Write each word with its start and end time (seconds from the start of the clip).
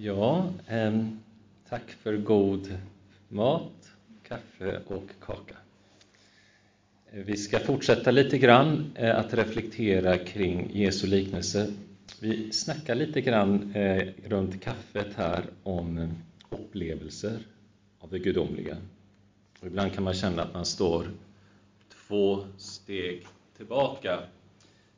Ja, 0.00 0.52
eh, 0.66 1.04
tack 1.68 1.90
för 1.90 2.16
god 2.16 2.78
mat, 3.28 3.90
kaffe 4.22 4.80
och 4.86 5.10
kaka. 5.20 5.56
Vi 7.10 7.36
ska 7.36 7.58
fortsätta 7.58 8.10
lite 8.10 8.38
grann 8.38 8.92
eh, 8.94 9.18
att 9.18 9.34
reflektera 9.34 10.18
kring 10.18 10.70
Jesu 10.72 11.06
liknelse. 11.06 11.72
Vi 12.20 12.52
snackar 12.52 12.94
lite 12.94 13.20
grann 13.20 13.74
eh, 13.74 14.08
runt 14.24 14.62
kaffet 14.62 15.14
här 15.16 15.44
om 15.62 16.14
upplevelser 16.50 17.38
av 17.98 18.10
det 18.10 18.18
gudomliga. 18.18 18.76
Och 19.60 19.66
ibland 19.66 19.92
kan 19.92 20.04
man 20.04 20.14
känna 20.14 20.42
att 20.42 20.54
man 20.54 20.64
står 20.66 21.10
två 22.06 22.44
steg 22.56 23.26
tillbaka 23.56 24.18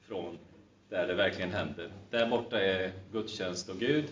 från 0.03 0.39
där 0.89 1.07
det 1.07 1.15
verkligen 1.15 1.51
händer. 1.51 1.93
Där 2.11 2.27
borta 2.31 2.61
är 2.61 2.93
gudstjänst 3.13 3.69
och 3.69 3.79
Gud 3.79 4.05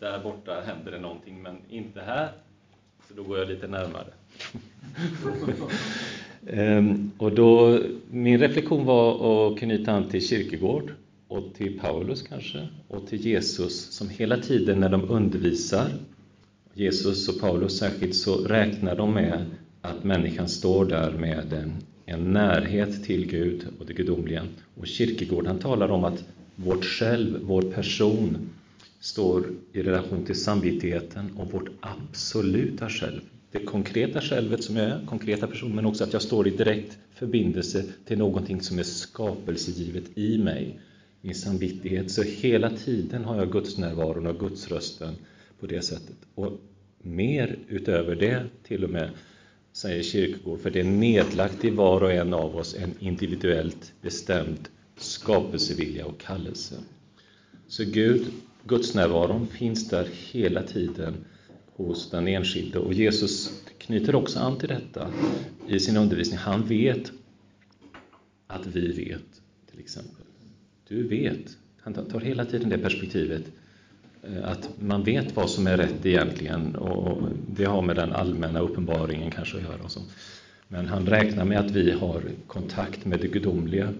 där 0.00 0.22
borta 0.22 0.60
händer 0.66 0.92
det 0.92 0.98
någonting, 0.98 1.42
men 1.42 1.56
inte 1.68 2.00
här. 2.00 2.28
Så 3.08 3.14
då 3.14 3.22
går 3.22 3.38
jag 3.38 3.48
lite 3.48 3.66
närmare. 3.66 4.06
Ehm, 6.46 7.10
och 7.18 7.32
då, 7.32 7.80
min 8.10 8.40
reflektion 8.40 8.84
var 8.84 9.52
att 9.52 9.58
knyta 9.58 9.92
an 9.92 10.08
till 10.08 10.26
kyrkogård 10.26 10.92
och 11.28 11.54
till 11.54 11.80
Paulus 11.80 12.22
kanske 12.22 12.68
och 12.88 13.06
till 13.06 13.26
Jesus 13.26 13.92
som 13.92 14.08
hela 14.08 14.36
tiden 14.36 14.80
när 14.80 14.88
de 14.88 15.10
undervisar, 15.10 15.88
Jesus 16.74 17.28
och 17.28 17.40
Paulus 17.40 17.78
särskilt, 17.78 18.14
så 18.14 18.36
räknar 18.36 18.96
de 18.96 19.14
med 19.14 19.44
att 19.80 20.04
människan 20.04 20.48
står 20.48 20.84
där 20.84 21.12
med 21.12 21.72
en 22.06 22.32
närhet 22.32 23.04
till 23.04 23.26
Gud 23.26 23.66
och 23.78 23.86
det 23.86 23.92
gudomliga. 23.92 24.42
Och 24.74 24.86
kyrkogården 24.86 25.58
talar 25.58 25.90
om 25.90 26.04
att 26.04 26.24
vårt 26.56 26.84
själv, 26.84 27.38
vår 27.42 27.62
person, 27.62 28.50
står 29.00 29.46
i 29.72 29.82
relation 29.82 30.24
till 30.24 30.40
samvittigheten 30.40 31.30
och 31.36 31.52
vårt 31.52 31.70
absoluta 31.80 32.88
själv. 32.88 33.20
Det 33.50 33.58
konkreta 33.58 34.20
självet 34.20 34.64
som 34.64 34.76
jag 34.76 34.86
är, 34.86 35.06
konkreta 35.06 35.46
person, 35.46 35.74
men 35.74 35.86
också 35.86 36.04
att 36.04 36.12
jag 36.12 36.22
står 36.22 36.48
i 36.48 36.50
direkt 36.50 36.98
förbindelse 37.14 37.84
till 38.04 38.18
någonting 38.18 38.60
som 38.60 38.78
är 38.78 38.82
skapelsegivet 38.82 40.18
i 40.18 40.38
mig, 40.38 40.80
min 41.20 41.34
samvittighet. 41.34 42.10
Så 42.10 42.22
hela 42.22 42.70
tiden 42.70 43.24
har 43.24 43.36
jag 43.36 43.52
Guds 43.52 43.78
närvaron 43.78 44.26
och 44.26 44.38
Guds 44.40 44.68
rösten 44.68 45.14
på 45.60 45.66
det 45.66 45.82
sättet. 45.82 46.16
Och 46.34 46.60
mer 47.02 47.58
utöver 47.68 48.16
det 48.16 48.44
till 48.62 48.84
och 48.84 48.90
med, 48.90 49.10
säger 49.72 50.02
Kierkegaard, 50.02 50.60
för 50.60 50.70
det 50.70 50.80
är 50.80 50.84
nedlagt 50.84 51.64
i 51.64 51.70
var 51.70 52.02
och 52.02 52.12
en 52.12 52.34
av 52.34 52.56
oss 52.56 52.74
en 52.74 52.94
individuellt 52.98 53.92
bestämd 54.02 54.68
skapelsevilja 54.96 56.06
och 56.06 56.20
kallelse. 56.20 56.74
Så 57.68 57.84
Gud 57.84 58.26
Gudsnärvaron 58.68 59.46
finns 59.46 59.88
där 59.88 60.08
hela 60.32 60.62
tiden 60.62 61.14
hos 61.76 62.10
den 62.10 62.28
enskilde. 62.28 62.78
Och 62.78 62.94
Jesus 62.94 63.62
knyter 63.78 64.14
också 64.14 64.38
an 64.38 64.58
till 64.58 64.68
detta 64.68 65.10
i 65.68 65.80
sin 65.80 65.96
undervisning. 65.96 66.38
Han 66.38 66.66
vet 66.66 67.12
att 68.46 68.66
vi 68.66 68.92
vet, 68.92 69.42
till 69.70 69.80
exempel. 69.80 70.24
Du 70.88 71.08
vet. 71.08 71.56
Han 71.80 71.94
tar 71.94 72.20
hela 72.20 72.44
tiden 72.44 72.68
det 72.68 72.78
perspektivet 72.78 73.42
eh, 74.22 74.48
att 74.48 74.70
man 74.80 75.04
vet 75.04 75.36
vad 75.36 75.50
som 75.50 75.66
är 75.66 75.76
rätt 75.76 76.06
egentligen 76.06 76.76
och 76.76 77.28
det 77.50 77.64
har 77.64 77.82
med 77.82 77.96
den 77.96 78.12
allmänna 78.12 78.60
uppenbaringen 78.60 79.30
kanske 79.30 79.56
att 79.56 79.62
göra. 79.62 79.82
Och 79.82 79.90
så. 79.90 80.00
Men 80.68 80.86
han 80.86 81.06
räknar 81.06 81.44
med 81.44 81.58
att 81.58 81.70
vi 81.70 81.90
har 81.90 82.22
kontakt 82.46 83.04
med 83.04 83.20
det 83.20 83.28
gudomliga 83.28 83.94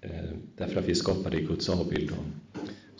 eh, 0.00 0.10
därför 0.56 0.80
att 0.80 0.86
vi 0.86 0.90
är 0.90 0.94
skapade 0.94 1.40
i 1.40 1.44
Guds 1.44 1.68
avbild 1.68 2.12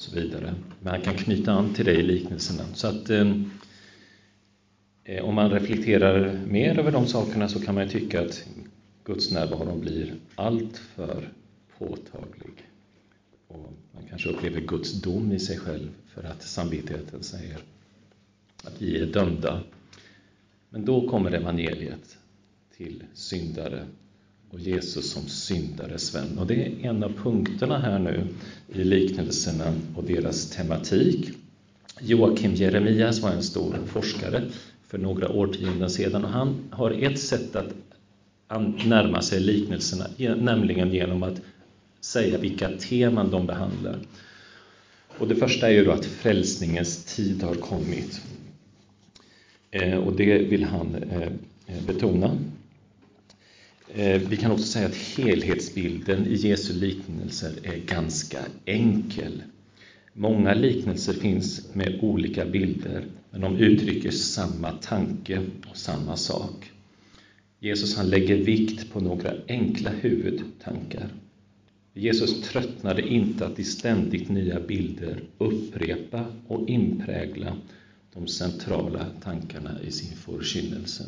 så 0.01 0.15
vidare. 0.15 0.55
Men 0.81 0.93
han 0.93 1.01
kan 1.01 1.15
knyta 1.15 1.53
an 1.53 1.75
till 1.75 1.85
det 1.85 1.95
i 1.95 2.03
liknelserna. 2.03 2.65
Så 2.75 2.87
att 2.87 3.11
eh, 3.11 3.33
eh, 5.05 5.25
om 5.25 5.35
man 5.35 5.51
reflekterar 5.51 6.41
mer 6.47 6.79
över 6.79 6.93
de 6.93 7.07
sakerna 7.07 7.49
så 7.49 7.61
kan 7.61 7.75
man 7.75 7.89
tycka 7.89 8.21
att 8.21 8.45
Guds 9.05 9.31
närvaro 9.31 9.77
blir 9.77 10.15
alltför 10.35 11.29
påtaglig. 11.79 12.69
Och 13.49 13.73
man 13.95 14.03
kanske 14.09 14.29
upplever 14.29 14.61
Guds 14.61 14.93
dom 14.93 15.33
i 15.33 15.39
sig 15.39 15.59
själv 15.59 15.89
för 16.15 16.25
att 16.25 16.43
samvittigheten 16.43 17.23
säger 17.23 17.59
att 18.65 18.83
vi 18.83 19.03
är 19.03 19.07
dömda. 19.07 19.61
Men 20.71 20.85
då 20.85 21.09
kommer 21.09 21.33
evangeliet 21.33 22.19
till 22.77 23.05
syndare 23.15 23.87
och 24.51 24.61
Jesus 24.61 25.11
som 25.11 25.23
syndares 25.23 26.15
vän. 26.15 26.39
Och 26.39 26.47
det 26.47 26.67
är 26.67 26.89
en 26.89 27.05
av 27.05 27.13
punkterna 27.13 27.79
här 27.79 27.99
nu 27.99 28.27
i 28.75 28.85
liknelserna 28.85 29.75
och 29.97 30.05
deras 30.05 30.51
tematik. 30.51 31.31
Joakim 32.01 32.55
Jeremias 32.55 33.21
var 33.21 33.31
en 33.31 33.43
stor 33.43 33.79
forskare 33.87 34.43
för 34.87 34.99
några 34.99 35.29
årtionden 35.29 35.91
sedan 35.91 36.25
och 36.25 36.31
han 36.31 36.57
har 36.71 36.91
ett 36.91 37.21
sätt 37.21 37.57
att 37.57 37.75
närma 38.87 39.23
sig 39.23 39.41
liknelserna, 39.41 40.07
nämligen 40.37 40.93
genom 40.93 41.23
att 41.23 41.41
säga 42.01 42.39
vilka 42.39 42.71
teman 42.71 43.31
de 43.31 43.47
behandlar. 43.47 43.99
Och 45.19 45.29
det 45.29 45.37
första 45.37 45.69
är 45.69 45.73
ju 45.73 45.85
då 45.85 45.91
att 45.91 46.05
frälsningens 46.05 47.17
tid 47.17 47.43
har 47.43 47.55
kommit. 47.55 48.21
Eh, 49.71 49.99
och 49.99 50.13
det 50.13 50.39
vill 50.39 50.65
han 50.65 50.95
eh, 50.95 51.33
betona. 51.87 52.39
Eh, 53.95 54.21
vi 54.29 54.37
kan 54.37 54.51
också 54.51 54.65
säga 54.65 54.87
att 54.87 54.95
helhetsbilden 54.95 56.27
i 56.27 56.35
Jesu 56.35 56.75
liknelser 56.75 57.53
är 57.63 57.77
ganska 57.77 58.39
enkel. 58.65 59.43
Många 60.13 60.55
liknelser 60.55 61.13
finns 61.13 61.75
med 61.75 61.99
olika 62.03 62.45
bilder, 62.45 63.05
men 63.31 63.41
de 63.41 63.57
uttrycker 63.57 64.11
samma 64.11 64.73
tanke 64.73 65.41
och 65.71 65.77
samma 65.77 66.17
sak. 66.17 66.71
Jesus 67.61 67.97
han 67.97 68.11
lägger 68.11 68.37
vikt 68.37 68.93
på 68.93 69.01
några 69.01 69.35
enkla 69.49 69.91
huvudtankar. 69.91 71.09
Jesus 71.95 72.43
tröttnade 72.43 73.09
inte 73.09 73.47
att 73.47 73.59
i 73.59 73.65
ständigt 73.65 74.29
nya 74.29 74.61
bilder 74.61 75.23
upprepa 75.39 76.25
och 76.47 76.69
inprägla 76.69 77.57
de 78.15 78.27
centrala 78.27 79.07
tankarna 79.23 79.83
i 79.83 79.91
sin 79.91 80.17
förkynnelse. 80.17 81.05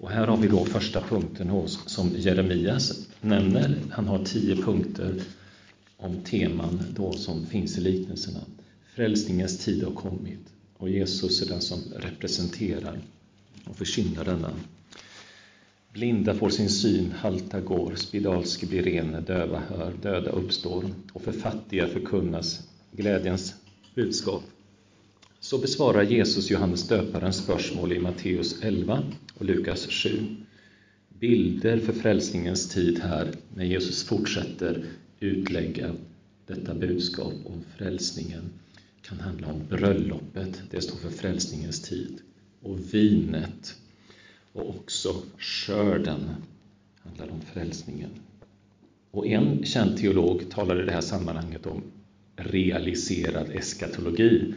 Och 0.00 0.10
här 0.10 0.26
har 0.26 0.36
vi 0.36 0.48
då 0.48 0.64
första 0.64 1.00
punkten 1.00 1.48
hos, 1.48 1.78
som 1.86 2.10
Jeremias 2.16 3.08
nämner. 3.20 3.76
Han 3.90 4.06
har 4.08 4.24
tio 4.24 4.56
punkter 4.56 5.22
om 5.96 6.22
teman 6.22 6.82
då 6.94 7.12
som 7.12 7.46
finns 7.46 7.78
i 7.78 7.80
liknelserna. 7.80 8.40
Frälsningens 8.94 9.58
tid 9.64 9.84
har 9.84 9.92
kommit 9.92 10.40
och 10.76 10.90
Jesus 10.90 11.42
är 11.42 11.46
den 11.46 11.60
som 11.60 11.78
representerar 11.96 13.00
och 13.64 13.76
förkynnar 13.76 14.24
denna. 14.24 14.50
Blinda 15.92 16.34
får 16.34 16.50
sin 16.50 16.70
syn, 16.70 17.12
halta 17.12 17.60
går, 17.60 17.94
spedalske 17.96 18.66
blir 18.66 18.82
ren, 18.82 19.24
döva 19.26 19.62
hör, 19.68 19.92
döda 20.02 20.30
uppstår 20.30 20.84
och 21.12 21.22
för 21.22 21.32
fattiga 21.32 21.88
förkunnas 21.88 22.68
glädjens 22.92 23.54
budskap. 23.94 24.42
Så 25.42 25.58
besvarar 25.58 26.02
Jesus 26.02 26.50
Johannes 26.50 26.88
döparens 26.88 27.36
spörsmål 27.36 27.92
i 27.92 27.98
Matteus 27.98 28.62
11 28.62 29.02
och 29.34 29.44
Lukas 29.44 29.86
7. 29.86 30.36
Bilder 31.08 31.78
för 31.78 31.92
frälsningens 31.92 32.68
tid 32.68 32.98
här, 32.98 33.32
när 33.54 33.64
Jesus 33.64 34.04
fortsätter 34.04 34.84
utlägga 35.20 35.94
detta 36.46 36.74
budskap 36.74 37.34
om 37.44 37.64
frälsningen, 37.76 38.50
kan 39.02 39.20
handla 39.20 39.48
om 39.48 39.66
bröllopet, 39.68 40.62
det 40.70 40.80
står 40.80 40.96
för 40.96 41.10
frälsningens 41.10 41.82
tid, 41.82 42.18
och 42.62 42.94
vinet, 42.94 43.74
och 44.52 44.68
också 44.68 45.14
skörden 45.38 46.30
handlar 47.02 47.28
om 47.28 47.40
frälsningen. 47.52 48.10
Och 49.10 49.26
en 49.26 49.64
känd 49.64 49.96
teolog 49.96 50.50
talar 50.50 50.82
i 50.82 50.86
det 50.86 50.92
här 50.92 51.00
sammanhanget 51.00 51.66
om 51.66 51.82
realiserad 52.36 53.50
eskatologi. 53.50 54.54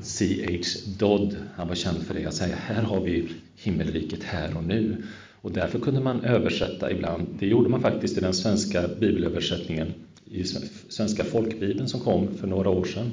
C.H. 0.00 0.62
Dodd, 0.98 1.36
han 1.54 1.68
var 1.68 1.74
känd 1.74 2.02
för 2.02 2.14
det, 2.14 2.26
att 2.26 2.34
säga 2.34 2.56
här 2.56 2.82
har 2.82 3.00
vi 3.00 3.28
himmelriket 3.56 4.22
här 4.22 4.56
och 4.56 4.64
nu. 4.64 5.02
Och 5.42 5.52
därför 5.52 5.78
kunde 5.78 6.00
man 6.00 6.24
översätta 6.24 6.90
ibland, 6.90 7.26
det 7.38 7.46
gjorde 7.46 7.68
man 7.68 7.80
faktiskt 7.80 8.18
i 8.18 8.20
den 8.20 8.34
svenska 8.34 8.88
bibelöversättningen, 8.88 9.92
i 10.24 10.44
svenska 10.88 11.24
folkbibeln 11.24 11.88
som 11.88 12.00
kom 12.00 12.34
för 12.34 12.46
några 12.46 12.68
år 12.70 12.84
sedan. 12.84 13.10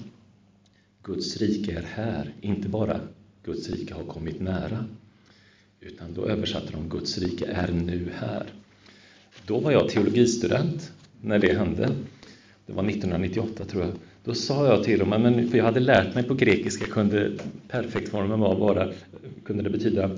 Guds 1.04 1.38
rike 1.38 1.72
är 1.72 1.86
här, 1.94 2.34
inte 2.42 2.70
bara 2.70 3.00
Guds 3.44 3.70
rike 3.70 3.94
har 3.94 4.04
kommit 4.04 4.42
nära, 4.42 4.86
utan 5.80 6.14
då 6.14 6.26
översatte 6.26 6.72
de 6.72 6.90
Guds 6.90 7.18
rike 7.18 7.46
är 7.46 7.72
nu 7.72 8.10
här. 8.16 8.46
Då 9.46 9.60
var 9.60 9.72
jag 9.72 9.90
teologistudent 9.90 10.92
när 11.22 11.40
det 11.40 11.54
hände. 11.54 11.90
Det 12.66 12.74
var 12.74 12.84
1998 12.84 13.66
tror 13.66 13.84
jag. 13.84 13.92
Då 14.28 14.34
sa 14.34 14.68
jag 14.68 14.84
till 14.84 15.00
dem, 15.00 15.10
men, 15.10 15.50
för 15.50 15.58
jag 15.58 15.66
hade 15.66 15.80
lärt 15.80 16.16
mig 16.16 16.24
på 16.24 16.34
grekiska, 16.34 16.86
kunde 16.86 17.32
perfektformen 17.68 18.40
var 18.40 18.56
bara, 18.56 18.88
kunde 19.46 19.64
det 19.64 19.70
betyda 19.70 20.12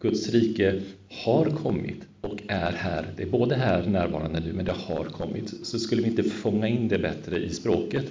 Guds 0.00 0.28
rike 0.28 0.82
har 1.10 1.44
kommit 1.44 2.02
och 2.20 2.42
är 2.48 2.72
här. 2.72 3.06
Det 3.16 3.22
är 3.22 3.26
både 3.26 3.54
här 3.54 3.86
närvarande 3.86 4.40
nu, 4.40 4.52
men 4.52 4.64
det 4.64 4.72
har 4.72 5.04
kommit. 5.04 5.66
Så 5.66 5.78
skulle 5.78 6.02
vi 6.02 6.08
inte 6.08 6.22
fånga 6.22 6.68
in 6.68 6.88
det 6.88 6.98
bättre 6.98 7.38
i 7.38 7.50
språket. 7.50 8.04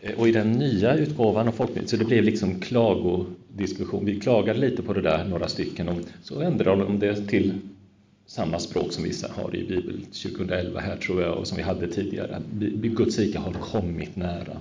Eh, 0.00 0.18
och 0.18 0.28
i 0.28 0.32
den 0.32 0.52
nya 0.52 0.96
utgåvan 0.96 1.48
av 1.48 1.52
folkbildningen, 1.52 1.88
så 1.88 1.96
det 1.96 2.04
blev 2.04 2.24
liksom 2.24 2.60
klagodiskussion. 2.60 4.04
Vi 4.04 4.20
klagade 4.20 4.58
lite 4.58 4.82
på 4.82 4.92
det 4.92 5.02
där, 5.02 5.24
några 5.24 5.48
stycken, 5.48 5.88
och 5.88 5.98
så 6.22 6.40
ändrade 6.40 6.84
de 6.84 6.98
det 6.98 7.16
till 7.28 7.52
samma 8.26 8.58
språk 8.58 8.92
som 8.92 9.04
vi 9.04 9.12
har 9.30 9.56
i 9.56 9.64
Bibel 9.64 10.04
2011 10.04 10.80
här 10.80 10.96
tror 10.96 11.22
jag, 11.22 11.38
och 11.38 11.46
som 11.46 11.56
vi 11.56 11.62
hade 11.62 11.88
tidigare. 11.88 12.42
Guds 12.82 13.18
rike 13.18 13.38
har 13.38 13.52
kommit 13.52 14.16
nära. 14.16 14.60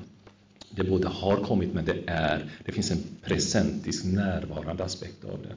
Det 0.69 0.84
både 0.84 1.08
har 1.08 1.38
kommit, 1.38 1.74
men 1.74 1.86
det 1.86 1.98
är. 2.08 2.46
Det 2.66 2.72
finns 2.72 2.92
en 2.92 3.04
presentisk 3.22 4.06
närvarande 4.06 4.84
aspekt 4.84 5.25
av 5.25 5.40
det. 5.44 5.56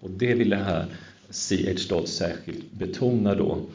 Och 0.00 0.10
det 0.10 0.34
vill 0.34 0.50
det 0.50 0.56
här 0.56 0.86
C.H. 1.30 1.78
Dodd 1.88 2.08
särskilt 2.08 2.72
betona 2.72 3.34
då, 3.34 3.66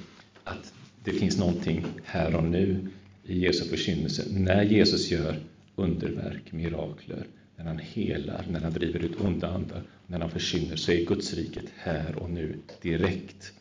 att 0.44 0.74
det 1.04 1.12
finns 1.12 1.38
någonting 1.38 1.86
här 2.04 2.36
och 2.36 2.44
nu 2.44 2.88
i 3.26 3.40
Jesu 3.40 3.66
förkynnelse. 3.66 4.24
När 4.30 4.64
Jesus 4.64 5.12
gör 5.12 5.40
underverk, 5.76 6.52
mirakler, 6.52 7.28
när 7.56 7.66
han 7.66 7.80
helar, 7.80 8.46
när 8.52 8.60
han 8.60 8.74
driver 8.74 9.00
ut 9.00 9.22
onda 9.22 9.48
andar, 9.48 9.84
när 10.08 10.20
han 10.20 10.30
förkynner, 10.30 10.76
så 10.76 10.92
är 10.92 11.06
Guds 11.06 11.34
riket 11.34 11.66
här 11.78 12.16
och 12.16 12.30
nu, 12.30 12.56
direkt, 12.82 13.54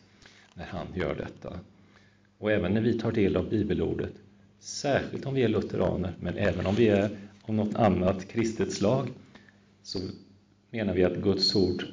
när 0.54 0.64
han 0.64 0.86
gör 0.94 1.14
detta. 1.14 1.60
Och 2.38 2.52
även 2.52 2.74
när 2.74 2.80
vi 2.80 2.98
tar 2.98 3.12
del 3.12 3.36
av 3.36 3.50
bibelordet, 3.50 4.12
särskilt 4.58 5.26
om 5.26 5.34
vi 5.34 5.42
är 5.42 5.48
lutheraner, 5.48 6.14
men 6.20 6.36
även 6.36 6.66
om 6.66 6.74
vi 6.74 6.88
är 6.88 7.10
av 7.42 7.54
något 7.54 7.74
annat 7.74 8.28
kristet 8.28 8.72
slag, 8.72 9.08
så 9.82 9.98
menar 10.70 10.94
vi 10.94 11.04
att 11.04 11.16
Guds 11.16 11.54
ord 11.54 11.84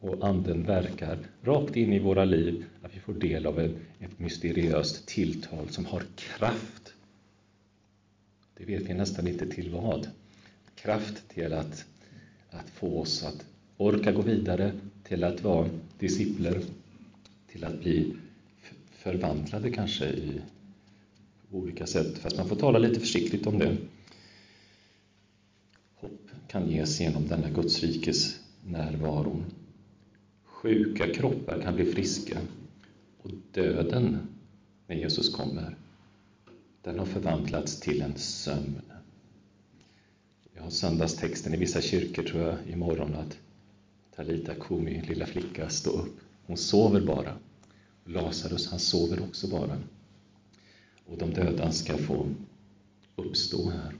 och 0.00 0.28
Anden 0.28 0.62
verkar 0.62 1.18
rakt 1.42 1.76
in 1.76 1.92
i 1.92 1.98
våra 1.98 2.24
liv, 2.24 2.64
att 2.82 2.96
vi 2.96 3.00
får 3.00 3.12
del 3.12 3.46
av 3.46 3.60
ett 3.60 4.18
mysteriöst 4.18 5.06
tilltal 5.06 5.68
som 5.68 5.84
har 5.84 6.02
kraft. 6.16 6.94
Det 8.56 8.64
vet 8.64 8.82
vi 8.82 8.94
nästan 8.94 9.28
inte 9.28 9.46
till 9.46 9.70
vad. 9.70 10.08
Kraft 10.74 11.28
till 11.28 11.52
att, 11.52 11.84
att 12.50 12.70
få 12.70 13.00
oss 13.00 13.24
att 13.24 13.46
orka 13.76 14.12
gå 14.12 14.22
vidare, 14.22 14.72
till 15.04 15.24
att 15.24 15.42
vara 15.42 15.68
discipler, 15.98 16.62
till 17.52 17.64
att 17.64 17.80
bli 17.80 18.16
förvandlade 18.90 19.70
kanske 19.70 20.04
i 20.04 20.40
olika 21.50 21.86
sätt, 21.86 22.18
fast 22.18 22.36
man 22.36 22.48
får 22.48 22.56
tala 22.56 22.78
lite 22.78 23.00
försiktigt 23.00 23.46
om 23.46 23.58
det. 23.58 23.76
Hopp 25.94 26.30
kan 26.48 26.70
ges 26.70 27.00
genom 27.00 27.28
denna 27.28 27.50
Guds 27.50 27.80
rikes 27.80 28.40
närvaro. 28.64 29.44
Sjuka 30.44 31.14
kroppar 31.14 31.62
kan 31.62 31.74
bli 31.74 31.84
friska 31.84 32.38
och 33.22 33.30
döden, 33.52 34.18
när 34.86 34.96
Jesus 34.96 35.34
kommer, 35.34 35.76
den 36.82 36.98
har 36.98 37.06
förvandlats 37.06 37.80
till 37.80 38.02
en 38.02 38.16
sömn. 38.16 38.80
Jag 40.54 40.62
har 40.62 40.70
söndagstexten 40.70 41.54
i 41.54 41.56
vissa 41.56 41.80
kyrkor, 41.80 42.22
tror 42.22 42.42
jag, 42.42 42.56
imorgon 42.66 43.14
att 43.14 43.38
Talita 44.16 44.54
Kumi, 44.54 45.02
lilla 45.02 45.26
flicka, 45.26 45.68
stå 45.68 45.90
upp. 45.90 46.18
Hon 46.46 46.56
sover 46.56 47.00
bara. 47.00 47.36
Lazarus, 48.04 48.70
han 48.70 48.78
sover 48.78 49.22
också 49.22 49.48
bara. 49.48 49.78
Och 51.06 51.18
de 51.18 51.30
döda 51.30 51.72
ska 51.72 51.96
få 51.96 52.26
uppstå 53.16 53.70
här 53.70 53.94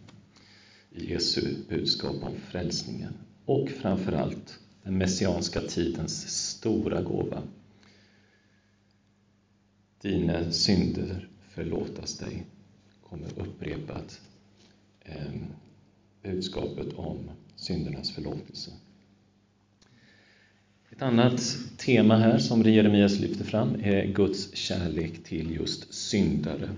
i 0.90 1.12
Jesu 1.12 1.56
budskap 1.68 2.16
om 2.22 2.36
frälsningen. 2.36 3.14
Och 3.44 3.68
framför 3.68 4.12
allt 4.12 4.58
den 4.82 4.98
messianska 4.98 5.60
tidens 5.60 6.48
stora 6.50 7.02
gåva. 7.02 7.42
Dina 10.00 10.52
synder 10.52 11.28
förlåtas 11.48 12.18
dig, 12.18 12.46
kommer 13.02 13.38
upprepat 13.38 14.20
eh, 15.00 15.32
budskapet 16.22 16.92
om 16.92 17.30
syndernas 17.56 18.10
förlåtelse. 18.10 18.70
Ett 21.02 21.08
annat 21.08 21.58
tema 21.76 22.16
här 22.16 22.38
som 22.38 22.62
Jeremias 22.62 23.20
lyfter 23.20 23.44
fram 23.44 23.74
är 23.82 24.06
Guds 24.06 24.56
kärlek 24.56 25.24
till 25.24 25.56
just 25.56 25.94
syndare. 25.94 26.70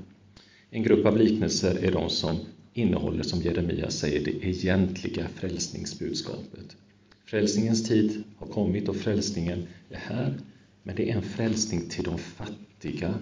En 0.70 0.82
grupp 0.82 1.06
av 1.06 1.18
liknelser 1.18 1.84
är 1.84 1.92
de 1.92 2.10
som 2.10 2.36
innehåller, 2.74 3.22
som 3.22 3.42
Jeremias 3.42 3.98
säger, 3.98 4.24
det 4.24 4.46
egentliga 4.46 5.28
frälsningsbudskapet. 5.34 6.76
Frälsningens 7.24 7.88
tid 7.88 8.24
har 8.36 8.46
kommit 8.46 8.88
och 8.88 8.96
frälsningen 8.96 9.66
är 9.90 9.96
här, 9.96 10.34
men 10.82 10.96
det 10.96 11.10
är 11.10 11.16
en 11.16 11.22
frälsning 11.22 11.88
till 11.88 12.04
de 12.04 12.18
fattiga, 12.18 13.14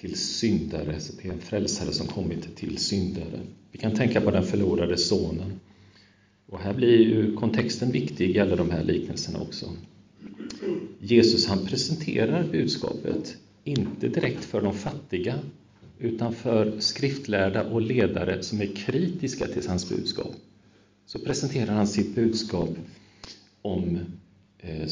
till 0.00 0.18
syndare. 0.18 1.00
Så 1.00 1.12
det 1.22 1.28
är 1.28 1.32
en 1.32 1.40
frälsare 1.40 1.92
som 1.92 2.06
kommit 2.06 2.56
till 2.56 2.78
syndare. 2.78 3.40
Vi 3.72 3.78
kan 3.78 3.94
tänka 3.94 4.20
på 4.20 4.30
den 4.30 4.44
förlorade 4.44 4.96
sonen. 4.96 5.60
Och 6.46 6.58
här 6.58 6.74
blir 6.74 6.98
ju 6.98 7.34
kontexten 7.34 7.90
viktig 7.90 8.36
i 8.36 8.40
alla 8.40 8.56
de 8.56 8.70
här 8.70 8.84
liknelserna 8.84 9.40
också. 9.40 9.66
Jesus 11.00 11.46
han 11.46 11.66
presenterar 11.66 12.48
budskapet, 12.52 13.36
inte 13.64 14.08
direkt 14.08 14.44
för 14.44 14.62
de 14.62 14.74
fattiga, 14.74 15.38
utan 15.98 16.34
för 16.34 16.80
skriftlärda 16.80 17.64
och 17.64 17.82
ledare 17.82 18.42
som 18.42 18.60
är 18.60 18.66
kritiska 18.66 19.46
till 19.46 19.68
hans 19.68 19.88
budskap. 19.88 20.34
Så 21.06 21.18
presenterar 21.18 21.74
han 21.74 21.86
sitt 21.86 22.14
budskap 22.14 22.70
om, 23.62 23.98
eh, 24.58 24.88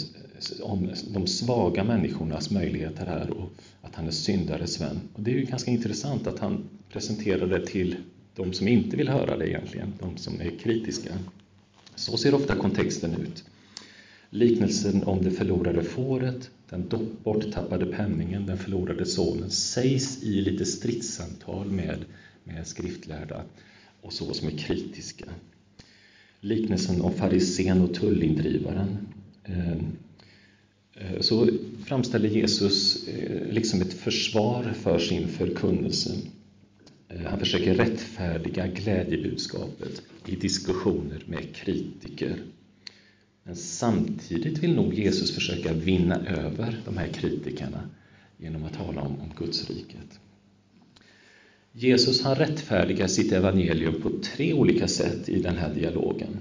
om 0.62 0.90
de 1.08 1.26
svaga 1.26 1.84
människornas 1.84 2.50
möjligheter 2.50 3.06
här 3.06 3.30
och 3.30 3.50
att 3.82 3.94
han 3.94 4.06
är 4.06 4.10
syndares 4.10 4.80
vän. 4.80 5.00
Och 5.12 5.22
det 5.22 5.30
är 5.30 5.34
ju 5.34 5.44
ganska 5.44 5.70
intressant 5.70 6.26
att 6.26 6.38
han 6.38 6.68
presenterar 6.92 7.46
det 7.46 7.66
till 7.66 7.96
de 8.34 8.52
som 8.52 8.68
inte 8.68 8.96
vill 8.96 9.08
höra 9.08 9.36
det 9.36 9.48
egentligen, 9.48 9.92
de 10.00 10.16
som 10.16 10.40
är 10.40 10.58
kritiska. 10.58 11.18
Så 11.94 12.16
ser 12.16 12.34
ofta 12.34 12.56
kontexten 12.56 13.14
ut. 13.14 13.44
Liknelsen 14.32 15.04
om 15.04 15.22
det 15.22 15.30
förlorade 15.30 15.82
fåret, 15.82 16.50
den 16.68 16.88
borttappade 17.24 17.86
penningen, 17.86 18.46
den 18.46 18.58
förlorade 18.58 19.06
sonen 19.06 19.50
sägs 19.50 20.22
i 20.22 20.40
lite 20.40 20.64
stridssamtal 20.64 21.70
med, 21.70 21.98
med 22.44 22.66
skriftlärda 22.66 23.42
och 24.00 24.12
så 24.12 24.34
som 24.34 24.48
är 24.48 24.58
kritiska. 24.58 25.26
Liknelsen 26.40 27.00
om 27.00 27.12
farisén 27.12 27.82
och 27.82 27.94
tullindrivaren 27.94 28.98
eh, 29.44 29.72
eh, 30.94 31.20
så 31.20 31.48
framställer 31.84 32.28
Jesus 32.28 33.08
eh, 33.08 33.52
liksom 33.52 33.80
ett 33.80 33.92
försvar 33.92 34.72
för 34.82 34.98
sin 34.98 35.28
förkunnelse. 35.28 36.10
Han 37.26 37.38
försöker 37.38 37.74
rättfärdiga 37.74 38.66
glädjebudskapet 38.66 40.02
i 40.26 40.36
diskussioner 40.36 41.22
med 41.26 41.54
kritiker. 41.54 42.36
Men 43.44 43.56
samtidigt 43.56 44.58
vill 44.58 44.74
nog 44.74 44.94
Jesus 44.94 45.34
försöka 45.34 45.72
vinna 45.72 46.26
över 46.26 46.80
de 46.84 46.96
här 46.96 47.08
kritikerna 47.08 47.90
genom 48.38 48.64
att 48.64 48.74
tala 48.74 49.00
om, 49.00 49.20
om 49.20 49.32
Guds 49.38 49.70
riket. 49.70 50.20
Jesus 51.72 52.22
han 52.22 52.34
rättfärdigar 52.34 53.06
sitt 53.06 53.32
evangelium 53.32 54.02
på 54.02 54.10
tre 54.22 54.52
olika 54.52 54.88
sätt 54.88 55.28
i 55.28 55.42
den 55.42 55.56
här 55.56 55.74
dialogen. 55.74 56.40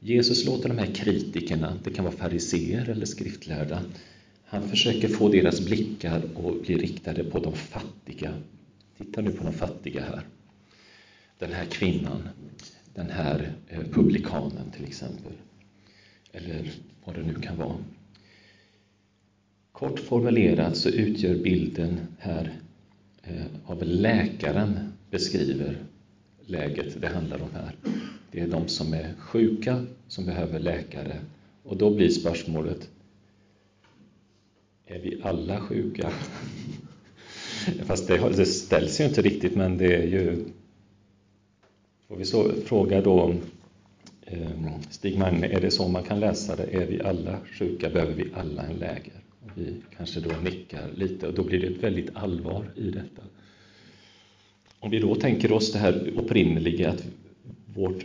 Jesus 0.00 0.46
låter 0.46 0.68
de 0.68 0.78
här 0.78 0.94
kritikerna, 0.94 1.78
det 1.84 1.90
kan 1.90 2.04
vara 2.04 2.16
fariseer 2.16 2.88
eller 2.88 3.06
skriftlärda, 3.06 3.82
han 4.44 4.68
försöker 4.68 5.08
få 5.08 5.28
deras 5.28 5.60
blickar 5.60 6.16
att 6.16 6.62
bli 6.62 6.76
riktade 6.76 7.24
på 7.24 7.38
de 7.38 7.52
fattiga. 7.52 8.34
Titta 8.98 9.20
nu 9.20 9.30
på 9.30 9.44
de 9.44 9.52
fattiga 9.52 10.00
här. 10.00 10.26
Den 11.38 11.52
här 11.52 11.64
kvinnan, 11.64 12.28
den 12.94 13.10
här 13.10 13.52
eh, 13.68 13.80
publikanen 13.92 14.70
till 14.76 14.84
exempel 14.84 15.32
eller 16.34 16.72
vad 17.04 17.14
det 17.14 17.22
nu 17.22 17.34
kan 17.34 17.56
vara. 17.56 17.76
Kort 19.72 20.00
formulerat 20.00 20.76
så 20.76 20.88
utgör 20.88 21.34
bilden 21.34 22.00
här 22.18 22.58
eh, 23.22 23.46
av 23.66 23.82
läkaren 23.82 24.92
beskriver 25.10 25.78
läget 26.46 27.00
det 27.00 27.08
handlar 27.08 27.42
om 27.42 27.50
här. 27.54 27.76
Det 28.30 28.40
är 28.40 28.48
de 28.48 28.68
som 28.68 28.94
är 28.94 29.14
sjuka 29.18 29.86
som 30.08 30.26
behöver 30.26 30.58
läkare. 30.58 31.18
Och 31.62 31.76
då 31.76 31.90
blir 31.90 32.08
spörsmålet, 32.08 32.90
är 34.86 34.98
vi 34.98 35.20
alla 35.22 35.60
sjuka? 35.60 36.10
Fast 37.82 38.08
det, 38.08 38.32
det 38.36 38.46
ställs 38.46 39.00
ju 39.00 39.04
inte 39.04 39.22
riktigt, 39.22 39.56
men 39.56 39.78
det 39.78 39.94
är 39.94 40.06
ju... 40.06 40.44
Får 42.08 42.16
vi 42.16 42.24
så, 42.24 42.52
fråga 42.64 43.00
då 43.00 43.34
Ehm, 44.26 44.82
Stig 44.90 45.18
Magne, 45.18 45.46
är 45.46 45.60
det 45.60 45.70
så 45.70 45.88
man 45.88 46.02
kan 46.02 46.20
läsa 46.20 46.56
det? 46.56 46.64
Är 46.64 46.86
vi 46.86 47.02
alla 47.02 47.38
sjuka 47.52 47.90
behöver 47.90 48.14
vi 48.14 48.30
alla 48.34 48.62
en 48.62 48.76
läger. 48.76 49.20
Vi 49.54 49.74
kanske 49.96 50.20
då 50.20 50.30
nickar 50.44 50.90
lite 50.94 51.28
och 51.28 51.34
då 51.34 51.42
blir 51.44 51.60
det 51.60 51.66
ett 51.66 51.82
väldigt 51.82 52.16
allvar 52.16 52.70
i 52.76 52.90
detta. 52.90 53.22
Om 54.78 54.90
vi 54.90 54.98
då 54.98 55.14
tänker 55.14 55.52
oss 55.52 55.72
det 55.72 55.78
här 55.78 56.08
upprinneliga 56.16 56.90
att 56.90 57.04
vårt, 57.74 58.04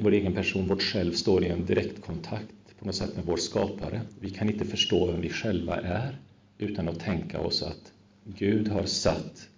vår 0.00 0.12
egen 0.12 0.34
person, 0.34 0.66
vårt 0.66 0.82
själv, 0.82 1.12
står 1.12 1.44
i 1.44 1.48
en 1.48 1.66
direktkontakt 1.66 2.78
på 2.78 2.84
något 2.84 2.94
sätt 2.94 3.16
med 3.16 3.24
vår 3.24 3.36
skapare. 3.36 4.00
Vi 4.20 4.30
kan 4.30 4.50
inte 4.50 4.64
förstå 4.64 5.06
vem 5.06 5.20
vi 5.20 5.28
själva 5.28 5.76
är 5.76 6.18
utan 6.58 6.88
att 6.88 7.00
tänka 7.00 7.40
oss 7.40 7.62
att 7.62 7.92
Gud 8.24 8.68
har 8.68 8.84
satt 8.84 9.48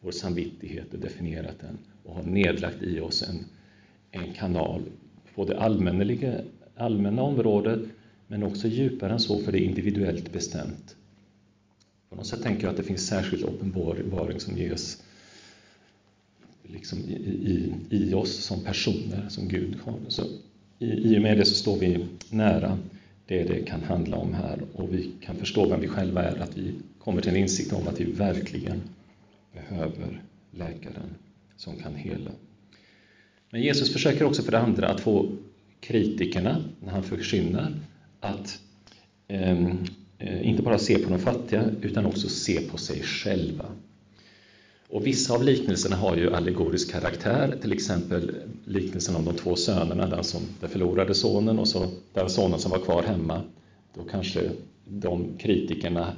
vår 0.00 0.10
samvittighet 0.10 0.94
och 0.94 0.98
definierat 1.00 1.60
den 1.60 1.78
och 2.04 2.14
har 2.14 2.22
nedlagt 2.22 2.82
i 2.82 3.00
oss 3.00 3.22
en 3.22 3.44
en 4.14 4.32
kanal 4.32 4.82
på 5.34 5.44
det 5.44 5.60
allmänna 6.76 7.22
området 7.22 7.80
men 8.26 8.42
också 8.42 8.68
djupare 8.68 9.12
än 9.12 9.20
så 9.20 9.38
för 9.38 9.52
det 9.52 9.58
är 9.58 9.64
individuellt 9.64 10.32
bestämt. 10.32 10.96
På 12.08 12.16
något 12.16 12.26
sätt 12.26 12.42
tänker 12.42 12.62
jag 12.62 12.70
att 12.70 12.76
det 12.76 12.82
finns 12.82 13.06
särskild 13.06 13.42
uppenbaring 13.42 14.40
som 14.40 14.56
ges 14.56 15.02
liksom 16.62 16.98
i, 16.98 17.12
i, 17.12 17.74
i 17.90 18.14
oss 18.14 18.34
som 18.34 18.64
personer, 18.64 19.28
som 19.28 19.48
Gud 19.48 19.76
har. 19.84 19.98
Så 20.08 20.22
i, 20.78 20.86
I 20.86 21.18
och 21.18 21.22
med 21.22 21.38
det 21.38 21.44
så 21.44 21.54
står 21.54 21.78
vi 21.78 22.06
nära 22.30 22.78
det 23.26 23.42
det 23.42 23.62
kan 23.62 23.82
handla 23.82 24.16
om 24.16 24.34
här 24.34 24.58
och 24.72 24.94
vi 24.94 25.10
kan 25.20 25.36
förstå 25.36 25.68
vem 25.68 25.80
vi 25.80 25.88
själva 25.88 26.22
är, 26.22 26.36
att 26.36 26.56
vi 26.56 26.74
kommer 26.98 27.22
till 27.22 27.30
en 27.30 27.36
insikt 27.36 27.72
om 27.72 27.88
att 27.88 28.00
vi 28.00 28.04
verkligen 28.04 28.80
behöver 29.52 30.22
läkaren 30.50 31.14
som 31.56 31.76
kan 31.76 31.94
hela. 31.94 32.30
Men 33.54 33.62
Jesus 33.62 33.92
försöker 33.92 34.24
också 34.24 34.42
för 34.42 34.52
det 34.52 34.58
andra 34.58 34.88
att 34.88 35.00
få 35.00 35.28
kritikerna, 35.80 36.64
när 36.80 36.92
han 36.92 37.02
förkynnar, 37.02 37.72
att 38.20 38.58
ehm, 39.28 39.78
eh, 40.18 40.48
inte 40.48 40.62
bara 40.62 40.78
se 40.78 40.98
på 40.98 41.10
de 41.10 41.18
fattiga 41.18 41.64
utan 41.82 42.06
också 42.06 42.28
se 42.28 42.60
på 42.60 42.78
sig 42.78 43.02
själva. 43.02 43.64
Och 44.88 45.06
vissa 45.06 45.34
av 45.34 45.44
liknelserna 45.44 45.96
har 45.96 46.16
ju 46.16 46.34
allegorisk 46.34 46.92
karaktär, 46.92 47.58
till 47.62 47.72
exempel 47.72 48.34
liknelsen 48.64 49.16
om 49.16 49.24
de 49.24 49.34
två 49.34 49.56
sönerna, 49.56 50.06
den, 50.06 50.24
som, 50.24 50.40
den 50.60 50.70
förlorade 50.70 51.14
sonen 51.14 51.58
och 51.58 51.68
så 51.68 51.90
den 52.12 52.30
sonen 52.30 52.58
som 52.58 52.70
var 52.70 52.78
kvar 52.78 53.02
hemma. 53.02 53.42
Då 53.94 54.04
kanske 54.04 54.50
de 54.88 55.38
kritikerna 55.38 56.12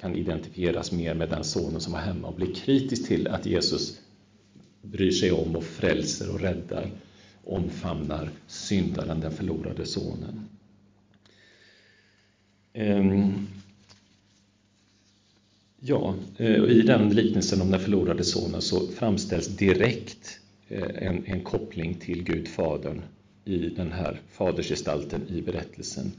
kan 0.00 0.14
identifieras 0.14 0.92
mer 0.92 1.14
med 1.14 1.28
den 1.28 1.44
sonen 1.44 1.80
som 1.80 1.92
var 1.92 2.00
hemma 2.00 2.28
och 2.28 2.34
blir 2.34 2.54
kritisk 2.54 3.08
till 3.08 3.28
att 3.28 3.46
Jesus 3.46 4.00
bryr 4.82 5.10
sig 5.10 5.32
om 5.32 5.56
och 5.56 5.64
frälser 5.64 6.30
och 6.30 6.40
räddar, 6.40 6.90
omfamnar 7.44 8.30
syndaren, 8.46 9.20
den 9.20 9.32
förlorade 9.32 9.86
sonen. 9.86 10.48
Ehm, 12.72 13.46
ja, 15.80 16.14
eh, 16.36 16.64
i 16.64 16.82
den 16.82 17.14
liknelsen 17.14 17.60
om 17.60 17.70
den 17.70 17.80
förlorade 17.80 18.24
sonen 18.24 18.62
så 18.62 18.86
framställs 18.86 19.46
direkt 19.46 20.40
eh, 20.68 21.06
en, 21.06 21.24
en 21.26 21.40
koppling 21.40 21.94
till 21.94 22.22
Gud 22.22 22.48
Fadern 22.48 23.02
i 23.44 23.56
den 23.58 23.92
här 23.92 24.20
fadersgestalten 24.32 25.28
i 25.28 25.42
berättelsen. 25.42 26.12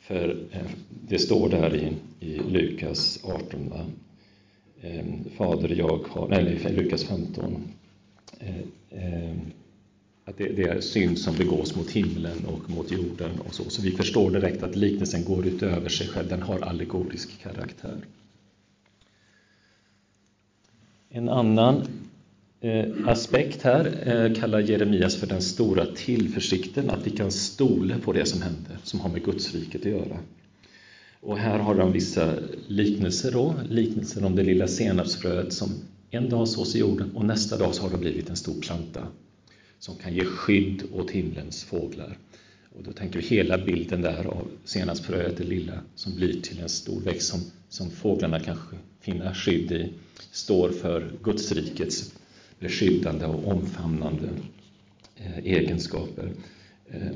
För 0.00 0.36
eh, 0.50 0.70
det 1.08 1.18
står 1.18 1.48
där 1.48 1.74
i, 1.76 1.96
i 2.26 2.38
Lukas 2.38 3.20
18, 3.24 3.68
va? 3.68 3.86
Ehm, 4.82 5.24
Fader, 5.36 5.74
jag 5.78 6.04
har, 6.08 6.28
nej, 6.28 6.74
Lukas 6.76 7.04
15, 7.04 7.68
Eh, 8.40 8.58
eh, 8.90 9.36
att 10.24 10.38
det, 10.38 10.48
det, 10.48 10.62
är 10.62 10.80
synd 10.80 11.18
som 11.18 11.36
begås 11.36 11.76
mot 11.76 11.90
himlen 11.90 12.44
och 12.44 12.70
mot 12.70 12.90
jorden 12.90 13.30
och 13.46 13.54
så. 13.54 13.70
Så 13.70 13.82
vi 13.82 13.90
förstår 13.90 14.30
direkt 14.30 14.62
att 14.62 14.76
liknelsen 14.76 15.24
går 15.24 15.46
utöver 15.46 15.88
sig 15.88 16.06
själv, 16.06 16.28
den 16.28 16.42
har 16.42 16.60
allegorisk 16.60 17.42
karaktär. 17.42 17.96
En 21.08 21.28
annan 21.28 21.82
eh, 22.60 22.84
aspekt 23.06 23.62
här 23.62 24.34
kallar 24.34 24.60
Jeremias 24.60 25.16
för 25.16 25.26
den 25.26 25.42
stora 25.42 25.86
tillförsikten, 25.86 26.90
att 26.90 27.06
vi 27.06 27.10
kan 27.10 27.30
stole 27.30 27.98
på 27.98 28.12
det 28.12 28.26
som 28.26 28.42
händer, 28.42 28.78
som 28.82 29.00
har 29.00 29.10
med 29.10 29.24
Gudsriket 29.24 29.80
att 29.80 29.92
göra. 29.92 30.18
Och 31.20 31.38
här 31.38 31.58
har 31.58 31.74
de 31.74 31.92
vissa 31.92 32.34
liknelser 32.66 33.32
då, 33.32 33.54
liknelser 33.68 34.24
om 34.24 34.36
det 34.36 34.42
lilla 34.42 34.66
senapsfröet 34.66 35.52
som 35.52 35.70
en 36.10 36.28
dag 36.28 36.48
sås 36.48 36.76
i 36.76 36.78
jorden 36.78 37.10
och 37.14 37.24
nästa 37.24 37.58
dag 37.58 37.74
så 37.74 37.82
har 37.82 37.90
det 37.90 37.98
blivit 37.98 38.30
en 38.30 38.36
stor 38.36 38.60
planta 38.60 39.06
som 39.78 39.96
kan 39.96 40.14
ge 40.14 40.24
skydd 40.24 40.82
åt 40.92 41.10
himlens 41.10 41.64
fåglar. 41.64 42.18
Och 42.76 42.82
då 42.82 42.92
tänker 42.92 43.20
vi 43.20 43.26
hela 43.26 43.58
bilden 43.58 44.02
där 44.02 44.24
av 44.24 44.48
senapsfröet, 44.64 45.36
det 45.36 45.44
lilla, 45.44 45.80
som 45.94 46.14
blir 46.14 46.40
till 46.40 46.60
en 46.60 46.68
stor 46.68 47.00
växt 47.00 47.28
som, 47.28 47.40
som 47.68 47.90
fåglarna 47.90 48.40
kan 48.40 48.56
finna 49.00 49.34
skydd 49.34 49.72
i, 49.72 49.92
står 50.30 50.70
för 50.70 51.12
Gudsrikets 51.22 52.14
beskyddande 52.58 53.26
och 53.26 53.48
omfamnande 53.48 54.28
eh, 55.16 55.38
egenskaper. 55.38 56.32
Eh, 56.90 57.06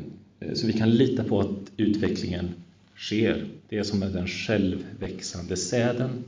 eh, 0.40 0.54
så 0.54 0.66
vi 0.66 0.72
kan 0.72 0.90
lita 0.90 1.24
på 1.24 1.40
att 1.40 1.72
utvecklingen 1.76 2.50
sker. 2.96 3.46
Det 3.68 3.78
är 3.78 3.82
som 3.82 3.98
med 3.98 4.12
den 4.12 4.26
självväxande 4.26 5.56
säden, 5.56 6.24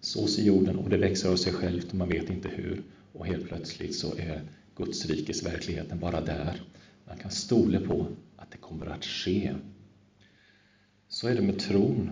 sås 0.00 0.38
i 0.38 0.46
jorden 0.46 0.76
och 0.76 0.90
det 0.90 0.96
växer 0.96 1.30
av 1.30 1.36
sig 1.36 1.52
självt 1.52 1.88
och 1.90 1.94
man 1.94 2.08
vet 2.08 2.30
inte 2.30 2.48
hur. 2.48 2.82
Och 3.12 3.26
helt 3.26 3.48
plötsligt 3.48 3.94
så 3.94 4.16
är 4.16 4.42
Guds 4.76 5.06
rikes 5.06 5.46
verkligheten 5.46 5.98
bara 5.98 6.20
där. 6.20 6.62
Man 7.06 7.18
kan 7.18 7.30
stole 7.30 7.80
på 7.80 8.06
att 8.36 8.50
det 8.50 8.58
kommer 8.58 8.86
att 8.86 9.04
ske. 9.04 9.54
Så 11.08 11.28
är 11.28 11.34
det 11.34 11.42
med 11.42 11.58
tron. 11.58 12.10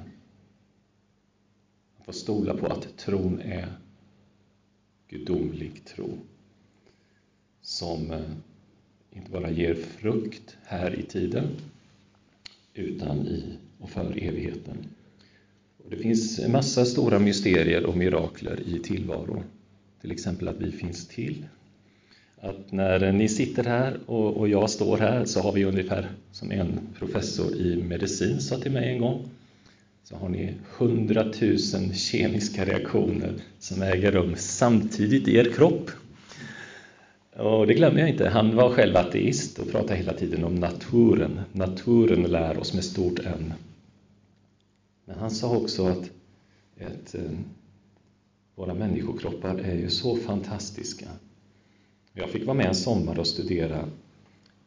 Man 1.97 2.05
får 2.05 2.13
stola 2.13 2.57
på 2.57 2.67
att 2.67 2.97
tron 2.97 3.41
är 3.41 3.73
gudomlig 5.09 5.85
tro 5.85 6.19
som 7.61 8.11
eh, 8.11 8.31
inte 9.11 9.31
bara 9.31 9.51
ger 9.51 9.75
frukt 9.75 10.57
här 10.65 10.99
i 10.99 11.03
tiden 11.03 11.49
utan 12.75 13.27
i 13.27 13.59
och 13.79 13.91
för 13.91 14.23
evigheten. 14.23 14.96
Det 15.91 15.97
finns 15.97 16.39
en 16.39 16.53
massa 16.53 16.85
stora 16.85 17.19
mysterier 17.19 17.87
och 17.87 17.97
mirakler 17.97 18.61
i 18.67 18.79
tillvaron. 18.79 19.43
Till 20.01 20.11
exempel 20.11 20.49
att 20.49 20.61
vi 20.61 20.73
finns 20.73 21.09
till, 21.09 21.45
att 22.41 22.73
när 22.73 23.13
ni 23.13 23.29
sitter 23.29 23.65
här 23.65 23.97
och, 24.07 24.37
och 24.37 24.49
jag 24.49 24.71
står 24.71 24.99
här 24.99 25.25
så 25.25 25.41
har 25.41 25.53
vi 25.53 25.65
ungefär, 25.65 26.11
som 26.33 26.51
en 26.51 26.81
professor 26.99 27.57
i 27.57 27.83
medicin 27.83 28.41
sa 28.41 28.59
till 28.59 28.73
mig 28.73 28.93
en 28.93 29.01
gång, 29.01 29.29
så 30.05 30.17
har 30.17 30.29
ni 30.29 30.55
hundratusen 30.79 31.95
kemiska 31.95 32.65
reaktioner 32.65 33.35
som 33.59 33.83
äger 33.83 34.13
rum 34.13 34.35
samtidigt 34.37 35.29
i 35.29 35.37
er 35.37 35.53
kropp. 35.53 35.91
Och 37.37 37.67
det 37.67 37.75
glömmer 37.75 38.01
jag 38.01 38.09
inte. 38.09 38.29
Han 38.29 38.57
var 38.57 38.71
själv 38.71 38.97
ateist 38.97 39.59
och 39.59 39.71
pratade 39.71 39.97
hela 39.97 40.13
tiden 40.13 40.45
om 40.45 40.55
naturen. 40.55 41.41
Naturen 41.53 42.23
lär 42.23 42.59
oss 42.59 42.75
med 42.75 42.85
stort 42.85 43.19
N. 43.19 43.53
Men 45.07 45.19
han 45.19 45.31
sa 45.31 45.57
också 45.57 45.87
att, 45.87 46.11
att 46.81 47.15
eh, 47.15 47.39
våra 48.55 48.75
människokroppar 48.75 49.59
är 49.59 49.75
ju 49.75 49.91
så 49.91 50.17
fantastiska 50.17 51.09
jag 52.19 52.31
fick 52.31 52.47
vara 52.47 52.57
med 52.57 52.67
en 52.67 52.75
sommar 52.75 53.19
och 53.19 53.27
studera 53.27 53.89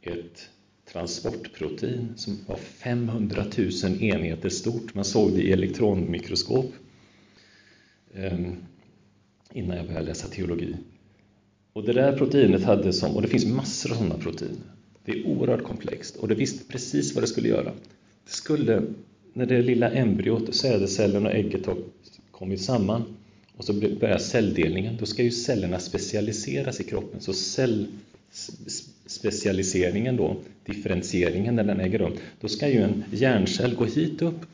ett 0.02 0.50
transportprotein 0.92 2.14
som 2.16 2.38
var 2.48 2.56
500 2.56 3.46
000 3.58 4.04
enheter 4.04 4.50
stort. 4.50 4.96
Man 4.96 5.06
såg 5.06 5.32
det 5.32 5.42
i 5.42 5.52
elektronmikroskop 5.52 6.74
eh, 8.14 8.40
innan 9.54 9.78
jag 9.78 9.86
började 9.86 10.06
läsa 10.06 10.28
teologi. 10.28 10.76
Och 11.74 11.84
det 11.84 11.94
där 11.94 12.18
proteinet 12.18 12.64
hade 12.64 12.94
som, 12.94 13.16
och 13.16 13.22
det 13.22 13.28
finns 13.28 13.46
massor 13.46 13.92
av 13.92 13.96
sådana 13.96 14.18
proteiner, 14.18 14.72
Det 15.06 15.12
är 15.12 15.28
oerhört 15.28 15.64
komplext 15.64 16.16
och 16.16 16.28
det 16.28 16.36
visste 16.36 16.66
precis 16.66 17.16
vad 17.16 17.24
det 17.24 17.28
skulle 17.28 17.48
göra. 17.48 17.72
Det 18.26 18.32
skulle, 18.32 18.84
när 19.34 19.46
det 19.46 19.62
lilla 19.62 19.92
embryot, 19.92 20.56
sädescellen 20.56 21.26
och 21.26 21.32
ägget 21.32 21.66
har 21.66 21.78
kommit 22.32 22.62
samman, 22.62 23.04
och 23.58 23.66
så 23.66 23.74
börjar 23.74 24.18
celldelningen, 24.18 24.98
då 25.00 25.06
ska 25.06 25.24
ju 25.24 25.32
cellerna 25.32 25.80
specialiseras 25.80 26.82
i 26.82 26.84
kroppen. 26.84 27.22
Så 27.22 27.34
cellspecialiseringen 27.34 30.18
då, 30.18 30.38
differentieringen 30.66 31.56
när 31.56 31.64
den 31.64 31.80
äger 31.80 32.00
rum, 32.00 32.14
då 32.42 32.48
ska 32.48 32.70
ju 32.70 32.82
en 32.82 33.04
hjärncell 33.12 33.76
gå 33.76 33.86
hit 33.86 34.22
upp 34.22 34.46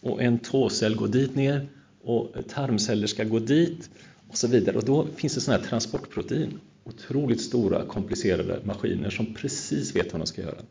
och 0.00 0.22
en 0.22 0.38
tåcell 0.38 0.96
gå 0.96 1.06
dit 1.06 1.34
ner 1.34 1.66
och 2.02 2.34
tarmceller 2.48 3.06
ska 3.06 3.24
gå 3.24 3.38
dit 3.38 3.90
och 4.28 4.36
så 4.36 4.48
vidare. 4.48 4.76
Och 4.76 4.84
då 4.84 5.06
finns 5.16 5.34
det 5.34 5.40
sådana 5.40 5.62
här 5.62 5.68
transportprotein, 5.68 6.60
otroligt 6.84 7.40
stora 7.40 7.86
komplicerade 7.86 8.60
maskiner 8.64 9.10
som 9.10 9.34
precis 9.34 9.96
vet 9.96 10.12
vad 10.12 10.20
de 10.20 10.26
ska 10.26 10.42
göra. 10.42 10.62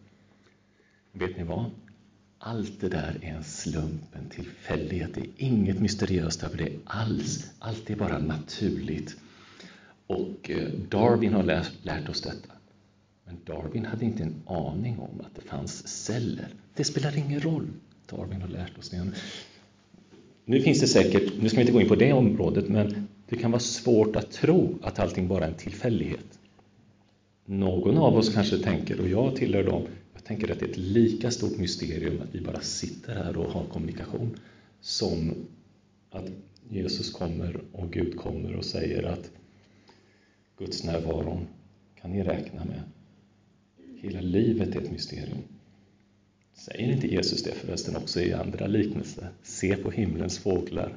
Vet 1.12 1.38
ni 1.38 1.44
vad? 1.44 1.66
Allt 2.46 2.82
det 2.82 2.90
där 2.90 3.18
är 3.22 3.34
en 3.36 3.44
slump, 3.44 4.02
en 4.14 4.30
tillfällighet. 4.30 5.14
Det 5.14 5.22
är 5.22 5.28
inget 5.38 5.80
mysteriöst 5.80 6.44
över 6.44 6.58
det 6.58 6.72
alls. 6.86 7.52
Allt 7.60 7.90
är 7.90 7.96
bara 7.96 8.20
naturligt. 8.20 9.16
Och 10.08 10.50
eh, 10.50 10.70
Darwin 10.90 11.34
har 11.34 11.44
lärt, 11.44 11.72
lärt 11.84 12.10
oss 12.10 12.22
detta. 12.22 12.54
Men 13.26 13.38
Darwin 13.46 13.86
hade 13.86 14.06
inte 14.06 14.24
en 14.24 14.36
aning 14.46 15.00
om 15.00 15.22
att 15.22 15.36
det 15.36 15.42
fanns 15.42 15.88
celler. 15.88 16.48
Det 16.76 16.84
spelar 16.84 17.18
ingen 17.18 17.42
roll. 17.42 17.68
Darwin 18.10 18.42
har 18.42 18.50
lärt 18.50 18.78
oss 18.78 18.90
det. 18.90 19.12
Nu 20.46 20.62
finns 20.62 20.80
det 20.80 20.88
säkert, 20.88 21.42
nu 21.42 21.50
ska 21.50 21.58
vi 21.58 21.62
inte 21.62 21.74
gå 21.74 21.82
in 21.82 21.88
på 21.88 21.96
det 21.96 22.14
området, 22.14 22.70
men 22.70 23.08
det 23.30 23.36
kan 23.36 23.52
vara 23.52 23.60
svårt 23.60 24.16
att 24.16 24.32
tro 24.32 24.80
att 24.82 25.00
allting 25.00 25.28
bara 25.28 25.44
är 25.46 25.50
en 25.50 25.58
tillfällighet. 25.58 26.40
Någon 27.46 27.98
av 27.98 28.18
oss 28.18 28.34
kanske 28.34 28.58
tänker, 28.58 29.00
och 29.00 29.08
jag 29.08 29.36
tillhör 29.36 29.64
dem, 29.64 29.84
jag 30.14 30.24
tänker 30.24 30.52
att 30.52 30.60
det 30.60 30.66
är 30.66 30.70
ett 30.70 30.78
lika 30.78 31.32
stort 31.32 31.58
mysterium 31.58 32.22
att 32.22 32.36
vi 32.36 32.42
bara 32.42 32.62
sitter 32.62 33.16
här 33.16 33.38
och 33.38 33.52
har 33.52 33.66
kommunikation 33.66 34.40
som 34.82 35.34
att 36.10 36.26
Jesus 36.70 37.12
kommer 37.12 37.62
och 37.72 37.92
Gud 37.92 38.18
kommer 38.18 38.56
och 38.56 38.66
säger 38.66 39.04
att 39.04 39.32
Guds 40.58 40.84
närvaron 40.84 41.48
kan 42.02 42.12
ni 42.12 42.24
räkna 42.24 42.66
med 42.66 42.82
Hela 44.02 44.22
livet 44.22 44.76
är 44.76 44.82
ett 44.82 44.92
mysterium. 44.92 45.44
Säger 46.54 46.92
inte 46.92 47.08
Jesus 47.08 47.44
det 47.44 47.52
förresten 47.52 47.96
också 47.96 48.20
i 48.22 48.34
andra 48.34 48.68
liknelser? 48.68 49.30
Se 49.44 49.76
på 49.76 49.92
himlens 49.92 50.40
fåglar. 50.40 50.96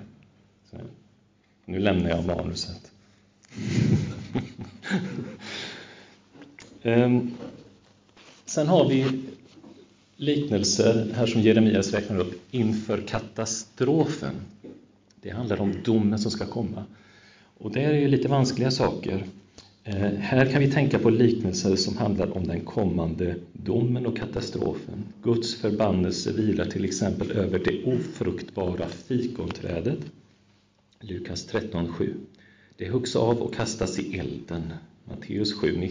Så, 0.70 0.76
nu 1.64 1.78
lämnar 1.78 2.10
jag 2.10 2.26
manuset. 2.26 2.92
um, 6.82 7.36
sen 8.46 8.66
har 8.68 8.88
vi 8.88 9.06
liknelser 10.16 11.12
här 11.14 11.26
som 11.26 11.40
Jeremias 11.40 11.92
räknar 11.92 12.18
upp 12.18 12.40
inför 12.50 13.00
katastrofen. 13.00 14.34
Det 15.20 15.30
handlar 15.30 15.60
om 15.60 15.74
domen 15.84 16.18
som 16.18 16.30
ska 16.30 16.46
komma. 16.46 16.84
Och 17.58 17.72
det 17.72 17.80
är 17.80 17.92
ju 17.92 18.08
lite 18.08 18.28
vanskliga 18.28 18.70
saker. 18.70 19.26
Eh, 19.84 20.12
här 20.18 20.46
kan 20.46 20.60
vi 20.60 20.70
tänka 20.70 20.98
på 20.98 21.10
liknelser 21.10 21.76
som 21.76 21.96
handlar 21.96 22.36
om 22.36 22.46
den 22.46 22.60
kommande 22.60 23.36
domen 23.52 24.06
och 24.06 24.16
katastrofen. 24.16 25.04
Guds 25.22 25.54
förbannelse 25.54 26.32
vilar 26.32 26.64
till 26.64 26.84
exempel 26.84 27.30
över 27.30 27.58
det 27.58 27.84
ofruktbara 27.84 28.88
fikonträdet. 28.88 29.98
Lukas 31.00 31.48
13.7. 31.52 32.14
Det 32.76 32.88
huggs 32.90 33.16
av 33.16 33.38
och 33.38 33.54
kastas 33.54 33.98
i 33.98 34.18
elden. 34.18 34.72
Matteus 35.04 35.54
7.19. 35.54 35.90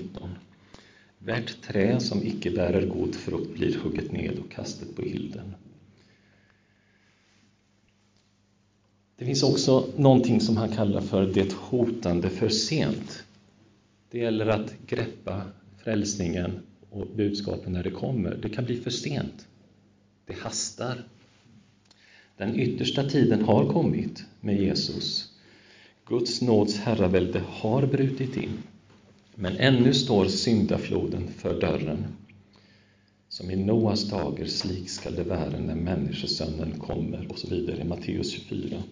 Värt 1.26 1.62
trä 1.62 2.00
som 2.00 2.24
icke 2.24 2.52
bärer 2.52 2.86
god 2.86 3.16
frukt 3.16 3.54
blir 3.54 3.78
hugget 3.78 4.12
ned 4.12 4.40
och 4.40 4.52
kastet 4.52 4.96
på 4.96 5.04
ilden. 5.04 5.56
Det 9.16 9.26
finns 9.26 9.44
också 9.44 9.88
någonting 9.98 10.42
som 10.42 10.58
han 10.58 10.70
kallar 10.76 11.02
för 11.02 11.26
det 11.26 11.54
hotande 11.54 12.30
för 12.30 12.50
sent. 12.50 13.24
Det 14.12 14.18
gäller 14.18 14.46
att 14.46 14.74
greppa 14.88 15.42
frälsningen 15.78 16.60
och 16.90 17.08
budskapen 17.16 17.74
när 17.74 17.84
det 17.84 17.92
kommer. 17.92 18.38
Det 18.42 18.50
kan 18.50 18.66
bli 18.66 18.78
för 18.78 18.92
sent. 18.92 19.48
Det 20.26 20.40
hastar. 20.40 21.08
Den 22.38 22.60
yttersta 22.60 23.10
tiden 23.10 23.42
har 23.42 23.74
kommit 23.74 24.24
med 24.42 24.62
Jesus. 24.62 25.34
Guds 26.06 26.42
nåds 26.42 26.78
herravälde 26.78 27.42
har 27.48 27.88
brutit 27.88 28.38
in. 28.38 28.58
Men 29.36 29.58
ännu 29.58 29.94
står 29.94 30.26
syndafloden 30.26 31.28
för 31.28 31.62
dörren. 31.62 32.06
Som 33.30 33.52
i 33.52 33.56
Noas 33.56 34.10
dagar, 34.10 34.46
slik 34.46 34.90
skall 34.90 35.16
det 35.16 35.24
vara 35.24 35.60
när 35.60 35.76
Människosonen 35.76 36.80
kommer, 36.80 37.28
och 37.32 37.40
så 37.40 37.48
vidare, 37.50 37.84
Matteus 37.84 38.32
24. 38.32 38.84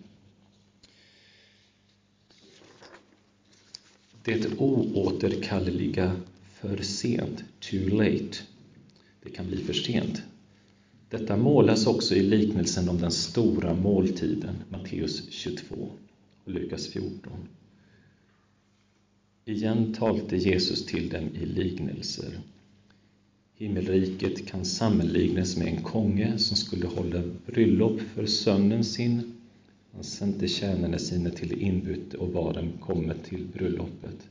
Det 4.23 4.57
oåterkalleliga 4.57 6.15
för 6.53 6.77
sent, 6.77 7.43
too 7.59 7.87
late. 7.87 8.37
Det 9.23 9.29
kan 9.29 9.47
bli 9.47 9.57
för 9.57 9.73
sent. 9.73 10.21
Detta 11.09 11.37
målas 11.37 11.87
också 11.87 12.15
i 12.15 12.23
liknelsen 12.23 12.89
om 12.89 12.97
den 12.97 13.11
stora 13.11 13.73
måltiden, 13.73 14.55
Matteus 14.69 15.31
22 15.31 15.91
och 16.43 16.51
Lukas 16.51 16.87
14. 16.87 17.31
Igen 19.45 19.93
talte 19.93 20.37
Jesus 20.37 20.85
till 20.85 21.09
dem 21.09 21.29
i 21.41 21.45
liknelser. 21.45 22.39
Himmelriket 23.55 24.47
kan 24.47 24.65
sammanlignas 24.65 25.57
med 25.57 25.67
en 25.67 25.83
konge 25.83 26.37
som 26.37 26.57
skulle 26.57 26.87
hålla 26.87 27.23
bröllop 27.45 28.01
för 28.01 28.25
sönnen 28.25 28.83
sin 28.83 29.33
han 29.93 30.03
sände 30.03 30.47
tjänarna 30.47 30.97
sina 30.97 31.29
till 31.29 31.49
det 31.49 31.59
inbyte 31.59 32.17
och 32.17 32.29
bad 32.29 32.55
dem 32.55 32.71
komma 32.79 33.13
till 33.13 33.45
bröllopet. 33.53 34.27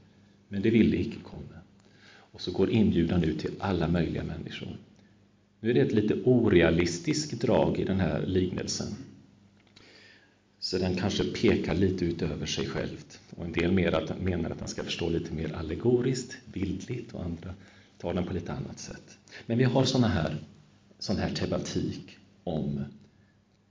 Men 0.49 0.63
de 0.63 0.71
ville 0.71 0.97
icke 0.97 1.17
komma. 1.23 1.61
Och 2.05 2.41
så 2.41 2.53
går 2.53 2.71
inbjudan 2.71 3.25
ut 3.25 3.39
till 3.39 3.51
alla 3.59 3.89
möjliga 3.89 4.25
människor. 4.25 4.77
Nu 5.61 5.71
är 5.71 5.75
det 5.75 5.81
ett 5.81 5.93
lite 5.93 6.15
orealistiskt 6.25 7.41
drag 7.41 7.79
i 7.79 7.85
den 7.85 8.01
här 8.01 8.27
liknelsen. 8.27 8.87
Så 10.65 10.79
den 10.79 10.95
kanske 10.97 11.25
pekar 11.25 11.75
lite 11.75 12.05
utöver 12.05 12.47
sig 12.47 12.67
självt. 12.67 13.21
Och 13.37 13.45
en 13.45 13.53
del 13.53 13.73
mer 13.73 14.15
menar 14.21 14.51
att 14.51 14.59
den 14.59 14.69
ska 14.69 14.85
förstå 14.85 15.09
lite 15.09 15.35
mer 15.35 15.53
allegoriskt, 15.53 16.37
bildligt 16.53 17.15
och 17.15 17.25
andra 17.25 17.55
tar 17.99 18.15
den 18.15 18.25
på 18.25 18.33
lite 18.33 18.53
annat 18.53 18.79
sätt. 18.79 19.19
Men 19.47 19.59
vi 19.59 19.65
har 19.65 19.85
såna 19.85 20.09
här, 20.09 20.37
sån 20.99 21.17
här 21.17 21.31
tematik 21.31 22.17
om 22.45 22.85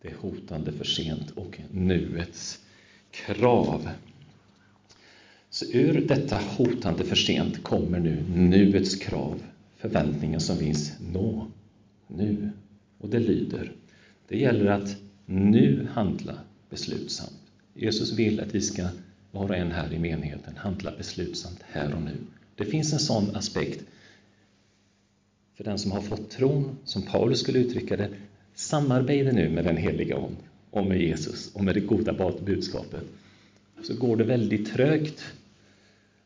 det 0.01 0.13
hotande 0.19 0.71
för 0.71 0.86
sent 0.86 1.32
och 1.32 1.60
nuets 1.71 2.60
krav. 3.12 3.89
Så 5.49 5.65
ur 5.65 6.08
detta 6.08 6.36
hotande 6.58 7.04
för 7.04 7.15
sent 7.15 7.63
kommer 7.63 7.99
nu 7.99 8.23
nuets 8.36 8.95
krav, 8.95 9.43
förväntningen 9.77 10.39
som 10.39 10.58
finns 10.58 10.93
nå, 11.13 11.47
nu. 12.08 12.51
Och 12.97 13.10
det 13.10 13.19
lyder, 13.19 13.71
det 14.27 14.38
gäller 14.38 14.65
att 14.65 14.95
nu 15.25 15.88
handla 15.93 16.38
beslutsamt. 16.71 17.41
Jesus 17.73 18.12
vill 18.12 18.39
att 18.39 18.55
vi 18.55 18.62
ska, 18.62 18.88
var 19.31 19.49
och 19.49 19.55
en 19.55 19.71
här 19.71 19.93
i 19.93 19.99
menigheten, 19.99 20.57
handla 20.57 20.91
beslutsamt 20.97 21.60
här 21.62 21.93
och 21.93 22.01
nu. 22.01 22.17
Det 22.55 22.65
finns 22.65 22.93
en 22.93 22.99
sån 22.99 23.36
aspekt 23.36 23.84
för 25.57 25.63
den 25.63 25.79
som 25.79 25.91
har 25.91 26.01
fått 26.01 26.29
tron, 26.29 26.77
som 26.86 27.01
Paulus 27.01 27.39
skulle 27.39 27.60
uttrycka 27.60 27.97
det, 27.97 28.10
samarbete 28.55 29.31
nu 29.31 29.49
med 29.49 29.65
den 29.65 29.77
heliga 29.77 30.15
Ande 30.15 30.41
och 30.71 30.86
med 30.86 31.01
Jesus 31.01 31.51
och 31.53 31.63
med 31.63 31.75
det 31.75 31.79
goda 31.79 32.31
budskapet 32.45 33.03
så 33.84 33.93
går 33.93 34.15
det 34.15 34.23
väldigt 34.23 34.73
trögt. 34.73 35.23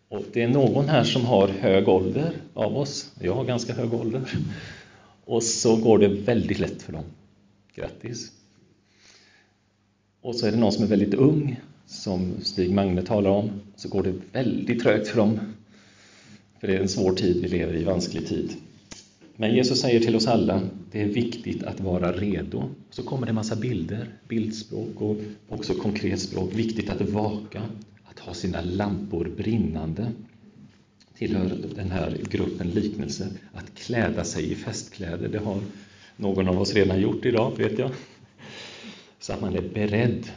Och 0.10 0.26
det 0.34 0.42
är 0.42 0.48
någon 0.48 0.90
här 0.90 1.04
som 1.04 1.26
har 1.26 1.48
hög 1.48 1.88
ålder 1.88 2.34
av 2.54 2.78
oss. 2.78 3.12
Jag 3.22 3.36
har 3.36 3.46
ganska 3.46 3.74
hög 3.74 3.94
ålder. 3.94 4.22
Och 5.26 5.44
så 5.44 5.76
går 5.76 6.00
det 6.00 6.08
väldigt 6.08 6.60
lätt 6.60 6.82
för 6.82 6.94
dem. 6.94 7.04
Grattis! 7.76 8.32
Och 10.26 10.36
så 10.36 10.48
är 10.48 10.52
det 10.52 10.58
någon 10.58 10.72
som 10.72 10.84
är 10.84 10.88
väldigt 10.88 11.14
ung, 11.14 11.60
som 11.86 12.34
Stig 12.42 12.72
Magne 12.72 13.02
talar 13.02 13.30
om. 13.30 13.50
Så 13.76 13.90
går 13.90 14.04
det 14.04 14.14
väldigt 14.32 14.84
trögt 14.84 15.08
för 15.08 15.18
dem. 15.18 15.40
För 16.60 16.68
det 16.68 16.76
är 16.76 16.80
en 16.80 16.90
svår 16.90 17.12
tid 17.12 17.42
vi 17.42 17.48
lever 17.48 17.76
i, 17.76 17.84
vansklig 17.84 18.28
tid. 18.28 18.54
Men 19.36 19.56
Jesus 19.56 19.82
säger 19.82 20.00
till 20.00 20.16
oss 20.16 20.28
alla, 20.28 20.62
det 20.92 21.02
är 21.02 21.06
viktigt 21.06 21.64
att 21.64 21.80
vara 21.80 22.12
redo. 22.12 22.70
Så 22.90 23.04
kommer 23.04 23.26
det 23.26 23.32
en 23.32 23.36
massa 23.36 23.56
bilder, 23.56 24.08
bildspråk 24.28 25.02
och 25.02 25.18
också 25.50 25.74
konkret 25.74 26.20
språk. 26.20 26.50
Viktigt 26.54 26.90
att 26.90 27.02
vaka, 27.02 27.62
att 28.04 28.20
ha 28.20 28.34
sina 28.34 28.62
lampor 28.62 29.32
brinnande. 29.38 30.08
Tillhör 31.18 31.58
den 31.76 31.92
här 31.92 32.18
gruppen 32.30 32.70
liknelse, 32.70 33.28
att 33.54 33.76
kläda 33.76 34.24
sig 34.24 34.52
i 34.52 34.56
festkläder. 34.56 35.28
Det 35.28 35.40
har 35.40 35.60
någon 36.18 36.48
av 36.48 36.62
oss 36.62 36.74
redan 36.74 37.02
gjort 37.02 37.26
idag, 37.26 37.52
vet 37.58 37.80
jag. 37.80 37.92
Så 39.26 39.34
att 39.34 39.42
man 39.42 39.56
är 39.56 39.70
beredd 39.74 40.28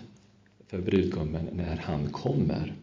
för 0.66 0.81
brudgummen 0.81 1.48
när 1.53 1.77
han 1.77 2.11
kommer. 2.11 2.74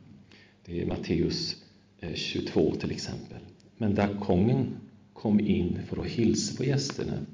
Det 0.65 0.81
är 0.81 0.85
Matteus 0.85 1.63
eh, 1.99 2.13
22 2.13 2.75
till 2.75 2.91
exempel. 2.91 3.37
Men 3.77 3.95
där 3.95 4.17
kungen 4.21 4.75
kom 5.13 5.39
in 5.39 5.79
för 5.87 6.01
att 6.01 6.07
hilsa 6.07 6.57
på 6.57 6.63
gästerna 6.63 7.25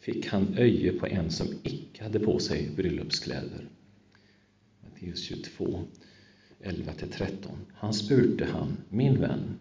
fick 0.00 0.26
han 0.26 0.54
öje 0.58 0.92
på 0.92 1.06
en 1.06 1.30
som 1.30 1.46
icke 1.62 2.02
hade 2.02 2.20
på 2.20 2.38
sig 2.38 2.70
bröllopskläder. 2.76 3.68
Matteus 4.80 5.22
22, 5.22 5.84
11-13. 6.64 7.30
Han 7.74 7.94
spurte 7.94 8.44
han, 8.44 8.76
min 8.88 9.20
vän, 9.20 9.58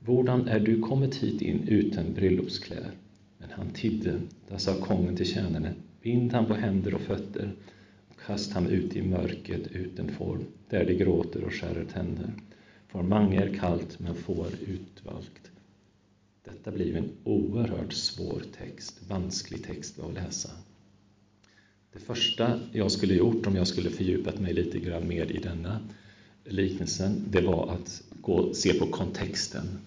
hvordan 0.00 0.48
är 0.48 0.60
du 0.60 0.80
kommit 0.80 1.14
hit 1.14 1.42
in 1.42 1.68
utan 1.68 2.14
bröllopskläder? 2.14 2.92
Men 3.38 3.50
han 3.50 3.70
tidde. 3.70 4.20
Där 4.48 4.58
sa 4.58 4.74
kungen 4.74 5.16
till 5.16 5.26
tjänarna, 5.26 5.68
bind 6.02 6.32
han 6.32 6.46
på 6.46 6.54
händer 6.54 6.94
och 6.94 7.00
fötter 7.00 7.52
kast 8.26 8.52
han 8.52 8.66
ut 8.66 8.96
i 8.96 9.02
mörkret 9.02 9.66
utanför, 9.72 10.38
där 10.68 10.84
de 10.84 10.94
gråter 10.94 11.44
och 11.44 11.52
skär 11.52 11.86
tänder. 11.92 12.32
För 12.88 13.02
många 13.02 13.42
är 13.42 13.54
kallt, 13.54 13.98
men 13.98 14.14
får 14.14 14.46
är 14.46 14.68
utvalt. 14.68 15.50
Detta 16.44 16.70
blir 16.70 16.86
ju 16.86 16.96
en 16.96 17.10
oerhört 17.24 17.92
svår 17.92 18.42
text, 18.58 19.00
vansklig 19.08 19.64
text 19.64 19.98
att 19.98 20.14
läsa. 20.14 20.50
Det 21.92 21.98
första 21.98 22.60
jag 22.72 22.92
skulle 22.92 23.14
gjort 23.14 23.46
om 23.46 23.56
jag 23.56 23.68
skulle 23.68 23.90
fördjupat 23.90 24.40
mig 24.40 24.54
lite 24.54 24.78
grann 24.78 25.08
mer 25.08 25.32
i 25.32 25.38
denna 25.38 25.80
liknelsen, 26.44 27.24
det 27.30 27.40
var 27.40 27.70
att 27.70 28.02
gå 28.20 28.32
och 28.32 28.56
se 28.56 28.74
på 28.74 28.86
kontexten. 28.86 29.78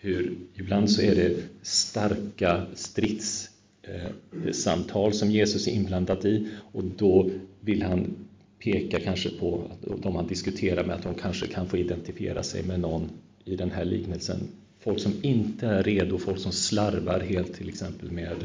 Hur, 0.00 0.36
ibland 0.54 0.90
så 0.90 1.02
är 1.02 1.14
det 1.14 1.42
starka 1.62 2.66
strids 2.74 3.50
Eh, 3.94 4.52
samtal 4.52 5.12
som 5.12 5.30
Jesus 5.30 5.66
är 5.66 5.72
inblandad 5.72 6.24
i 6.24 6.48
och 6.72 6.84
då 6.84 7.30
vill 7.60 7.82
han 7.82 8.16
peka 8.58 9.00
kanske 9.00 9.30
på 9.30 9.70
att 9.70 10.02
de 10.02 10.16
han 10.16 10.26
diskuterar 10.26 10.84
med 10.84 10.96
att 10.96 11.02
de 11.02 11.14
kanske 11.14 11.46
kan 11.46 11.68
få 11.68 11.76
identifiera 11.76 12.42
sig 12.42 12.62
med 12.62 12.80
någon 12.80 13.10
i 13.44 13.56
den 13.56 13.70
här 13.70 13.84
liknelsen 13.84 14.48
folk 14.80 15.00
som 15.00 15.12
inte 15.22 15.66
är 15.66 15.82
redo, 15.82 16.18
folk 16.18 16.38
som 16.38 16.52
slarvar 16.52 17.20
helt 17.20 17.54
till 17.54 17.68
exempel 17.68 18.10
med 18.10 18.36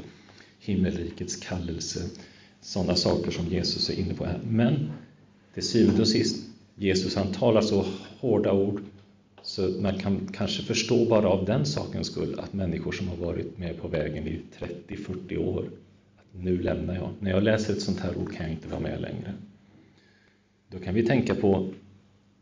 himmelrikets 0.59 1.35
kallelse. 1.35 2.09
Sådana 2.61 2.95
saker 2.95 3.31
som 3.31 3.47
Jesus 3.47 3.89
är 3.89 3.99
inne 3.99 4.13
på 4.13 4.25
här. 4.25 4.39
Men 4.49 4.91
till 5.53 5.63
syvende 5.63 6.01
och 6.01 6.07
sist, 6.07 6.45
Jesus 6.75 7.15
han 7.15 7.31
talar 7.31 7.61
så 7.61 7.85
hårda 8.19 8.53
ord 8.53 8.81
så 9.43 9.69
man 9.69 9.99
kan 9.99 10.27
kanske 10.33 10.63
förstå 10.63 11.05
bara 11.05 11.27
av 11.27 11.45
den 11.45 11.65
sakens 11.65 12.07
skull 12.07 12.39
att 12.39 12.53
människor 12.53 12.91
som 12.91 13.07
har 13.07 13.15
varit 13.15 13.57
med 13.57 13.81
på 13.81 13.87
vägen 13.87 14.27
i 14.27 14.41
30-40 14.87 15.37
år, 15.37 15.69
att 16.17 16.41
nu 16.43 16.61
lämnar 16.61 16.95
jag. 16.95 17.09
När 17.19 17.31
jag 17.31 17.43
läser 17.43 17.73
ett 17.73 17.81
sånt 17.81 17.99
här 17.99 18.17
ord 18.17 18.33
kan 18.33 18.45
jag 18.45 18.55
inte 18.55 18.67
vara 18.67 18.79
med 18.79 19.01
längre. 19.01 19.33
Då 20.69 20.79
kan 20.79 20.93
vi 20.93 21.05
tänka 21.05 21.35
på 21.35 21.73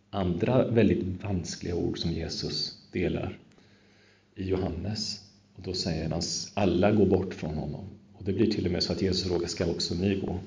andra 0.09 0.67
väldigt 0.67 1.23
vanskliga 1.23 1.75
ord 1.75 1.99
som 1.99 2.11
Jesus 2.11 2.77
delar 2.91 3.37
i 4.35 4.43
Johannes. 4.43 5.21
Och 5.55 5.63
då 5.63 5.73
säger 5.73 6.09
han 6.09 6.21
alla 6.53 6.91
går 6.91 7.05
bort 7.05 7.33
från 7.33 7.55
honom. 7.55 7.85
Och 8.13 8.23
det 8.23 8.33
blir 8.33 8.51
till 8.51 8.65
och 8.65 8.71
med 8.71 8.83
så 8.83 8.93
att 8.93 9.01
Jesus 9.01 9.23
frågar, 9.23 9.47
ska 9.47 9.65
också 9.65 9.95
ni 9.95 10.15
gå? 10.15 10.39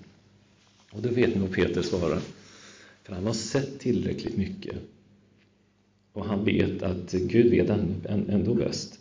Och 0.92 1.02
då 1.02 1.08
vet 1.08 1.34
ni 1.34 1.40
vad 1.40 1.52
Peter 1.52 1.82
svarar. 1.82 2.20
För 3.02 3.14
han 3.14 3.26
har 3.26 3.32
sett 3.32 3.80
tillräckligt 3.80 4.36
mycket. 4.36 4.76
Och 6.14 6.24
han 6.24 6.44
vet 6.44 6.82
att 6.82 7.12
Gud 7.12 7.50
vet 7.50 7.70
ändå 8.28 8.54
bäst. 8.54 9.00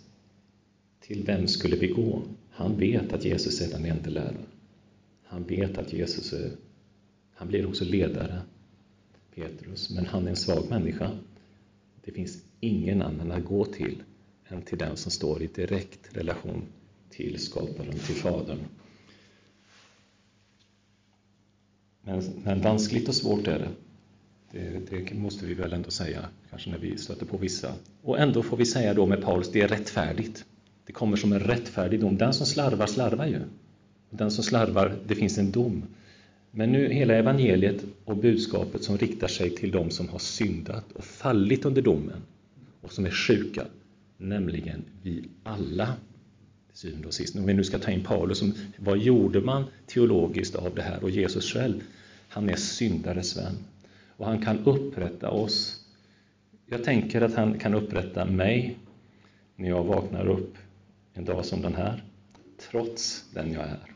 Till 0.99 1.23
vem 1.23 1.47
skulle 1.47 1.75
vi 1.75 1.87
gå? 1.87 2.21
Han 2.49 2.77
vet 2.77 3.13
att 3.13 3.25
Jesus 3.25 3.61
är 3.61 3.71
den 3.71 3.85
enda 3.85 4.09
läraren. 4.09 4.45
Han 5.23 5.43
vet 5.43 5.77
att 5.77 5.93
Jesus 5.93 6.33
är, 6.33 6.51
han 7.33 7.47
blir 7.47 7.65
också 7.65 7.85
ledare, 7.85 8.41
Petrus, 9.35 9.89
men 9.95 10.05
han 10.05 10.25
är 10.25 10.29
en 10.29 10.35
svag 10.35 10.69
människa. 10.69 11.11
Det 12.05 12.11
finns 12.11 12.43
ingen 12.59 13.01
annan 13.01 13.31
att 13.31 13.45
gå 13.45 13.65
till 13.65 14.03
än 14.47 14.61
till 14.61 14.77
den 14.77 14.97
som 14.97 15.11
står 15.11 15.43
i 15.43 15.47
direkt 15.47 16.17
relation 16.17 16.63
till 17.09 17.39
skaparen, 17.39 17.99
till 17.99 18.15
Fadern. 18.15 18.59
Men, 22.01 22.23
men 22.43 22.61
vanskligt 22.61 23.07
och 23.07 23.15
svårt 23.15 23.47
är 23.47 23.59
det. 24.51 24.79
det. 24.89 24.89
det. 24.89 25.13
måste 25.13 25.45
vi 25.45 25.53
väl 25.53 25.73
ändå 25.73 25.91
säga, 25.91 26.29
kanske 26.53 26.69
när 26.69 26.77
vi 26.77 26.97
stöter 26.97 27.25
på 27.25 27.37
vissa. 27.37 27.73
Och 28.01 28.19
ändå 28.19 28.43
får 28.43 28.57
vi 28.57 28.65
säga 28.65 28.93
då 28.93 29.05
med 29.05 29.21
Paulus, 29.21 29.51
det 29.51 29.61
är 29.61 29.67
rättfärdigt. 29.67 30.45
Det 30.85 30.93
kommer 30.93 31.17
som 31.17 31.33
en 31.33 31.39
rättfärdig 31.39 31.99
dom. 31.99 32.17
Den 32.17 32.33
som 32.33 32.45
slarvar, 32.45 32.87
slarvar 32.87 33.25
ju. 33.25 33.39
Den 34.09 34.31
som 34.31 34.43
slarvar, 34.43 34.95
det 35.07 35.15
finns 35.15 35.37
en 35.37 35.51
dom. 35.51 35.83
Men 36.51 36.71
nu 36.71 36.93
hela 36.93 37.13
evangeliet 37.13 37.85
och 38.05 38.17
budskapet 38.17 38.83
som 38.83 38.97
riktar 38.97 39.27
sig 39.27 39.49
till 39.49 39.71
dem 39.71 39.89
som 39.89 40.09
har 40.09 40.19
syndat 40.19 40.91
och 40.91 41.03
fallit 41.03 41.65
under 41.65 41.81
domen 41.81 42.21
och 42.81 42.91
som 42.91 43.05
är 43.05 43.11
sjuka, 43.11 43.65
nämligen 44.17 44.83
vi 45.01 45.23
alla 45.43 45.85
till 46.67 46.77
syvende 46.77 47.07
och 47.07 47.13
sist. 47.13 47.35
Om 47.35 47.45
vi 47.45 47.53
nu 47.53 47.63
ska 47.63 47.79
ta 47.79 47.91
in 47.91 48.03
Paulus, 48.03 48.43
vad 48.77 48.97
gjorde 48.97 49.41
man 49.41 49.63
teologiskt 49.87 50.55
av 50.55 50.75
det 50.75 50.81
här? 50.81 51.03
Och 51.03 51.09
Jesus 51.09 51.53
själv, 51.53 51.81
han 52.27 52.49
är 52.49 52.55
syndares 52.55 53.37
vän. 53.37 53.57
Och 54.17 54.25
han 54.25 54.41
kan 54.41 54.65
upprätta 54.65 55.29
oss. 55.29 55.82
Jag 56.69 56.83
tänker 56.83 57.21
att 57.21 57.35
han 57.35 57.59
kan 57.59 57.73
upprätta 57.73 58.25
mig 58.25 58.77
när 59.55 59.69
jag 59.69 59.83
vaknar 59.83 60.27
upp 60.27 60.55
en 61.13 61.25
dag 61.25 61.45
som 61.45 61.61
den 61.61 61.75
här, 61.75 62.03
trots 62.71 63.25
den 63.33 63.51
jag 63.53 63.63
är. 63.63 63.93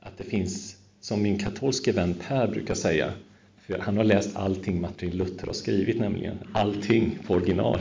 Att 0.00 0.18
det 0.18 0.24
finns, 0.24 0.76
som 1.00 1.22
min 1.22 1.38
katolske 1.38 1.92
vän 1.92 2.14
Per 2.28 2.48
brukar 2.48 2.74
säga, 2.74 3.12
för 3.56 3.78
han 3.78 3.96
har 3.96 4.04
läst 4.04 4.36
allting 4.36 4.80
Martin 4.80 5.16
Luther 5.16 5.46
har 5.46 5.54
skrivit 5.54 6.00
nämligen, 6.00 6.38
allting 6.52 7.18
på 7.26 7.34
original. 7.34 7.80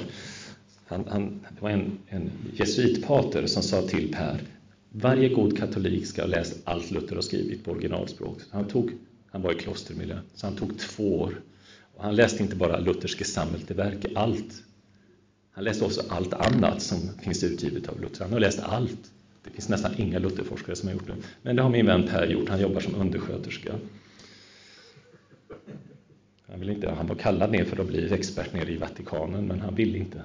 Han, 0.85 1.05
han, 1.09 1.45
det 1.55 1.61
var 1.61 1.69
en, 1.69 1.97
en 2.07 2.31
jesuitpater 2.53 3.47
som 3.47 3.63
sa 3.63 3.81
till 3.81 4.13
Per, 4.13 4.41
varje 4.89 5.29
god 5.29 5.57
katolik 5.57 6.05
ska 6.05 6.21
ha 6.21 6.27
läst 6.27 6.59
allt 6.63 6.91
Luther 6.91 7.15
har 7.15 7.21
skrivit 7.21 7.63
på 7.65 7.71
originalspråk. 7.71 8.37
Han, 8.49 8.67
tog, 8.67 8.91
han 9.31 9.41
var 9.41 9.51
i 9.51 9.55
klostermiljö, 9.55 10.19
så 10.35 10.47
han 10.47 10.55
tog 10.55 10.79
två 10.79 11.19
år. 11.21 11.41
Och 12.01 12.07
han 12.07 12.15
läste 12.15 12.43
inte 12.43 12.55
bara 12.55 12.79
Luthers 12.79 13.19
Gesammelte 13.19 13.73
allt. 14.15 14.63
Han 15.51 15.63
läste 15.63 15.85
också 15.85 16.01
allt 16.09 16.33
annat 16.33 16.81
som 16.81 17.09
finns 17.23 17.43
utgivet 17.43 17.89
av 17.89 18.01
Luther. 18.01 18.23
Han 18.23 18.33
har 18.33 18.39
läst 18.39 18.59
allt. 18.59 19.11
Det 19.43 19.49
finns 19.49 19.69
nästan 19.69 19.91
inga 19.97 20.19
Lutherforskare 20.19 20.75
som 20.75 20.87
har 20.87 20.93
gjort 20.93 21.07
det. 21.07 21.15
Men 21.41 21.55
det 21.55 21.61
har 21.61 21.69
min 21.69 21.85
vän 21.85 22.07
Per 22.07 22.27
gjort. 22.27 22.49
Han 22.49 22.61
jobbar 22.61 22.79
som 22.79 22.95
undersköterska. 22.95 23.73
Han, 26.47 26.59
vill 26.59 26.69
inte, 26.69 26.89
han 26.89 27.07
var 27.07 27.15
kallad 27.15 27.51
ner 27.51 27.65
för 27.65 27.81
att 27.81 27.87
bli 27.87 28.13
expert 28.13 28.53
nere 28.53 28.71
i 28.71 28.77
Vatikanen, 28.77 29.47
men 29.47 29.59
han 29.59 29.75
ville 29.75 29.97
inte. 29.97 30.21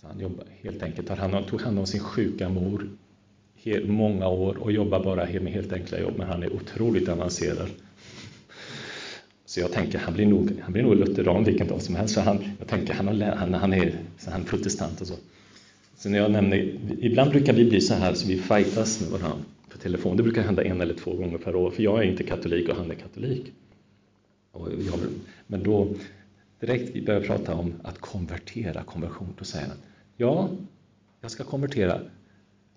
Så 0.00 0.06
han 0.06 0.20
jobbar, 0.20 0.44
helt 0.60 0.82
enkelt 0.82 1.08
han 1.08 1.44
tog 1.44 1.62
hand 1.62 1.78
om 1.78 1.86
sin 1.86 2.00
sjuka 2.00 2.48
mor 2.48 2.90
i 3.62 3.80
många 3.80 4.28
år 4.28 4.56
och 4.58 4.72
jobbar 4.72 5.04
bara 5.04 5.40
med 5.40 5.52
helt 5.52 5.72
enkla 5.72 5.98
jobb, 5.98 6.14
men 6.16 6.26
han 6.26 6.42
är 6.42 6.52
otroligt 6.52 7.08
avancerad. 7.08 7.68
Så 9.48 9.60
jag 9.60 9.72
tänker, 9.72 9.98
han 9.98 10.14
blir 10.14 10.26
nog, 10.26 10.52
han 10.62 10.72
blir 10.72 10.82
nog 10.82 10.96
lutheran 10.96 11.44
vilken 11.44 11.68
dag 11.68 11.82
som 11.82 11.94
helst. 11.94 12.14
Så 12.14 12.20
han, 12.20 12.44
jag 12.58 12.68
tänker, 12.68 12.94
han, 12.94 13.08
har, 13.08 13.14
han, 13.14 13.54
han 13.54 13.72
är 13.72 13.94
så 14.18 14.30
han 14.30 14.44
protestant 14.44 15.00
och 15.00 15.06
så. 15.06 15.14
Så 15.96 16.08
när 16.08 16.18
jag 16.18 16.30
nämner, 16.30 16.78
ibland 17.00 17.30
brukar 17.30 17.52
vi 17.52 17.64
bli 17.64 17.80
så 17.80 17.94
här 17.94 18.14
så 18.14 18.28
vi 18.28 18.36
fightas 18.36 19.00
med 19.00 19.10
varandra 19.10 19.44
på 19.68 19.78
telefon. 19.78 20.16
Det 20.16 20.22
brukar 20.22 20.42
hända 20.42 20.64
en 20.64 20.80
eller 20.80 20.94
två 20.94 21.14
gånger 21.14 21.38
per 21.38 21.56
år, 21.56 21.70
för 21.70 21.82
jag 21.82 21.98
är 21.98 22.02
inte 22.02 22.22
katolik 22.24 22.68
och 22.68 22.76
han 22.76 22.90
är 22.90 22.94
katolik. 22.94 23.52
Och 24.52 24.68
jag, 24.72 24.98
men 25.46 25.62
då, 25.62 25.88
direkt 26.60 26.90
vi 26.96 27.02
börjar 27.02 27.20
prata 27.20 27.54
om 27.54 27.72
att 27.82 27.98
konvertera, 27.98 28.82
konversion, 28.82 29.34
då 29.38 29.44
säger 29.44 29.66
han, 29.66 29.76
ja, 30.16 30.48
jag 31.20 31.30
ska 31.30 31.44
konvertera. 31.44 32.00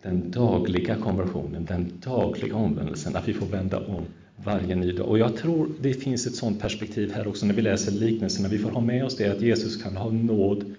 Den 0.02 0.32
dagliga 0.32 0.96
konversionen, 0.96 1.66
den 1.66 1.92
dagliga 2.06 2.56
omvändelsen, 2.56 3.16
att 3.16 3.28
vi 3.28 3.34
får 3.34 3.46
vända 3.46 3.80
om 3.80 4.06
varje 4.44 4.76
ny 4.76 4.92
dag. 4.92 5.08
Och 5.08 5.20
jag 5.20 5.38
tror 5.38 5.70
det 5.82 5.94
finns 5.94 6.28
ett 6.28 6.36
sådant 6.36 6.60
perspektiv 6.60 7.12
här 7.14 7.28
också 7.28 7.46
när 7.46 7.54
vi 7.54 7.62
läser 7.62 7.92
liknelserna. 7.92 8.50
Vi 8.50 8.58
får 8.58 8.70
ha 8.70 8.82
med 8.82 9.06
oss 9.06 9.18
det 9.18 9.30
att 9.30 9.42
Jesus 9.42 9.84
kan 9.84 9.98
ha 9.98 10.12
nåd 10.12 10.76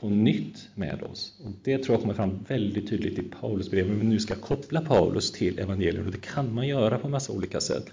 på 0.00 0.08
nytt 0.08 0.68
med 0.74 1.02
oss. 1.02 1.32
Och 1.44 1.50
det 1.62 1.78
tror 1.78 1.94
jag 1.94 2.00
kommer 2.00 2.14
fram 2.14 2.38
väldigt 2.48 2.88
tydligt 2.88 3.18
i 3.18 3.22
Paulus 3.22 3.70
brev. 3.70 3.88
Men 3.88 4.08
nu 4.08 4.18
ska 4.18 4.34
koppla 4.34 4.80
Paulus 4.80 5.32
till 5.32 5.58
evangeliet 5.58 6.06
och 6.06 6.12
det 6.12 6.20
kan 6.20 6.54
man 6.54 6.68
göra 6.68 6.98
på 6.98 7.08
massa 7.08 7.32
olika 7.32 7.60
sätt. 7.60 7.86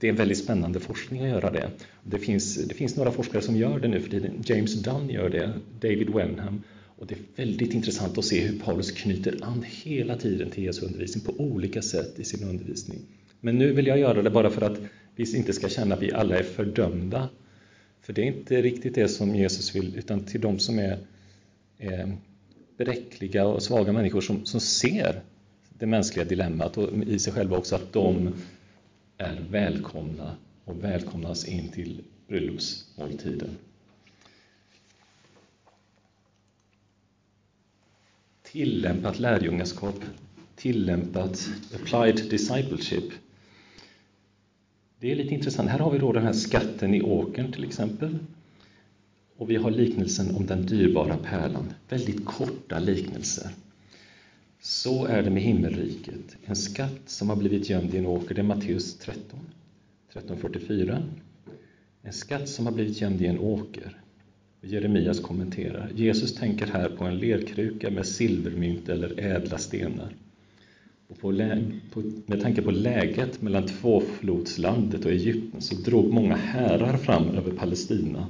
Det 0.00 0.06
är 0.06 0.10
en 0.10 0.16
väldigt 0.16 0.38
spännande 0.38 0.80
forskning 0.80 1.22
att 1.22 1.28
göra 1.28 1.50
det. 1.50 1.70
Det 2.02 2.18
finns, 2.18 2.56
det 2.66 2.74
finns 2.74 2.96
några 2.96 3.10
forskare 3.10 3.42
som 3.42 3.56
gör 3.56 3.78
det 3.78 3.88
nu 3.88 4.00
för 4.00 4.10
tiden. 4.10 4.42
James 4.44 4.74
Dunn 4.74 5.10
gör 5.10 5.28
det, 5.30 5.52
David 5.80 6.10
Wenham. 6.10 6.62
Och 6.98 7.06
det 7.06 7.14
är 7.14 7.20
väldigt 7.36 7.74
intressant 7.74 8.18
att 8.18 8.24
se 8.24 8.40
hur 8.40 8.58
Paulus 8.58 8.90
knyter 8.90 9.38
an 9.42 9.64
hela 9.68 10.16
tiden 10.16 10.50
till 10.50 10.64
Jesu 10.64 10.86
undervisning 10.86 11.24
på 11.24 11.32
olika 11.42 11.82
sätt 11.82 12.18
i 12.18 12.24
sin 12.24 12.48
undervisning. 12.48 12.98
Men 13.40 13.58
nu 13.58 13.72
vill 13.72 13.86
jag 13.86 13.98
göra 13.98 14.22
det 14.22 14.30
bara 14.30 14.50
för 14.50 14.62
att 14.62 14.78
vi 15.14 15.36
inte 15.36 15.52
ska 15.52 15.68
känna 15.68 15.94
att 15.94 16.02
vi 16.02 16.12
alla 16.12 16.38
är 16.38 16.42
fördömda. 16.42 17.28
För 18.00 18.12
det 18.12 18.22
är 18.22 18.26
inte 18.26 18.62
riktigt 18.62 18.94
det 18.94 19.08
som 19.08 19.34
Jesus 19.34 19.74
vill, 19.74 19.98
utan 19.98 20.24
till 20.24 20.40
de 20.40 20.58
som 20.58 20.78
är, 20.78 20.98
är 21.78 22.16
bräckliga 22.76 23.46
och 23.46 23.62
svaga 23.62 23.92
människor 23.92 24.20
som, 24.20 24.46
som 24.46 24.60
ser 24.60 25.20
det 25.68 25.86
mänskliga 25.86 26.24
dilemmat 26.24 26.76
och 26.76 27.04
i 27.04 27.18
sig 27.18 27.32
själva 27.32 27.56
också 27.56 27.74
att 27.74 27.92
de 27.92 28.34
är 29.18 29.40
välkomna 29.50 30.36
och 30.64 30.84
välkomnas 30.84 31.48
in 31.48 31.68
till 31.68 32.02
bröllopsmåltiden. 32.28 33.50
Tillämpat 38.42 39.18
lärjungaskap, 39.18 40.00
tillämpat 40.56 41.48
applied 41.74 42.30
discipleship. 42.30 43.12
Det 45.00 45.12
är 45.12 45.16
lite 45.16 45.34
intressant. 45.34 45.68
Här 45.68 45.78
har 45.78 45.90
vi 45.90 45.98
då 45.98 46.12
den 46.12 46.22
här 46.22 46.32
skatten 46.32 46.94
i 46.94 47.02
åkern 47.02 47.52
till 47.52 47.64
exempel. 47.64 48.18
Och 49.36 49.50
vi 49.50 49.56
har 49.56 49.70
liknelsen 49.70 50.36
om 50.36 50.46
den 50.46 50.66
dyrbara 50.66 51.16
pärlan. 51.16 51.72
Väldigt 51.88 52.24
korta 52.24 52.78
liknelser. 52.78 53.50
Så 54.60 55.06
är 55.06 55.22
det 55.22 55.30
med 55.30 55.42
himmelriket. 55.42 56.36
En 56.44 56.56
skatt 56.56 57.02
som 57.06 57.28
har 57.28 57.36
blivit 57.36 57.70
gömd 57.70 57.94
i 57.94 57.98
en 57.98 58.06
åker, 58.06 58.34
det 58.34 58.40
är 58.40 58.44
Matteus 58.44 58.98
13, 58.98 59.40
1344. 60.08 61.02
En 62.02 62.12
skatt 62.12 62.48
som 62.48 62.66
har 62.66 62.72
blivit 62.72 63.00
gömd 63.00 63.22
i 63.22 63.26
en 63.26 63.38
åker. 63.38 64.00
Jeremias 64.60 65.20
kommenterar. 65.20 65.90
Jesus 65.94 66.34
tänker 66.34 66.66
här 66.66 66.88
på 66.88 67.04
en 67.04 67.18
lerkruka 67.18 67.90
med 67.90 68.06
silvermynt 68.06 68.88
eller 68.88 69.20
ädla 69.20 69.58
stenar. 69.58 70.14
Och 71.08 71.18
på, 71.18 71.32
på, 71.92 72.02
med 72.26 72.40
tanke 72.40 72.62
på 72.62 72.70
läget 72.70 73.42
mellan 73.42 73.66
tvåflodslandet 73.66 75.04
och 75.04 75.10
Egypten 75.10 75.60
så 75.60 75.74
drog 75.74 76.12
många 76.12 76.36
härar 76.36 76.96
fram 76.96 77.28
över 77.28 77.50
Palestina, 77.50 78.26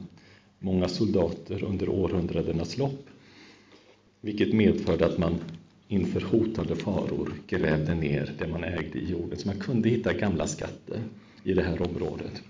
många 0.58 0.88
soldater 0.88 1.64
under 1.64 1.88
århundradenas 1.88 2.78
lopp, 2.78 3.06
vilket 4.20 4.52
medförde 4.52 5.06
att 5.06 5.18
man 5.18 5.34
inför 5.88 6.20
hotande 6.20 6.76
faror 6.76 7.32
grävde 7.46 7.94
ner 7.94 8.34
det 8.38 8.46
man 8.48 8.64
ägde 8.64 8.98
i 8.98 9.10
jorden. 9.10 9.38
Så 9.38 9.48
man 9.48 9.58
kunde 9.58 9.88
hitta 9.88 10.12
gamla 10.12 10.46
skatter 10.46 11.02
i 11.44 11.54
det 11.54 11.62
här 11.62 11.82
området. 11.82 12.42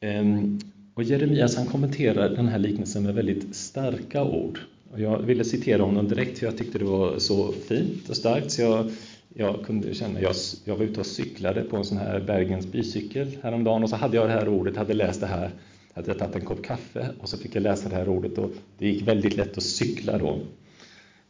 Ehm, 0.00 0.58
och 0.94 1.02
Jeremias 1.02 1.56
han 1.56 1.66
kommenterar 1.66 2.28
den 2.28 2.48
här 2.48 2.58
liknelsen 2.58 3.02
med 3.02 3.14
väldigt 3.14 3.56
starka 3.56 4.24
ord. 4.24 4.58
Och 4.90 5.00
jag 5.00 5.18
ville 5.18 5.44
citera 5.44 5.82
honom 5.82 6.08
direkt 6.08 6.38
för 6.38 6.46
jag 6.46 6.58
tyckte 6.58 6.78
det 6.78 6.84
var 6.84 7.18
så 7.18 7.52
fint 7.52 8.08
och 8.08 8.16
starkt 8.16 8.50
så 8.50 8.62
jag, 8.62 8.90
jag 9.34 9.64
kunde 9.66 9.94
känna, 9.94 10.20
jag, 10.20 10.34
jag 10.64 10.76
var 10.76 10.84
ute 10.84 11.00
och 11.00 11.06
cyklade 11.06 11.62
på 11.62 11.76
en 11.76 11.84
sån 11.84 11.98
här 11.98 12.20
Bergens 12.20 12.66
bycykel 12.66 13.36
häromdagen 13.42 13.82
och 13.82 13.90
så 13.90 13.96
hade 13.96 14.16
jag 14.16 14.28
det 14.28 14.32
här 14.32 14.48
ordet, 14.48 14.76
hade 14.76 14.94
läst 14.94 15.20
det 15.20 15.26
här 15.26 15.50
hade 15.94 16.08
jag 16.08 16.18
tagit 16.18 16.36
en 16.36 16.44
kopp 16.44 16.62
kaffe 16.62 17.08
och 17.20 17.28
så 17.28 17.38
fick 17.38 17.54
jag 17.54 17.62
läsa 17.62 17.88
det 17.88 17.94
här 17.94 18.08
ordet 18.08 18.38
och 18.38 18.50
det 18.78 18.88
gick 18.88 19.08
väldigt 19.08 19.36
lätt 19.36 19.56
att 19.56 19.62
cykla 19.62 20.18
då 20.18 20.38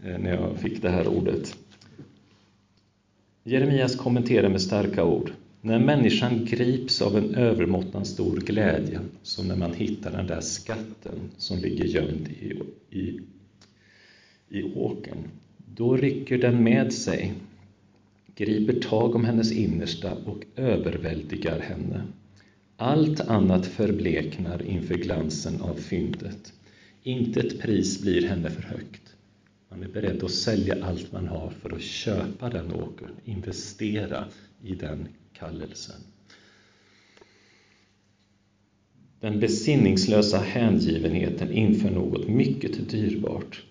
eh, 0.05 0.19
när 0.19 0.35
jag 0.35 0.59
fick 0.59 0.83
det 0.83 0.91
här 0.91 1.09
ordet. 1.09 1.57
Jeremias 3.45 3.97
kommenterar 3.97 4.49
med 4.49 4.63
starka 4.63 5.05
ord. 5.05 5.33
När 5.61 5.79
människan 5.79 6.45
grips 6.45 7.03
av 7.03 7.17
en 7.17 7.35
övermåttan 7.35 8.05
stor 8.05 8.37
glädje, 8.37 9.01
som 9.23 9.49
när 9.49 9.57
man 9.57 9.75
hittar 9.75 10.11
den 10.11 10.27
där 10.27 10.41
skatten 10.41 11.31
som 11.37 11.59
ligger 11.59 11.85
gömd 11.85 12.29
i, 12.29 12.61
i, 12.99 13.21
i 14.51 14.63
åkern, 14.63 15.29
då 15.75 15.97
rycker 15.97 16.39
den 16.39 16.65
med 16.65 16.93
sig, 16.93 17.33
griper 18.35 18.81
tag 18.81 19.15
om 19.15 19.25
hennes 19.25 19.53
innersta 19.53 20.15
och 20.15 20.45
överväldigar 20.57 21.61
henne. 21.61 22.03
Allt 22.77 23.21
annat 23.21 23.67
förbleknar 23.67 24.63
inför 24.63 24.95
glansen 24.95 25.61
av 25.61 25.75
fyndet. 25.75 26.53
Inte 27.03 27.41
ett 27.41 27.61
pris 27.61 28.03
blir 28.03 28.29
henne 28.29 28.51
för 28.51 28.63
högt. 28.63 29.15
Man 29.69 29.83
är 29.83 29.89
beredd 29.89 30.25
att 30.25 30.31
sälja 30.31 30.85
allt 30.85 31.13
man 31.13 31.29
har 31.29 31.51
för 31.51 31.75
att 31.75 31.83
köpa 31.83 32.49
den 32.49 32.73
åkern, 32.73 33.11
investera 33.25 34.25
i 34.63 34.75
den 34.75 35.09
kallelsen. 35.33 36.01
Den 39.21 39.41
besinningslösa 39.41 40.39
hängivenheten 40.39 41.53
inför 41.53 41.91
något 41.91 42.29
mycket 42.29 42.91
dyrbart 42.91 43.65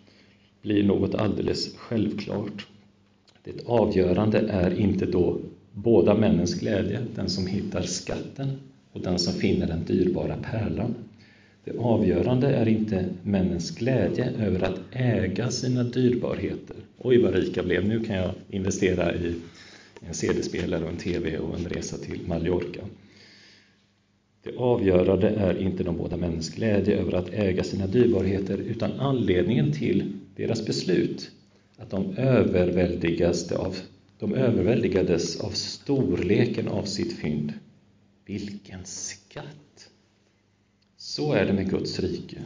blir 0.62 0.84
något 0.84 1.16
alldeles 1.16 1.76
självklart. 1.78 2.68
Det 3.44 3.66
avgörande 3.66 4.40
är 4.40 4.80
inte 4.80 5.06
då 5.06 5.38
båda 5.74 6.16
männens 6.16 6.60
glädje, 6.60 7.00
den 7.16 7.30
som 7.30 7.48
hittar 7.48 7.82
skatten 7.82 8.50
och 8.92 9.02
den 9.02 9.20
som 9.20 9.34
finner 9.34 9.68
den 9.68 9.86
dyrbara 9.86 10.38
pärlan. 10.52 10.96
Det 11.64 11.78
avgörande 11.78 12.48
är 12.48 12.68
inte 12.68 13.06
männens 13.24 13.72
glädje 13.72 14.32
över 14.40 14.64
att 14.64 14.80
äga 14.92 15.52
sina 15.52 15.84
dyrbarheter. 15.84 16.76
Oj, 16.98 17.22
vad 17.22 17.36
rik 17.36 17.58
jag 17.58 17.66
blev, 17.66 17.88
nu 17.88 18.04
kan 18.04 18.16
jag 18.16 18.32
investera 18.50 19.16
i 19.16 19.36
en 20.08 20.14
CD-spelare 20.14 20.84
och 20.84 20.90
en 20.90 20.98
TV 20.98 21.38
och 21.38 21.60
en 21.60 21.66
resa 21.66 21.98
till 21.98 22.20
Mallorca. 22.28 22.82
Det 24.44 24.58
avgörande 24.58 25.30
är 25.30 25.62
inte 25.62 25.84
de 25.84 25.98
båda 25.98 26.18
männens 26.18 26.50
glädje 26.50 26.98
över 26.98 27.14
att 27.14 27.34
äga 27.34 27.64
sina 27.64 27.88
dyrbarheter, 27.88 28.58
utan 28.58 28.92
anledningen 28.92 29.72
till 29.72 30.14
deras 30.40 30.66
beslut, 30.66 31.32
att 31.78 31.90
de, 31.90 32.18
överväldigaste 32.18 33.58
av, 33.58 33.78
de 34.20 34.34
överväldigades 34.34 35.40
av 35.40 35.50
storleken 35.50 36.68
av 36.68 36.84
sitt 36.84 37.14
fynd. 37.14 37.54
Vilken 38.26 38.86
skatt! 38.86 39.90
Så 40.98 41.34
är 41.34 41.46
det 41.46 41.54
med 41.54 41.70
Guds 41.70 42.00
rike. 42.00 42.38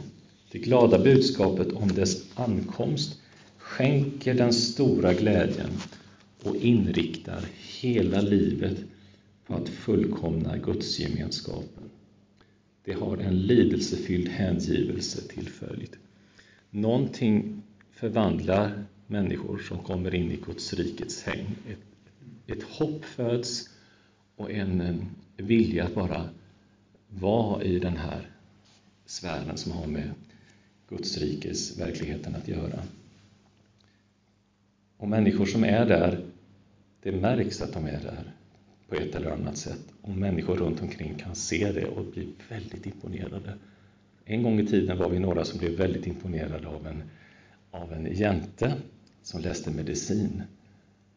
Det 0.52 0.58
glada 0.58 0.98
budskapet 0.98 1.72
om 1.72 1.88
dess 1.88 2.24
ankomst 2.34 3.18
skänker 3.58 4.34
den 4.34 4.52
stora 4.52 5.14
glädjen 5.14 5.70
och 6.42 6.56
inriktar 6.56 7.44
hela 7.80 8.20
livet 8.20 8.76
på 9.46 9.54
att 9.54 9.68
fullkomna 9.68 10.56
gudsgemenskapen. 10.56 11.90
Det 12.84 12.92
har 12.92 13.16
en 13.16 13.42
lidelsefylld 13.42 14.28
hängivelse 14.28 15.20
till 15.28 15.48
följd. 15.48 15.96
Någonting 16.70 17.62
förvandlar 17.94 18.84
människor 19.06 19.58
som 19.58 19.78
kommer 19.78 20.14
in 20.14 20.30
i 20.30 20.36
Guds 20.36 20.74
rikets 20.74 21.22
häng. 21.22 21.46
Ett, 21.68 21.78
ett 22.46 22.62
hopp 22.62 23.04
föds 23.04 23.68
och 24.36 24.50
en, 24.50 25.06
vilja 25.36 25.84
att 25.84 25.94
bara 25.94 26.28
vara 27.08 27.62
i 27.62 27.78
den 27.78 27.96
här 27.96 28.30
sfären 29.06 29.56
som 29.56 29.72
har 29.72 29.86
med 29.86 30.10
Guds 30.88 31.18
rikes 31.18 31.78
verkligheten 31.78 32.34
att 32.34 32.48
göra. 32.48 32.82
Och 34.96 35.08
människor 35.08 35.46
som 35.46 35.64
är 35.64 35.86
där 35.86 36.24
det 37.02 37.12
märks 37.12 37.62
att 37.62 37.72
de 37.72 37.86
är 37.86 38.00
där 38.00 38.32
på 38.88 38.94
ett 38.94 39.14
eller 39.14 39.30
annat 39.30 39.56
sätt. 39.56 39.80
Och 40.02 40.10
människor 40.10 40.56
runt 40.56 40.82
omkring 40.82 41.14
kan 41.14 41.34
se 41.34 41.72
det 41.72 41.84
och 41.84 42.04
bli 42.04 42.28
väldigt 42.48 42.86
imponerade. 42.86 43.58
En 44.24 44.42
gång 44.42 44.60
i 44.60 44.66
tiden 44.66 44.98
var 44.98 45.08
vi 45.08 45.18
några 45.18 45.44
som 45.44 45.58
blev 45.58 45.72
väldigt 45.72 46.06
imponerade 46.06 46.68
av 46.68 46.86
en, 46.86 47.02
av 47.74 47.92
en 47.92 48.14
jänte 48.14 48.76
som 49.22 49.40
läste 49.40 49.70
medicin. 49.70 50.42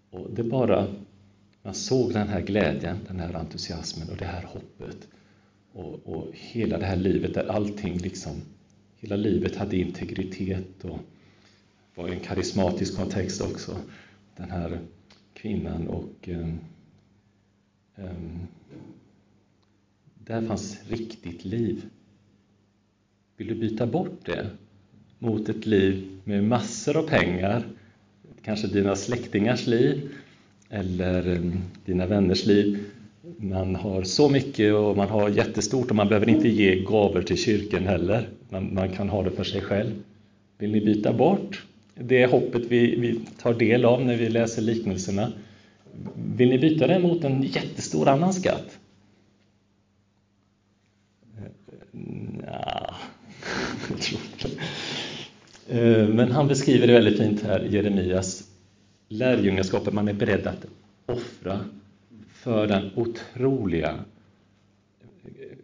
Och 0.09 0.33
det 0.33 0.43
bara, 0.43 0.87
man 1.61 1.73
såg 1.73 2.13
den 2.13 2.27
här 2.27 2.41
glädjen, 2.41 2.97
den 3.07 3.19
här 3.19 3.33
entusiasmen 3.33 4.09
och 4.09 4.17
det 4.17 4.25
här 4.25 4.43
hoppet. 4.43 5.07
Och, 5.73 5.93
och 6.05 6.27
hela 6.33 6.77
det 6.77 6.85
här 6.85 6.95
livet 6.95 7.33
där 7.33 7.47
allting 7.47 7.97
liksom, 7.97 8.41
hela 8.95 9.15
livet 9.15 9.55
hade 9.55 9.77
integritet 9.77 10.85
och 10.85 10.99
var 11.95 12.07
i 12.09 12.13
en 12.13 12.19
karismatisk 12.19 12.97
kontext 12.97 13.41
också. 13.41 13.77
Den 14.35 14.51
här 14.51 14.79
kvinnan 15.33 15.87
och 15.87 16.27
um, 16.27 16.59
um, 17.95 18.47
där 20.13 20.47
fanns 20.47 20.89
riktigt 20.89 21.45
liv. 21.45 21.89
Vill 23.37 23.47
du 23.47 23.55
byta 23.55 23.87
bort 23.87 24.25
det 24.25 24.49
mot 25.19 25.49
ett 25.49 25.65
liv 25.65 26.07
med 26.23 26.43
massor 26.43 26.97
av 26.97 27.03
pengar, 27.03 27.63
kanske 28.43 28.67
dina 28.67 28.95
släktingars 28.95 29.67
liv 29.67 30.09
eller 30.69 31.27
mm, 31.27 31.57
dina 31.85 32.05
vänners 32.05 32.45
liv. 32.45 32.83
Man 33.37 33.75
har 33.75 34.03
så 34.03 34.29
mycket 34.29 34.73
och 34.73 34.97
man 34.97 35.09
har 35.09 35.29
jättestort 35.29 35.89
och 35.89 35.95
man 35.95 36.07
behöver 36.07 36.29
inte 36.29 36.47
ge 36.49 36.83
gåvor 36.83 37.21
till 37.21 37.37
kyrkan 37.37 37.87
heller. 37.87 38.29
Man, 38.49 38.73
man 38.73 38.89
kan 38.89 39.09
ha 39.09 39.23
det 39.23 39.31
för 39.31 39.43
sig 39.43 39.61
själv. 39.61 39.91
Vill 40.57 40.71
ni 40.71 40.81
byta 40.81 41.13
bort 41.13 41.65
det 41.95 42.25
hoppet 42.25 42.65
vi, 42.65 42.99
vi 42.99 43.19
tar 43.41 43.53
del 43.53 43.85
av 43.85 44.05
när 44.05 44.15
vi 44.15 44.29
läser 44.29 44.61
liknelserna. 44.61 45.31
Vill 46.15 46.49
ni 46.49 46.59
byta 46.59 46.87
det 46.87 46.99
mot 46.99 47.23
en 47.23 47.43
jättestor 47.43 48.07
annan 48.07 48.33
skatt? 48.33 48.79
Ja, 52.45 52.95
jag 53.89 53.99
tror 53.99 54.21
inte 54.21 54.47
eh, 54.47 54.63
Eh, 55.69 56.07
men 56.07 56.31
han 56.31 56.47
beskriver 56.47 56.87
det 56.87 56.93
väldigt 56.93 57.17
fint 57.17 57.43
här, 57.43 57.59
Jeremias 57.59 58.43
lärjungaskapet. 59.07 59.93
Man 59.93 60.07
är 60.07 60.13
beredd 60.13 60.47
att 60.47 60.65
offra 61.05 61.59
för 62.27 62.67
den 62.67 62.89
otroliga 62.95 63.99
eh, 65.25 65.57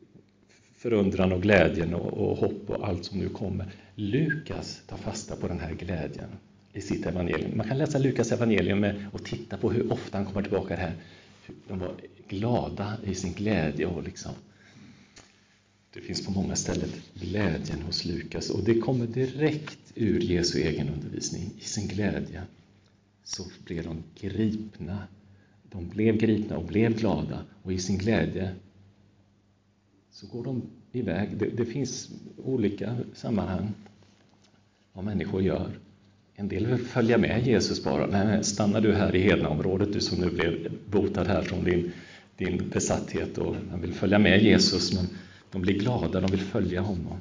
förundran 0.78 1.32
och 1.32 1.42
glädjen 1.42 1.94
och, 1.94 2.13
och 2.13 2.38
hopp 2.38 2.70
och 2.70 2.88
allt 2.88 3.06
som 3.06 3.20
nu 3.20 3.30
kommer. 3.30 3.66
Lukas 3.96 4.82
tar 4.88 4.98
fasta 4.98 5.36
på 5.36 5.48
den 5.48 5.60
här 5.60 5.74
glädjen 5.74 6.30
i 6.74 6.82
sitt 6.82 7.06
evangelium. 7.06 7.58
Man 7.58 7.68
kan 7.68 7.78
läsa 7.78 8.00
Lukas 8.00 8.32
evangelium 8.32 8.86
och 9.12 9.24
titta 9.24 9.58
på 9.58 9.72
hur 9.72 9.94
ofta 9.94 10.18
han 10.18 10.26
kommer 10.26 10.42
tillbaka 10.42 10.76
här. 10.76 10.94
De 11.68 11.80
var 11.80 11.92
glada 12.28 12.94
i 13.04 13.16
sin 13.16 13.34
glädje 13.34 13.86
och 13.86 14.04
liksom 14.04 14.32
det 15.93 16.01
finns 16.01 16.25
på 16.25 16.32
många 16.32 16.56
ställen 16.56 16.89
glädjen 17.13 17.82
hos 17.82 18.06
Lukas 18.06 18.49
och 18.49 18.63
det 18.63 18.79
kommer 18.79 19.08
direkt 19.08 19.79
ur 19.95 20.19
Jesu 20.19 20.60
egen 20.60 20.89
undervisning. 20.89 21.51
I 21.60 21.63
sin 21.63 21.88
glädje 21.88 22.43
så 23.23 23.43
blev 23.65 23.84
de 23.84 24.03
gripna. 24.19 24.97
De 25.71 25.89
blev 25.89 26.17
gripna 26.17 26.58
och 26.58 26.65
blev 26.65 26.97
glada 26.97 27.43
och 27.63 27.73
i 27.73 27.79
sin 27.79 27.97
glädje 27.97 28.56
så 30.12 30.27
går 30.27 30.43
de 30.43 30.62
iväg. 30.91 31.38
Det, 31.38 31.45
det 31.45 31.65
finns 31.65 32.10
olika 32.43 32.97
sammanhang 33.13 33.73
vad 34.93 35.06
människor 35.06 35.41
gör. 35.41 35.71
En 36.36 36.47
del 36.47 36.65
vill 36.65 36.77
följa 36.77 37.17
med 37.17 37.47
Jesus 37.47 37.84
bara. 37.84 38.08
Nej, 38.08 38.43
stannar 38.43 38.82
du 38.82 38.93
här 38.93 39.15
i 39.15 39.21
Hednaområdet, 39.21 39.93
du 39.93 39.99
som 40.01 40.19
nu 40.19 40.29
blev 40.29 40.71
botad 40.89 41.27
här 41.27 41.41
från 41.41 41.63
din, 41.63 41.91
din 42.38 42.69
besatthet 42.69 43.38
och 43.38 43.56
man 43.71 43.82
vill 43.82 43.93
följa 43.93 44.19
med 44.19 44.43
Jesus, 44.43 44.93
men 44.93 45.08
de 45.54 45.62
blir 45.62 45.80
glada, 45.80 46.22
de 46.22 46.32
vill 46.32 46.39
följa 46.39 46.82
honom. 46.82 47.18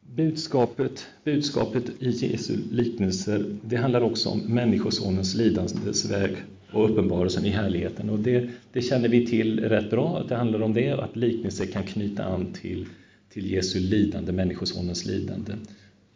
Budskapet, 0.00 1.06
budskapet 1.24 1.84
i 1.98 2.10
Jesu 2.10 2.56
liknelser, 2.70 3.44
det 3.62 3.76
handlar 3.76 4.00
också 4.00 4.28
om 4.28 4.38
Människosonens 4.38 5.34
lidandes 5.34 6.10
väg 6.10 6.36
och 6.72 6.90
uppenbarelsen 6.90 7.44
i 7.44 7.50
härligheten. 7.50 8.10
Och 8.10 8.18
det, 8.18 8.50
det, 8.72 8.82
känner 8.82 9.08
vi 9.08 9.26
till 9.26 9.60
rätt 9.60 9.90
bra, 9.90 10.18
att 10.18 10.28
det 10.28 10.36
handlar 10.36 10.62
om 10.62 10.74
det, 10.74 10.90
att 10.90 11.16
liknelser 11.16 11.66
kan 11.66 11.82
knyta 11.82 12.24
an 12.24 12.52
till, 12.52 12.86
till 13.32 13.50
Jesu 13.50 13.80
lidande, 13.80 14.32
Människosonens 14.32 15.06
lidande. 15.06 15.52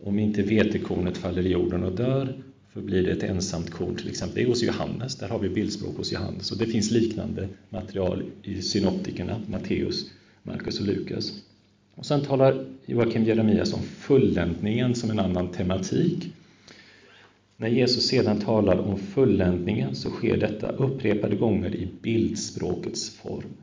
Om 0.05 0.19
inte 0.19 0.43
vetekornet 0.43 1.17
faller 1.17 1.47
i 1.47 1.51
jorden 1.51 1.85
och 1.85 1.93
dör, 1.93 2.35
förblir 2.73 3.03
det 3.03 3.11
ett 3.11 3.23
ensamt 3.23 3.71
korn 3.71 3.97
till 3.97 4.09
exempel. 4.09 4.37
Det 4.37 4.43
är 4.43 4.47
hos 4.47 4.63
Johannes, 4.63 5.17
där 5.17 5.29
har 5.29 5.39
vi 5.39 5.49
bildspråk 5.49 5.97
hos 5.97 6.13
Johannes. 6.13 6.53
Och 6.53 6.59
det 6.59 6.67
finns 6.67 6.91
liknande 6.91 7.49
material 7.71 8.23
i 8.43 8.63
synoptikerna, 8.63 9.41
Matteus, 9.47 10.11
Markus 10.43 10.81
och 10.81 10.87
Lukas. 10.87 11.33
Och 11.95 12.07
sen 12.07 12.21
talar 12.21 12.67
Joakim 12.87 13.25
Jeremias 13.25 13.73
om 13.73 13.83
fulländningen 13.83 14.95
som 14.95 15.11
en 15.11 15.19
annan 15.19 15.49
tematik. 15.49 16.33
När 17.57 17.69
Jesus 17.69 18.07
sedan 18.07 18.41
talar 18.41 18.79
om 18.79 18.99
fulländningen 18.99 19.95
så 19.95 20.11
sker 20.11 20.37
detta 20.37 20.69
upprepade 20.69 21.37
gånger 21.37 21.75
i 21.75 21.89
bildspråkets 22.03 23.11
form. 23.11 23.55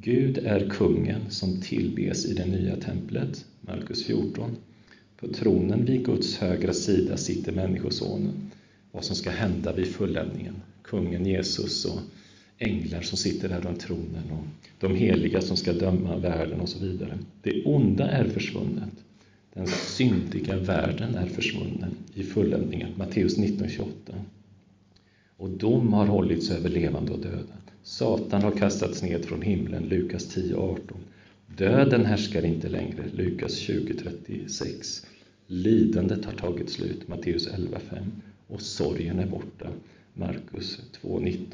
Gud 0.00 0.38
är 0.38 0.68
kungen 0.68 1.30
som 1.30 1.60
tillbes 1.60 2.26
i 2.26 2.34
det 2.34 2.46
nya 2.46 2.76
templet, 2.76 3.44
Markus 3.60 4.04
14. 4.04 4.56
På 5.22 5.28
tronen 5.28 5.84
vid 5.84 6.04
Guds 6.04 6.38
högra 6.38 6.72
sida 6.72 7.16
sitter 7.16 7.52
Människosonen. 7.52 8.50
Vad 8.92 9.04
som 9.04 9.16
ska 9.16 9.30
hända 9.30 9.72
vid 9.72 9.86
fulländningen, 9.86 10.54
kungen 10.82 11.26
Jesus 11.26 11.84
och 11.84 12.00
änglar 12.58 13.00
som 13.00 13.18
sitter 13.18 13.48
där 13.48 13.60
runt 13.60 13.80
tronen 13.80 14.30
och 14.30 14.44
de 14.80 14.94
heliga 14.96 15.40
som 15.40 15.56
ska 15.56 15.72
döma 15.72 16.16
världen 16.16 16.60
och 16.60 16.68
så 16.68 16.78
vidare. 16.78 17.18
Det 17.42 17.64
onda 17.64 18.10
är 18.10 18.28
försvunnet. 18.28 18.92
Den 19.54 19.66
syndiga 19.66 20.56
världen 20.56 21.14
är 21.14 21.26
försvunnen 21.26 21.96
i 22.14 22.22
fulländningen, 22.22 22.92
Matteus 22.96 23.38
19.28. 23.38 23.84
Och 25.36 25.50
dom 25.50 25.92
har 25.92 26.06
hållits 26.06 26.50
över 26.50 26.68
levande 26.68 27.12
och 27.12 27.20
döda. 27.20 27.54
Satan 27.82 28.42
har 28.42 28.52
kastats 28.52 29.02
ned 29.02 29.24
från 29.24 29.42
himlen, 29.42 29.84
Lukas 29.88 30.36
10.18. 30.36 30.78
Döden 31.56 32.06
härskar 32.06 32.44
inte 32.44 32.68
längre, 32.68 33.04
Lukas 33.12 33.68
20.36. 33.68 35.06
Lidandet 35.54 36.24
har 36.24 36.32
tagit 36.32 36.70
slut, 36.70 37.08
Matteus 37.08 37.48
11.5. 37.48 37.80
Och 38.46 38.62
sorgen 38.62 39.18
är 39.18 39.26
borta, 39.26 39.68
Markus 40.14 40.80
2.19. 41.02 41.46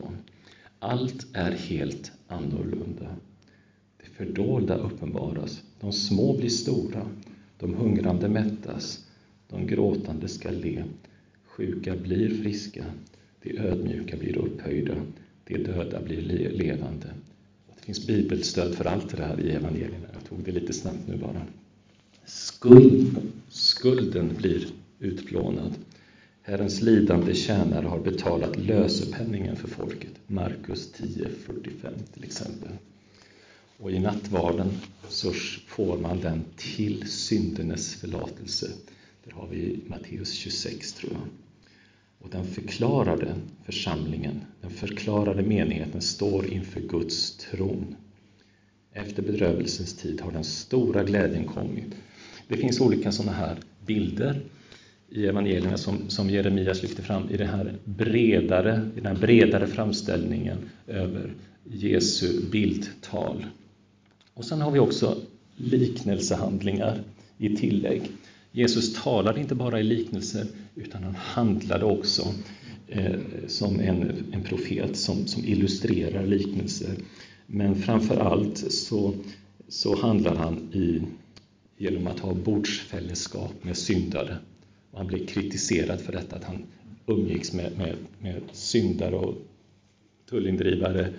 Allt 0.79 1.27
är 1.33 1.51
helt 1.53 2.13
annorlunda. 2.29 3.17
Det 3.97 4.07
fördolda 4.07 4.77
uppenbaras, 4.77 5.63
de 5.81 5.93
små 5.93 6.37
blir 6.37 6.49
stora, 6.49 7.07
de 7.59 7.75
hungrande 7.75 8.29
mättas, 8.29 9.07
de 9.49 9.67
gråtande 9.67 10.29
ska 10.29 10.51
le, 10.51 10.85
sjuka 11.45 11.97
blir 11.97 12.43
friska, 12.43 12.85
de 13.43 13.59
ödmjuka 13.59 14.17
blir 14.17 14.39
upphöjda, 14.39 14.95
de 15.45 15.59
döda 15.59 16.03
blir 16.03 16.23
levande. 16.51 17.07
Det 17.77 17.85
finns 17.85 18.07
bibelstöd 18.07 18.75
för 18.75 18.85
allt 18.85 19.17
det 19.17 19.25
här 19.25 19.41
i 19.41 19.51
evangelierna. 19.51 20.07
Jag 20.13 20.25
tog 20.29 20.45
det 20.45 20.53
lite 20.53 20.73
snabbt 20.73 21.09
nu 21.09 21.17
bara. 21.17 21.47
Skuld, 22.25 23.17
skulden 23.79 24.35
blir 24.37 24.67
utplånad. 24.99 25.75
Herrens 26.43 26.81
lidande 26.81 27.35
tjänare 27.35 27.87
har 27.87 27.99
betalat 27.99 28.57
lösepenningen 28.57 29.57
för 29.57 29.69
folket. 29.69 30.13
Markus 30.27 30.95
10.45 30.95 32.03
till 32.15 32.25
exempel. 32.25 32.69
Och 33.77 33.91
i 33.93 33.99
nattvarden 33.99 34.69
så 35.09 35.33
får 35.67 35.99
man 35.99 36.21
den 36.21 36.45
till 36.57 37.09
syndernes 37.09 37.95
förlatelse. 37.95 38.71
Där 39.25 39.33
har 39.33 39.47
vi 39.49 39.81
Matteus 39.87 40.33
26 40.33 40.93
tror 40.93 41.13
jag. 41.13 41.29
Och 42.19 42.31
den 42.31 42.47
förklarade 42.47 43.35
församlingen, 43.65 44.41
den 44.61 44.71
förklarade 44.71 45.43
menigheten 45.43 46.01
står 46.01 46.47
inför 46.47 46.81
Guds 46.81 47.37
tron. 47.37 47.97
Efter 48.93 49.23
bedrövelsens 49.23 49.97
tid 49.97 50.21
har 50.21 50.33
den 50.33 50.45
stora 50.45 51.05
glädjen 51.05 51.45
kommit. 51.45 51.95
Det 52.49 52.57
finns 52.57 52.81
olika 52.81 53.13
sådana 53.13 53.33
här 53.33 53.57
bilder 53.87 54.41
i 55.11 55.27
evangelierna 55.27 55.77
som, 55.77 56.09
som 56.09 56.31
Jeremias 56.31 56.83
lyfter 56.83 57.03
fram 57.03 57.31
i, 57.31 57.37
det 57.37 57.45
här 57.45 57.75
bredare, 57.85 58.91
i 58.97 59.01
den 59.01 59.17
här 59.17 59.21
bredare 59.21 59.67
framställningen 59.67 60.59
över 60.87 61.33
Jesu 61.65 62.51
bildtal. 62.51 63.47
Och 64.35 64.45
sen 64.45 64.61
har 64.61 64.71
vi 64.71 64.79
också 64.79 65.17
liknelsehandlingar 65.57 67.01
i 67.39 67.57
tillägg. 67.57 68.03
Jesus 68.53 69.03
talade 69.03 69.41
inte 69.41 69.55
bara 69.55 69.81
i 69.81 69.83
liknelser, 69.83 70.47
utan 70.75 71.03
han 71.03 71.15
handlade 71.15 71.85
också 71.85 72.35
eh, 72.89 73.19
som 73.47 73.81
en, 73.81 74.13
en 74.33 74.43
profet 74.43 74.97
som, 74.97 75.27
som 75.27 75.45
illustrerar 75.45 76.27
liknelser. 76.27 76.95
Men 77.47 77.75
framför 77.75 78.17
allt 78.17 78.59
så, 78.73 79.15
så 79.69 79.97
handlar 79.97 80.37
han 80.37 80.57
i, 80.73 81.03
genom 81.79 82.07
att 82.07 82.21
ha 82.21 82.35
bordsfällskap 82.35 83.65
med 83.65 83.77
syndare. 83.77 84.39
Och 84.91 84.99
han 84.99 85.07
blev 85.07 85.27
kritiserad 85.27 86.01
för 86.01 86.13
detta, 86.13 86.37
att 86.37 86.45
han 86.45 86.67
umgicks 87.07 87.53
med, 87.53 87.79
med, 87.79 87.97
med 88.19 88.43
syndare 88.53 89.17
och 89.17 89.35
tullindrivare 90.31 91.13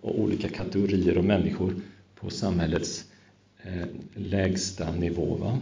och 0.00 0.20
olika 0.20 0.48
kategorier 0.48 1.16
av 1.16 1.24
människor 1.24 1.74
på 2.14 2.30
samhällets 2.30 3.04
eh, 3.62 3.86
lägsta 4.14 4.94
nivå. 4.94 5.34
Va? 5.34 5.58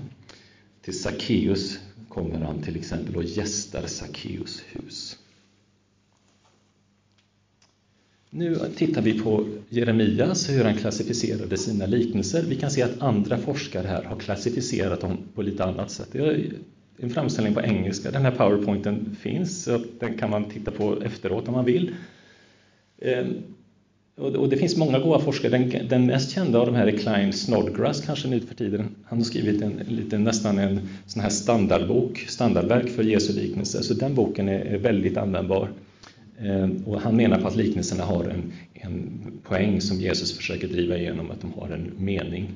Till 0.82 0.98
Sackeus 0.98 1.78
kommer 2.08 2.38
han 2.38 2.62
till 2.62 2.76
exempel 2.76 3.16
och 3.16 3.24
gästar 3.24 3.86
Sackeus 3.86 4.62
hus. 4.72 5.18
Nu 8.36 8.58
tittar 8.76 9.02
vi 9.02 9.20
på 9.20 9.46
Jeremias, 9.68 10.50
hur 10.50 10.64
han 10.64 10.74
klassificerade 10.74 11.56
sina 11.56 11.86
liknelser. 11.86 12.44
Vi 12.48 12.56
kan 12.56 12.70
se 12.70 12.82
att 12.82 13.02
andra 13.02 13.38
forskare 13.38 13.86
här 13.86 14.02
har 14.02 14.16
klassificerat 14.16 15.00
dem 15.00 15.18
på 15.34 15.42
lite 15.42 15.64
annat 15.64 15.90
sätt. 15.90 16.08
Det 16.12 16.18
är 16.18 16.52
en 16.98 17.10
framställning 17.10 17.54
på 17.54 17.62
engelska. 17.62 18.10
Den 18.10 18.22
här 18.22 18.30
powerpointen 18.30 19.16
finns, 19.20 19.64
så 19.64 19.80
den 20.00 20.18
kan 20.18 20.30
man 20.30 20.44
titta 20.44 20.70
på 20.70 21.02
efteråt 21.02 21.48
om 21.48 21.54
man 21.54 21.64
vill. 21.64 21.94
Ehm, 22.98 23.34
och 24.16 24.48
det 24.48 24.56
finns 24.56 24.76
många 24.76 24.98
goda 24.98 25.18
forskare. 25.18 25.58
Den, 25.58 25.88
den, 25.88 26.06
mest 26.06 26.30
kända 26.30 26.58
av 26.58 26.66
de 26.66 26.74
här 26.74 26.86
är 26.86 26.98
Klein 26.98 27.32
Snodgrass, 27.32 28.00
kanske 28.00 28.28
nu 28.28 28.40
för 28.40 28.54
tiden. 28.54 28.94
Han 29.04 29.18
har 29.18 29.24
skrivit 29.24 29.62
en, 29.62 29.80
lite, 29.88 30.18
nästan 30.18 30.58
en 30.58 30.80
sån 31.06 31.22
här 31.22 31.30
standardbok, 31.30 32.18
standardverk 32.28 32.88
för 32.88 33.02
Jesu 33.02 33.32
liknelser. 33.32 33.82
Så 33.82 33.94
den 33.94 34.14
boken 34.14 34.48
är, 34.48 34.60
är 34.60 34.78
väldigt 34.78 35.16
användbar. 35.16 35.68
Eh, 36.38 36.70
och 36.84 37.00
han 37.00 37.16
menar 37.16 37.40
på 37.40 37.48
att 37.48 37.56
liknelserna 37.56 38.04
har 38.04 38.24
en, 38.24 38.52
en 38.74 39.10
poäng 39.42 39.80
som 39.80 40.00
Jesus 40.00 40.36
försöker 40.36 40.68
driva 40.68 40.96
igenom, 40.96 41.30
att 41.30 41.40
de 41.40 41.52
har 41.52 41.68
en 41.68 41.92
mening, 41.98 42.48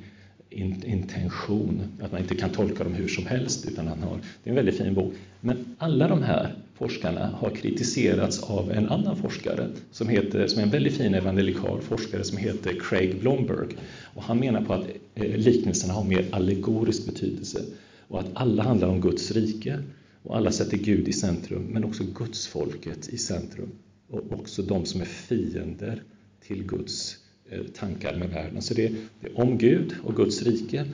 in, 0.49 0.83
intention, 0.85 1.81
att 2.01 2.11
man 2.11 2.21
inte 2.21 2.35
kan 2.35 2.49
tolka 2.49 2.83
dem 2.83 2.93
hur 2.93 3.07
som 3.07 3.25
helst. 3.25 3.67
Utan 3.67 3.87
han 3.87 3.99
har, 3.99 4.17
det 4.43 4.49
är 4.49 4.51
en 4.51 4.55
väldigt 4.55 4.77
fin 4.77 4.93
bok. 4.93 5.13
Men 5.41 5.75
alla 5.77 6.07
de 6.07 6.23
här 6.23 6.53
forskarna 6.75 7.29
har 7.39 7.49
kritiserats 7.49 8.43
av 8.43 8.71
en 8.71 8.89
annan 8.89 9.15
forskare 9.15 9.67
som, 9.91 10.09
heter, 10.09 10.47
som 10.47 10.59
är 10.59 10.63
en 10.63 10.69
väldigt 10.69 10.97
fin 10.97 11.13
evangelikal 11.13 11.81
forskare 11.81 12.23
som 12.23 12.37
heter 12.37 12.73
Craig 12.79 13.19
Blomberg. 13.19 13.67
Och 14.13 14.23
han 14.23 14.39
menar 14.39 14.61
på 14.61 14.73
att 14.73 14.85
eh, 15.15 15.35
liknelserna 15.37 15.93
har 15.93 16.03
mer 16.03 16.25
allegorisk 16.31 17.05
betydelse 17.05 17.61
och 18.07 18.19
att 18.19 18.29
alla 18.33 18.63
handlar 18.63 18.87
om 18.87 19.01
Guds 19.01 19.31
rike 19.31 19.79
och 20.23 20.37
alla 20.37 20.51
sätter 20.51 20.77
Gud 20.77 21.07
i 21.07 21.13
centrum, 21.13 21.63
men 21.63 21.83
också 21.83 22.03
gudsfolket 22.03 23.09
i 23.09 23.17
centrum 23.17 23.69
och 24.09 24.31
också 24.31 24.61
de 24.61 24.85
som 24.85 25.01
är 25.01 25.05
fiender 25.05 26.03
till 26.47 26.63
Guds 26.63 27.17
eh, 27.49 27.63
tankar 27.63 28.15
med 28.15 28.29
världen. 28.29 28.61
Så 28.61 28.73
det 28.73 28.85
är, 28.85 28.95
det 29.21 29.27
är 29.27 29.39
om 29.39 29.57
Gud 29.57 29.95
och 30.03 30.15
Guds 30.15 30.43
rike, 30.43 30.85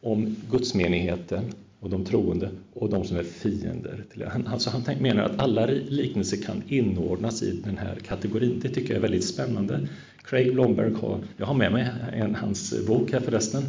om 0.00 0.36
gudsmenigheten 0.50 1.44
och 1.80 1.90
de 1.90 2.04
troende 2.04 2.50
och 2.74 2.90
de 2.90 3.04
som 3.04 3.16
är 3.16 3.22
fiender. 3.22 4.04
till 4.12 4.22
Han, 4.22 4.46
alltså 4.46 4.70
han 4.70 4.82
menar 5.00 5.22
att 5.22 5.38
alla 5.38 5.66
liknelser 5.66 6.36
kan 6.36 6.62
inordnas 6.68 7.42
i 7.42 7.60
den 7.64 7.78
här 7.78 7.96
kategorin. 7.96 8.60
Det 8.62 8.68
tycker 8.68 8.88
jag 8.88 8.96
är 8.96 9.02
väldigt 9.02 9.24
spännande. 9.24 9.88
Craig 10.24 10.52
Blomberg 10.52 10.92
har, 10.94 11.18
jag 11.36 11.46
har 11.46 11.54
med 11.54 11.72
mig 11.72 11.88
en, 12.12 12.34
hans 12.34 12.86
bok 12.86 13.12
här 13.12 13.20
förresten, 13.20 13.62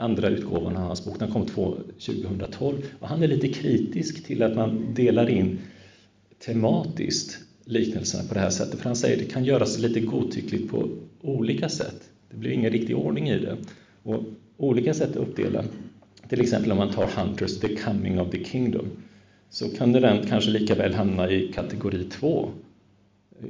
andra 0.00 0.28
utgåvan 0.28 0.76
av 0.76 0.82
hans 0.82 1.04
bok, 1.04 1.18
den 1.18 1.32
kom 1.32 1.46
2012. 1.46 2.76
Och 3.00 3.08
han 3.08 3.22
är 3.22 3.28
lite 3.28 3.48
kritisk 3.48 4.26
till 4.26 4.42
att 4.42 4.56
man 4.56 4.94
delar 4.94 5.30
in 5.30 5.58
tematiskt 6.46 7.38
liknelserna 7.64 8.24
på 8.28 8.34
det 8.34 8.40
här 8.40 8.50
sättet, 8.50 8.78
för 8.78 8.84
han 8.84 8.96
säger 8.96 9.16
att 9.16 9.22
det 9.22 9.32
kan 9.32 9.44
göras 9.44 9.78
lite 9.78 10.00
godtyckligt 10.00 10.70
på 10.70 10.88
olika 11.20 11.68
sätt. 11.68 12.10
Det 12.30 12.36
blir 12.36 12.50
ingen 12.50 12.72
riktig 12.72 12.96
ordning 12.96 13.28
i 13.28 13.38
det. 13.38 13.56
Och 14.02 14.22
olika 14.56 14.94
sätt 14.94 15.10
att 15.10 15.16
uppdela 15.16 15.64
till 16.28 16.40
exempel 16.40 16.72
om 16.72 16.78
man 16.78 16.90
tar 16.90 17.06
Hunters 17.06 17.60
The 17.60 17.76
Coming 17.76 18.20
of 18.20 18.30
the 18.30 18.44
Kingdom 18.44 18.86
så 19.50 19.68
kan 19.68 19.92
den 19.92 20.26
kanske 20.26 20.50
lika 20.50 20.74
väl 20.74 20.94
hamna 20.94 21.30
i 21.30 21.52
kategori 21.52 22.04
2 22.04 22.50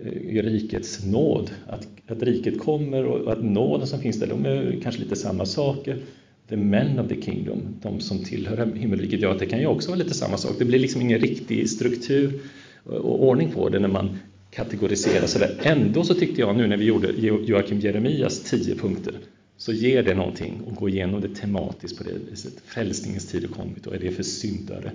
eh, 0.05 0.13
i 0.13 0.43
rikets 0.43 1.05
nåd. 1.05 1.51
Att, 1.67 1.89
att 2.07 2.23
riket 2.23 2.59
kommer 2.59 3.05
och 3.05 3.33
att 3.33 3.45
nåden 3.45 3.87
som 3.87 4.01
finns 4.01 4.21
där, 4.21 4.27
de 4.27 4.47
är 4.47 4.81
kanske 4.83 5.03
lite 5.03 5.17
samma 5.17 5.47
saker. 5.47 6.03
The 6.51 6.57
men 6.57 6.99
of 6.99 7.09
the 7.09 7.23
kingdom, 7.23 7.59
de 7.83 8.01
som 8.01 8.25
tillhör 8.25 8.73
himmelriket, 8.75 9.21
ja 9.21 9.35
det 9.35 9.47
kan 9.47 9.61
ju 9.61 9.67
också 9.67 9.89
vara 9.89 9.99
lite 9.99 10.15
samma 10.15 10.37
sak. 10.37 10.53
Det 10.59 10.65
blir 10.65 10.79
liksom 10.79 11.01
ingen 11.01 11.19
riktig 11.19 11.71
struktur 11.71 12.41
och 12.85 13.29
ordning 13.29 13.51
på 13.51 13.69
det 13.69 13.79
när 13.79 13.89
man 13.89 14.19
kategoriserar 14.51 15.27
sådär. 15.27 15.61
Ändå 15.63 16.05
så 16.05 16.15
tyckte 16.15 16.41
jag 16.41 16.57
nu 16.57 16.67
när 16.67 16.77
vi 16.77 16.85
gjorde 16.85 17.13
Joakim 17.47 17.81
Jeremias 17.81 18.41
tio 18.51 18.75
punkter 18.75 19.15
så 19.57 19.73
ger 19.73 20.03
det 20.03 20.15
någonting 20.15 20.63
att 20.71 20.77
gå 20.77 20.89
igenom 20.89 21.21
det 21.21 21.35
tematiskt 21.35 21.99
på 21.99 22.05
det 22.05 22.11
viset. 22.31 22.53
Frälsningens 22.65 23.27
tid 23.27 23.43
har 23.43 23.65
kommit 23.65 23.87
och 23.87 23.95
är 23.95 23.99
det 23.99 24.11
för 24.11 24.23
syndare? 24.23 24.93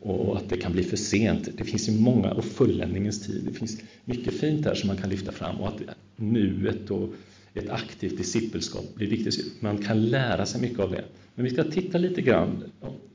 Och 0.00 0.36
att 0.36 0.48
det 0.48 0.56
kan 0.56 0.72
bli 0.72 0.82
för 0.82 0.96
sent. 0.96 1.48
Det 1.58 1.64
finns 1.64 1.88
ju 1.88 1.92
många, 1.92 2.30
och 2.30 2.44
fulländningens 2.44 3.26
tid. 3.26 3.42
Det 3.44 3.58
finns 3.58 3.80
mycket 4.04 4.34
fint 4.34 4.64
där 4.64 4.74
som 4.74 4.86
man 4.86 4.96
kan 4.96 5.10
lyfta 5.10 5.32
fram 5.32 5.56
och 5.56 5.68
att 5.68 5.80
nuet 6.16 6.90
och 6.90 7.14
ett 7.58 7.70
aktivt 7.70 8.16
discipelskap 8.16 8.94
blir 8.94 9.08
viktigt. 9.08 9.62
Man 9.62 9.78
kan 9.78 10.06
lära 10.06 10.46
sig 10.46 10.60
mycket 10.60 10.78
av 10.78 10.90
det. 10.90 11.04
Men 11.34 11.44
vi 11.44 11.50
ska 11.50 11.64
titta 11.64 11.98
lite 11.98 12.22
grann 12.22 12.64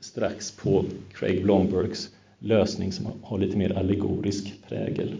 strax 0.00 0.52
på 0.52 0.84
Craig 1.12 1.42
Blombergs 1.42 2.10
lösning 2.38 2.92
som 2.92 3.06
har 3.22 3.38
lite 3.38 3.56
mer 3.56 3.78
allegorisk 3.78 4.54
prägel. 4.68 5.14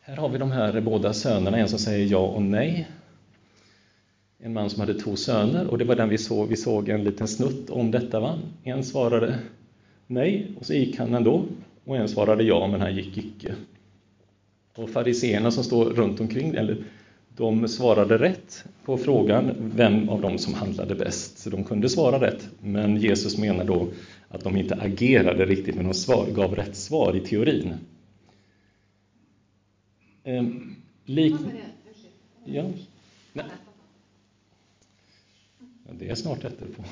Här 0.00 0.16
har 0.16 0.28
vi 0.28 0.38
de 0.38 0.50
här 0.50 0.80
båda 0.80 1.12
sönerna, 1.12 1.58
en 1.58 1.68
som 1.68 1.78
säger 1.78 2.06
ja 2.06 2.18
och 2.18 2.42
nej 2.42 2.88
en 4.38 4.52
man 4.52 4.70
som 4.70 4.80
hade 4.80 4.94
två 4.94 5.16
söner 5.16 5.66
och 5.66 5.78
det 5.78 5.84
var 5.84 5.96
den 5.96 6.08
vi 6.08 6.18
såg. 6.18 6.48
Vi 6.48 6.56
såg 6.56 6.88
en 6.88 7.04
liten 7.04 7.28
snutt 7.28 7.70
om 7.70 7.90
detta. 7.90 8.20
Va? 8.20 8.38
En 8.62 8.84
svarade 8.84 9.38
nej 10.06 10.50
och 10.58 10.66
så 10.66 10.74
gick 10.74 10.98
han 10.98 11.14
ändå 11.14 11.44
och 11.84 11.96
en 11.96 12.08
svarade 12.08 12.44
ja, 12.44 12.66
men 12.66 12.80
han 12.80 12.96
gick 12.96 13.18
icke. 13.18 13.54
Och 14.74 14.90
fariseerna 14.90 15.50
som 15.50 15.64
står 15.64 15.84
runt 15.84 16.20
omkring, 16.20 16.54
eller 16.54 16.76
de 17.36 17.68
svarade 17.68 18.18
rätt 18.18 18.64
på 18.84 18.98
frågan 18.98 19.72
vem 19.76 20.08
av 20.08 20.20
dem 20.20 20.38
som 20.38 20.54
handlade 20.54 20.94
bäst. 20.94 21.38
Så 21.38 21.50
de 21.50 21.64
kunde 21.64 21.88
svara 21.88 22.20
rätt, 22.20 22.48
men 22.60 22.96
Jesus 22.96 23.38
menar 23.38 23.64
då 23.64 23.88
att 24.28 24.44
de 24.44 24.56
inte 24.56 24.74
agerade 24.74 25.46
riktigt, 25.46 25.74
men 25.74 25.84
de 25.84 25.94
svar, 25.94 26.26
gav 26.34 26.54
rätt 26.54 26.76
svar 26.76 27.16
i 27.16 27.20
teorin. 27.20 27.74
Ehm, 30.24 30.74
lik... 31.04 31.34
Ja. 32.44 32.64
Nej. 33.32 33.46
Det 35.98 36.08
är 36.10 36.14
snart 36.14 36.44
efterpå. 36.44 36.84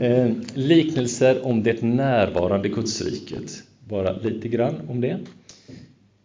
Ehm, 0.00 0.42
liknelser 0.54 1.46
om 1.46 1.62
det 1.62 1.82
närvarande 1.82 2.68
Gudsriket. 2.68 3.62
Bara 3.88 4.12
lite 4.12 4.48
grann 4.48 4.80
om 4.88 5.00
det. 5.00 5.18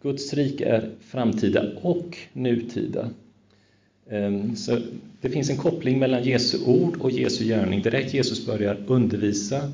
Guds 0.04 0.34
rike 0.34 0.64
är 0.64 0.90
framtida 1.00 1.72
och 1.82 2.18
nutida. 2.32 3.10
Ehm, 4.10 4.56
så 4.56 4.78
det 5.20 5.30
finns 5.30 5.50
en 5.50 5.56
koppling 5.56 5.98
mellan 5.98 6.24
Jesu 6.24 6.58
ord 6.66 6.96
och 6.96 7.10
Jesu 7.10 7.44
gärning. 7.44 7.82
Direkt 7.82 8.14
Jesus 8.14 8.46
börjar 8.46 8.84
undervisa 8.86 9.72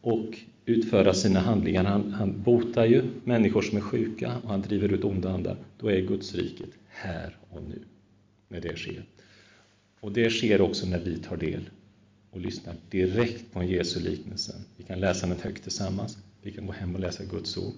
och 0.00 0.38
utföra 0.66 1.14
sina 1.14 1.40
handlingar. 1.40 1.84
Han, 1.84 2.12
han 2.12 2.42
botar 2.42 2.84
ju 2.84 3.02
människor 3.24 3.62
som 3.62 3.76
är 3.76 3.82
sjuka 3.82 4.32
och 4.42 4.48
han 4.50 4.62
driver 4.62 4.92
ut 4.92 5.04
onda 5.04 5.30
andar. 5.30 5.56
Då 5.80 5.90
är 5.90 6.00
Guds 6.00 6.34
riket 6.34 6.70
här 6.88 7.36
och 7.50 7.62
nu, 7.68 7.78
när 8.48 8.60
det 8.60 8.76
sker. 8.76 9.04
Och 10.00 10.12
det 10.12 10.30
sker 10.30 10.60
också 10.60 10.86
när 10.86 10.98
vi 10.98 11.16
tar 11.16 11.36
del 11.36 11.70
och 12.30 12.40
lyssnar 12.40 12.74
direkt 12.90 13.52
på 13.52 13.60
en 13.60 13.68
Jesu 13.68 14.00
liknelse. 14.00 14.54
Vi 14.76 14.84
kan 14.84 15.00
läsa 15.00 15.26
den 15.26 15.36
högt 15.40 15.62
tillsammans. 15.62 16.18
Vi 16.42 16.50
kan 16.50 16.66
gå 16.66 16.72
hem 16.72 16.94
och 16.94 17.00
läsa 17.00 17.24
Guds 17.24 17.56
ord. 17.56 17.74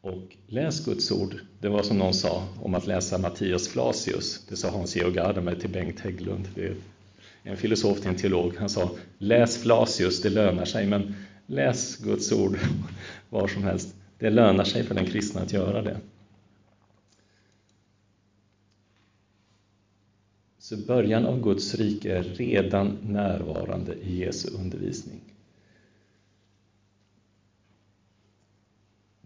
Och 0.00 0.36
läs 0.46 0.84
Guds 0.84 1.12
ord. 1.12 1.34
Det 1.60 1.68
var 1.68 1.82
som 1.82 1.98
någon 1.98 2.14
sa 2.14 2.48
om 2.62 2.74
att 2.74 2.86
läsa 2.86 3.18
Mattias 3.18 3.68
Flasius. 3.68 4.46
Det 4.48 4.56
sa 4.56 4.70
Hans-Georg 4.70 5.14
Gadamer 5.14 5.54
till 5.54 5.70
Bengt 5.70 6.00
Hägglund. 6.00 6.48
Det 6.54 6.64
är 6.64 6.74
en 7.42 7.56
filosof 7.56 8.00
till 8.00 8.08
en 8.08 8.16
teolog. 8.16 8.56
Han 8.58 8.68
sa 8.68 8.90
läs 9.18 9.62
Flasius, 9.62 10.22
det 10.22 10.30
lönar 10.30 10.64
sig. 10.64 10.86
Men 10.86 11.14
läs 11.46 11.96
Guds 11.96 12.32
ord 12.32 12.58
var 13.30 13.48
som 13.48 13.62
helst. 13.62 13.94
Det 14.18 14.30
lönar 14.30 14.64
sig 14.64 14.84
för 14.84 14.94
den 14.94 15.06
kristna 15.06 15.40
att 15.40 15.52
göra 15.52 15.82
det. 15.82 15.96
Så 20.58 20.76
början 20.76 21.26
av 21.26 21.42
Guds 21.42 21.74
rike 21.74 22.16
är 22.16 22.22
redan 22.22 22.98
närvarande 23.02 23.94
i 23.94 24.18
Jesu 24.18 24.48
undervisning. 24.54 25.20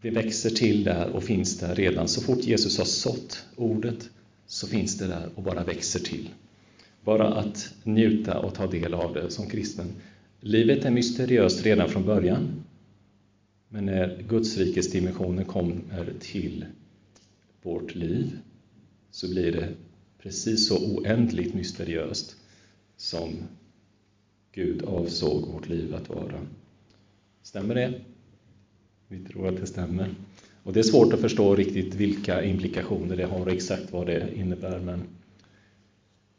Det 0.04 0.10
växer 0.10 0.50
till 0.50 0.84
där 0.84 1.08
och 1.08 1.24
finns 1.24 1.58
där 1.58 1.74
redan. 1.74 2.08
Så 2.08 2.20
fort 2.20 2.44
Jesus 2.44 2.78
har 2.78 2.84
sått 2.84 3.44
ordet 3.56 4.10
så 4.46 4.66
finns 4.66 4.98
det 4.98 5.06
där 5.06 5.28
och 5.34 5.42
bara 5.42 5.64
växer 5.64 6.00
till. 6.00 6.28
Bara 7.04 7.34
att 7.34 7.74
njuta 7.82 8.38
och 8.38 8.54
ta 8.54 8.66
del 8.66 8.94
av 8.94 9.14
det 9.14 9.30
som 9.30 9.46
kristen. 9.46 9.86
Livet 10.40 10.84
är 10.84 10.90
mysteriöst 10.90 11.62
redan 11.62 11.88
från 11.88 12.04
början. 12.04 12.64
Men 13.68 13.86
när 13.86 14.22
Gudsrikets 14.28 14.90
dimensioner 14.90 15.44
kommer 15.44 16.12
till 16.20 16.64
vårt 17.62 17.94
liv 17.94 18.38
så 19.10 19.28
blir 19.28 19.52
det 19.52 19.68
precis 20.22 20.68
så 20.68 20.94
oändligt 20.94 21.54
mysteriöst 21.54 22.36
som 22.96 23.32
Gud 24.52 24.82
avsåg 24.82 25.46
vårt 25.46 25.68
liv 25.68 25.94
att 25.94 26.08
vara. 26.08 26.40
Stämmer 27.42 27.74
det? 27.74 28.00
Vi 29.14 29.28
tror 29.32 29.48
att 29.48 29.60
det 29.60 29.66
stämmer. 29.66 30.14
Och 30.62 30.72
det 30.72 30.80
är 30.80 30.84
svårt 30.84 31.12
att 31.12 31.20
förstå 31.20 31.54
riktigt 31.54 31.94
vilka 31.94 32.44
implikationer 32.44 33.16
det 33.16 33.24
har 33.24 33.40
och 33.40 33.52
exakt 33.52 33.92
vad 33.92 34.06
det 34.06 34.28
innebär, 34.36 34.80
men 34.80 35.02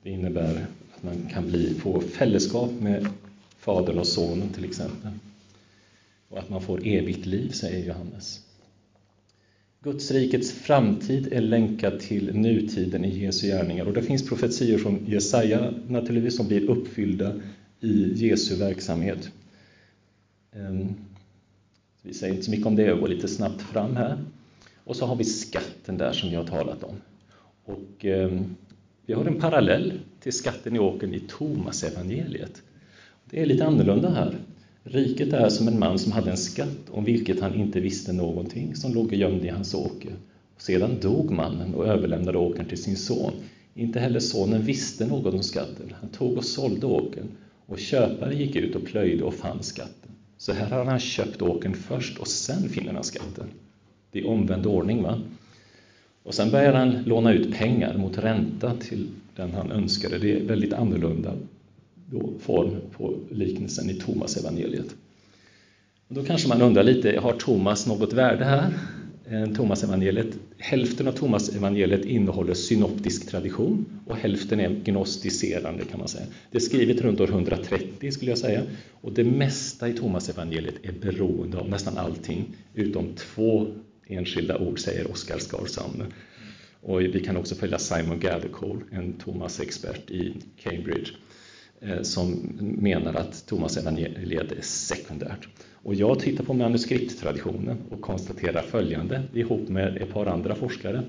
det 0.03 0.09
innebär 0.09 0.65
att 0.95 1.03
man 1.03 1.29
kan 1.33 1.49
bli, 1.49 1.73
få 1.73 2.01
fällskap 2.01 2.71
med 2.79 3.07
Fadern 3.57 3.97
och 3.97 4.07
Sonen 4.07 4.49
till 4.49 4.65
exempel. 4.65 5.11
Och 6.29 6.39
att 6.39 6.49
man 6.49 6.61
får 6.61 6.87
evigt 6.87 7.25
liv, 7.25 7.49
säger 7.49 7.87
Johannes. 7.87 8.41
Guds 9.83 10.11
rikets 10.11 10.51
framtid 10.51 11.33
är 11.33 11.41
länkad 11.41 11.99
till 11.99 12.35
nutiden 12.35 13.05
i 13.05 13.19
Jesu 13.19 13.47
gärningar 13.47 13.85
och 13.85 13.93
det 13.93 14.03
finns 14.03 14.29
profetior 14.29 14.77
från 14.77 15.05
Jesaja 15.07 15.73
naturligtvis 15.87 16.37
som 16.37 16.47
blir 16.47 16.69
uppfyllda 16.69 17.33
i 17.81 18.13
Jesu 18.27 18.55
verksamhet. 18.55 19.31
Ehm, 20.51 20.95
vi 22.05 22.13
säger 22.13 22.33
inte 22.33 22.45
så 22.45 22.51
mycket 22.51 22.67
om 22.67 22.75
det, 22.75 22.83
jag 22.83 22.99
går 22.99 23.07
lite 23.07 23.27
snabbt 23.27 23.61
fram 23.61 23.95
här. 23.95 24.17
Och 24.83 24.95
så 24.95 25.05
har 25.05 25.15
vi 25.15 25.23
skatten 25.23 25.97
där 25.97 26.11
som 26.11 26.29
jag 26.29 26.39
har 26.39 26.47
talat 26.47 26.83
om. 26.83 26.95
Och 27.65 28.05
eh, 28.05 28.41
vi 29.05 29.13
har 29.13 29.25
en 29.25 29.39
parallell 29.39 29.93
till 30.19 30.33
skatten 30.33 30.75
i 30.75 30.79
åkern 30.79 31.13
i 31.13 31.19
Thomas 31.19 31.83
evangeliet. 31.83 32.61
Det 33.29 33.41
är 33.41 33.45
lite 33.45 33.65
annorlunda 33.65 34.09
här. 34.09 34.37
Riket 34.83 35.33
är 35.33 35.49
som 35.49 35.67
en 35.67 35.79
man 35.79 35.99
som 35.99 36.11
hade 36.11 36.31
en 36.31 36.37
skatt 36.37 36.89
om 36.91 37.03
vilket 37.03 37.41
han 37.41 37.55
inte 37.55 37.79
visste 37.79 38.13
någonting, 38.13 38.75
som 38.75 38.93
låg 38.93 39.13
gömd 39.13 39.45
i 39.45 39.49
hans 39.49 39.73
åker. 39.73 40.11
Sedan 40.57 40.99
dog 41.01 41.31
mannen 41.31 41.75
och 41.75 41.87
överlämnade 41.87 42.37
åkern 42.37 42.65
till 42.65 42.83
sin 42.83 42.97
son. 42.97 43.33
Inte 43.73 43.99
heller 43.99 44.19
sonen 44.19 44.61
visste 44.61 45.07
något 45.07 45.33
om 45.33 45.43
skatten. 45.43 45.93
Han 46.01 46.09
tog 46.09 46.37
och 46.37 46.45
sålde 46.45 46.85
åkern 46.85 47.27
och 47.65 47.79
köparen 47.79 48.37
gick 48.37 48.55
ut 48.55 48.75
och 48.75 48.85
plöjde 48.85 49.23
och 49.23 49.33
fann 49.33 49.63
skatten. 49.63 50.11
Så 50.37 50.53
här 50.53 50.69
har 50.69 50.85
han 50.85 50.99
köpt 50.99 51.41
åkern 51.41 51.73
först 51.73 52.17
och 52.17 52.27
sen 52.27 52.69
finner 52.69 52.93
han 52.93 53.03
skatten. 53.03 53.45
Det 54.11 54.19
är 54.19 54.27
omvänd 54.27 54.65
ordning. 54.65 55.03
va? 55.03 55.21
Och 56.23 56.33
sen 56.33 56.51
börjar 56.51 56.73
han 56.73 57.03
låna 57.03 57.33
ut 57.33 57.53
pengar 57.57 57.97
mot 57.97 58.17
ränta 58.17 58.73
till 58.75 59.07
den 59.35 59.53
han 59.53 59.71
önskade. 59.71 60.17
Det 60.17 60.33
är 60.33 60.43
väldigt 60.43 60.73
annorlunda 60.73 61.33
form 62.39 62.75
på 62.91 63.13
liknelsen 63.31 63.89
i 63.89 63.93
Thomas 63.93 64.37
evangeliet. 64.37 64.95
då 66.07 66.23
kanske 66.23 66.47
man 66.47 66.61
undrar 66.61 66.83
lite, 66.83 67.19
har 67.19 67.33
Thomas 67.33 67.87
något 67.87 68.13
värde 68.13 68.45
här? 68.45 68.73
Eh, 69.25 69.53
Thomas 69.53 69.83
evangeliet. 69.83 70.37
Hälften 70.57 71.07
av 71.07 71.11
Thomas 71.11 71.55
evangeliet 71.55 72.05
innehåller 72.05 72.53
synoptisk 72.53 73.27
tradition 73.29 73.85
och 74.07 74.17
hälften 74.17 74.59
är 74.59 74.69
gnostiserande 74.69 75.85
kan 75.85 75.99
man 75.99 76.07
säga. 76.07 76.25
Det 76.51 76.57
är 76.57 76.61
skrivet 76.61 77.01
runt 77.01 77.19
år 77.19 77.27
130 77.27 78.11
skulle 78.11 78.31
jag 78.31 78.37
säga 78.37 78.63
och 79.01 79.13
det 79.13 79.23
mesta 79.23 79.89
i 79.89 79.93
Thomas 79.93 80.29
evangeliet 80.29 80.75
är 80.83 80.91
beroende 80.91 81.57
av 81.57 81.69
nästan 81.69 81.97
allting 81.97 82.55
utom 82.73 83.13
två 83.15 83.67
enskilda 84.07 84.57
ord, 84.57 84.79
säger 84.79 85.11
Oskar 85.11 85.39
Skarsam. 85.39 86.03
Och 86.81 87.01
vi 87.01 87.19
kan 87.19 87.37
också 87.37 87.55
följa 87.55 87.79
Simon 87.79 88.19
Gathercole, 88.19 88.79
en 88.91 89.13
Thomas-expert 89.13 90.11
i 90.11 90.33
Cambridge, 90.57 91.11
eh, 91.81 92.01
som 92.01 92.57
menar 92.59 93.13
att 93.13 93.45
Thomas 93.45 93.77
evangeliet 93.77 94.51
är 94.51 94.61
sekundärt. 94.61 95.47
Och 95.85 95.95
jag 95.95 96.19
tittar 96.19 96.43
på 96.43 96.53
manuskripttraditionen 96.53 97.77
och 97.89 98.01
konstaterar 98.01 98.61
följande 98.61 99.23
ihop 99.33 99.69
med 99.69 99.97
ett 99.97 100.13
par 100.13 100.25
andra 100.25 100.55
forskare. 100.55 101.03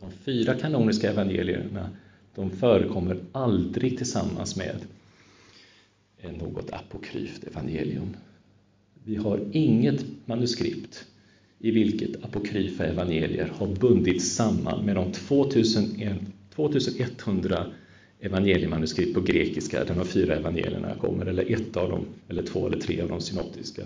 De 0.00 0.10
fyra 0.10 0.54
kanoniska 0.54 1.10
evangelierna 1.10 1.90
de 2.34 2.50
förekommer 2.50 3.18
aldrig 3.32 3.96
tillsammans 3.96 4.56
med 4.56 4.76
något 6.40 6.72
apokryft 6.72 7.44
evangelium. 7.44 8.16
Vi 9.04 9.16
har 9.16 9.40
inget 9.52 10.04
manuskript 10.24 11.06
i 11.58 11.70
vilket 11.70 12.24
apokryfa 12.24 12.84
evangelier 12.84 13.52
har 13.58 13.66
bundits 13.66 14.34
samman 14.34 14.84
med 14.84 14.96
de 14.96 15.12
2100 15.12 17.66
evangeliemanuskript 18.20 19.14
på 19.14 19.20
grekiska 19.20 19.84
där 19.84 19.94
de 19.94 20.04
fyra 20.04 20.34
evangelierna 20.34 20.94
kommer, 21.00 21.26
eller 21.26 21.52
ett 21.52 21.76
av 21.76 21.90
dem, 21.90 22.06
eller 22.28 22.42
två 22.42 22.66
eller 22.66 22.78
tre 22.78 23.00
av 23.00 23.08
de 23.08 23.20
synoptiska 23.20 23.82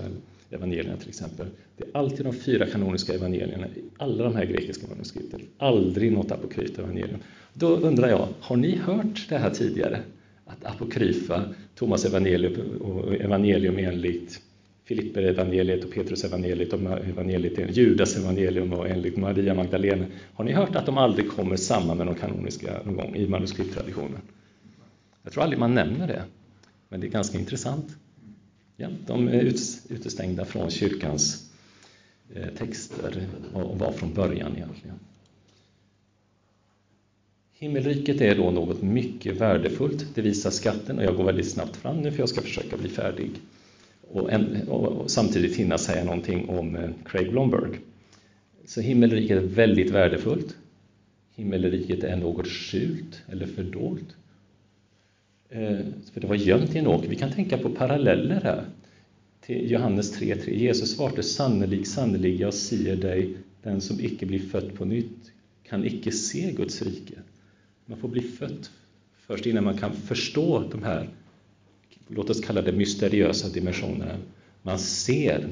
evangelierna 0.51 0.97
till 0.97 1.09
exempel. 1.09 1.47
Det 1.77 1.85
är 1.85 1.89
alltid 1.93 2.27
de 2.27 2.33
fyra 2.33 2.67
kanoniska 2.67 3.15
evangelierna 3.15 3.67
i 3.67 3.81
alla 3.97 4.25
de 4.25 4.37
här 4.37 4.45
grekiska 4.45 4.87
manuskripten, 4.91 5.41
aldrig 5.59 6.13
något 6.13 6.33
apokryft 6.33 6.79
evangelium. 6.79 7.19
Då 7.55 7.77
undrar 7.77 8.09
jag, 8.09 8.29
har 8.41 8.57
ni 8.57 8.77
hört 8.77 9.27
det 9.29 9.39
här 9.39 9.51
tidigare? 9.51 9.99
Att 10.47 10.65
apokryfa, 10.65 11.43
Thomas 11.75 12.05
evangelium 12.05 12.77
och 12.81 13.15
evangelium 13.15 13.79
enligt 13.79 14.41
Filipper 14.85 15.23
evangeliet 15.23 15.85
och 15.85 15.91
Petrus 15.91 16.25
evangeliet 16.25 16.73
och 16.73 16.81
evangeliet, 16.81 17.77
Judas 17.77 18.17
evangelium 18.17 18.73
och 18.73 18.89
enligt 18.89 19.17
Maria 19.17 19.55
Magdalena. 19.55 20.07
Har 20.35 20.45
ni 20.45 20.53
hört 20.53 20.77
att 20.77 20.87
de 20.87 20.99
aldrig 20.99 21.31
kommer 21.31 21.57
samman 21.57 21.97
med 21.97 22.07
de 22.07 22.15
kanoniska 22.15 22.83
någon 22.85 22.97
gång 22.97 23.17
i 23.17 23.29
manuskripttraditionen? 23.29 24.21
Jag 25.23 25.33
tror 25.33 25.43
aldrig 25.43 25.59
man 25.59 25.75
nämner 25.75 26.07
det, 26.07 26.23
men 26.89 27.01
det 27.01 27.07
är 27.07 27.11
ganska 27.11 27.39
intressant. 27.39 27.97
Ja, 28.77 28.89
de 29.07 29.29
är 29.29 29.43
utestängda 29.89 30.45
från 30.45 30.71
kyrkans 30.71 31.51
eh, 32.35 32.49
texter 32.59 33.27
och 33.53 33.79
var 33.79 33.93
från 33.93 34.15
början 34.15 34.57
egentligen. 34.57 34.99
Himmelriket 37.53 38.21
är 38.21 38.35
då 38.35 38.51
något 38.51 38.83
mycket 38.83 39.37
värdefullt. 39.37 40.07
Det 40.15 40.23
visar 40.23 40.51
skatten 40.51 40.99
och 40.99 41.05
jag 41.05 41.17
går 41.17 41.25
väldigt 41.25 41.51
snabbt 41.51 41.77
fram 41.77 42.01
nu 42.01 42.13
för 42.13 42.19
jag 42.19 42.29
ska 42.29 42.41
försöka 42.41 42.77
bli 42.77 42.89
färdig. 42.89 43.31
Och, 44.15 44.33
en, 44.33 44.69
och 44.69 45.11
samtidigt 45.11 45.57
hinna 45.57 45.79
säga 45.79 46.05
någonting 46.05 46.49
om 46.49 46.77
eh, 46.77 46.91
Craig 47.05 47.31
Blomberg. 47.31 47.79
Så 48.65 48.81
himmelriket 48.81 49.43
är 49.43 49.47
väldigt 49.47 49.91
värdefullt. 49.91 50.57
Himmelriket 51.35 52.05
är 52.05 52.17
något 52.17 52.47
skjult 52.47 53.23
eller 53.29 53.47
fördolt. 53.47 54.17
Eh, 55.49 55.79
för 56.13 56.21
det 56.21 56.27
var 56.27 56.35
gömt 56.35 56.75
i 56.75 56.79
en 56.79 56.87
åker. 56.87 57.09
Vi 57.09 57.17
kan 57.17 57.33
tänka 57.33 57.59
på 57.59 57.71
paralleller 57.71 58.41
här 58.41 58.65
till 59.41 59.71
Johannes 59.71 60.21
3.3. 60.21 60.51
Jesus 60.51 60.97
svarte 60.97 61.23
sannerlig, 61.23 61.87
sannerlig, 61.87 62.41
jag 62.41 62.55
säger 62.55 62.97
dig, 62.97 63.37
den 63.63 63.81
som 63.81 64.01
icke 64.01 64.27
blir 64.27 64.41
född 64.41 64.75
på 64.75 64.85
nytt 64.85 65.33
kan 65.63 65.85
icke 65.85 66.13
se 66.13 66.53
Guds 66.53 66.83
rike. 66.83 67.15
Man 67.87 67.99
får 67.99 68.09
bli 68.09 68.23
född 68.23 68.69
först 69.27 69.47
innan 69.47 69.65
man 69.65 69.79
kan 69.79 69.93
förstå 69.93 70.69
de 70.71 70.83
här, 70.83 71.09
låt 72.09 72.31
oss 72.31 72.41
kalla 72.41 72.63
det 72.63 72.73
mysteriösa 72.73 73.49
dimensionerna. 73.49 74.19
Man 74.63 74.79
ser 74.79 75.49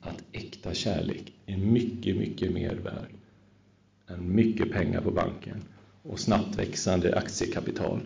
att 0.00 0.22
äkta 0.32 0.74
kärlek 0.74 1.32
är 1.46 1.56
mycket, 1.56 2.16
mycket 2.16 2.52
mer 2.52 2.74
värd 2.74 3.10
än 4.08 4.34
mycket 4.34 4.72
pengar 4.72 5.00
på 5.00 5.10
banken 5.10 5.62
och 6.02 6.20
snabbt 6.20 6.58
växande 6.58 7.16
aktiekapital 7.16 8.00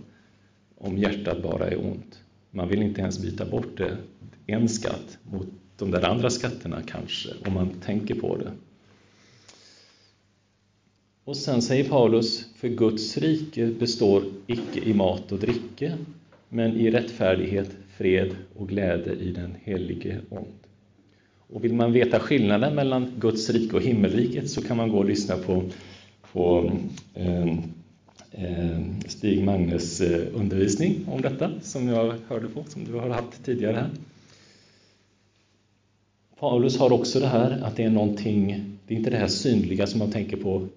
om 0.79 0.99
hjärtat 0.99 1.43
bara 1.43 1.67
är 1.67 1.85
ont. 1.85 2.23
Man 2.51 2.69
vill 2.69 2.83
inte 2.83 3.01
ens 3.01 3.19
byta 3.19 3.45
bort 3.45 3.77
det, 3.77 3.97
en 4.47 4.69
skatt 4.69 5.19
mot 5.23 5.49
de 5.77 5.91
där 5.91 6.05
andra 6.05 6.31
skatterna 6.31 6.83
kanske, 6.87 7.29
om 7.47 7.53
man 7.53 7.71
tänker 7.71 8.15
på 8.15 8.37
det. 8.37 8.53
Och 11.25 11.37
sen 11.37 11.63
säger 11.63 11.89
Paulus, 11.89 12.45
för 12.57 12.69
Guds 12.69 13.17
rike 13.17 13.67
består 13.67 14.25
icke 14.47 14.81
i 14.81 14.95
mat 14.95 15.33
och 15.33 15.39
dricke, 15.39 15.99
men 16.55 16.77
i 16.77 16.91
rättfärdighet, 16.91 17.71
fred 17.97 18.37
och 18.57 18.69
glädje 18.69 19.13
i 19.13 19.33
den 19.33 19.57
helige 19.65 20.21
Ond. 20.29 20.47
Och 21.39 21.65
vill 21.65 21.75
man 21.75 21.93
veta 21.93 22.21
skillnaden 22.21 22.75
mellan 22.75 23.13
Guds 23.19 23.51
rike 23.51 23.77
och 23.77 23.83
himmelriket 23.83 24.51
så 24.51 24.63
kan 24.63 24.77
man 24.77 24.89
gå 24.89 24.99
och 24.99 25.05
lyssna 25.05 25.37
på, 25.37 25.63
på 26.33 26.73
eh, 27.15 27.47
eh, 28.31 28.81
Stig 29.07 29.45
Magnes 29.45 30.01
eh, 30.01 30.27
undervisning 30.35 31.07
om 31.09 31.21
detta, 31.21 31.51
som 31.63 31.89
jag 31.89 32.15
hörde 32.29 32.49
på, 32.49 32.65
som 32.69 32.85
du 32.85 32.93
har 32.93 33.09
haft 33.09 33.45
tidigare 33.45 33.77
här. 33.77 33.91
Paulus 36.39 36.79
har 36.79 36.93
också 36.93 37.21
det 37.21 37.27
här 37.27 37.61
att 37.63 37.77
det 37.77 37.83
är 37.83 37.91
någonting, 37.91 38.65
det 38.87 38.95
är 38.95 38.99
inte 38.99 39.11
det 39.11 39.17
här 39.17 39.29
synliga 39.29 39.87
som 39.87 39.99
man 39.99 40.11
tänker 40.11 40.37
på 40.37 40.69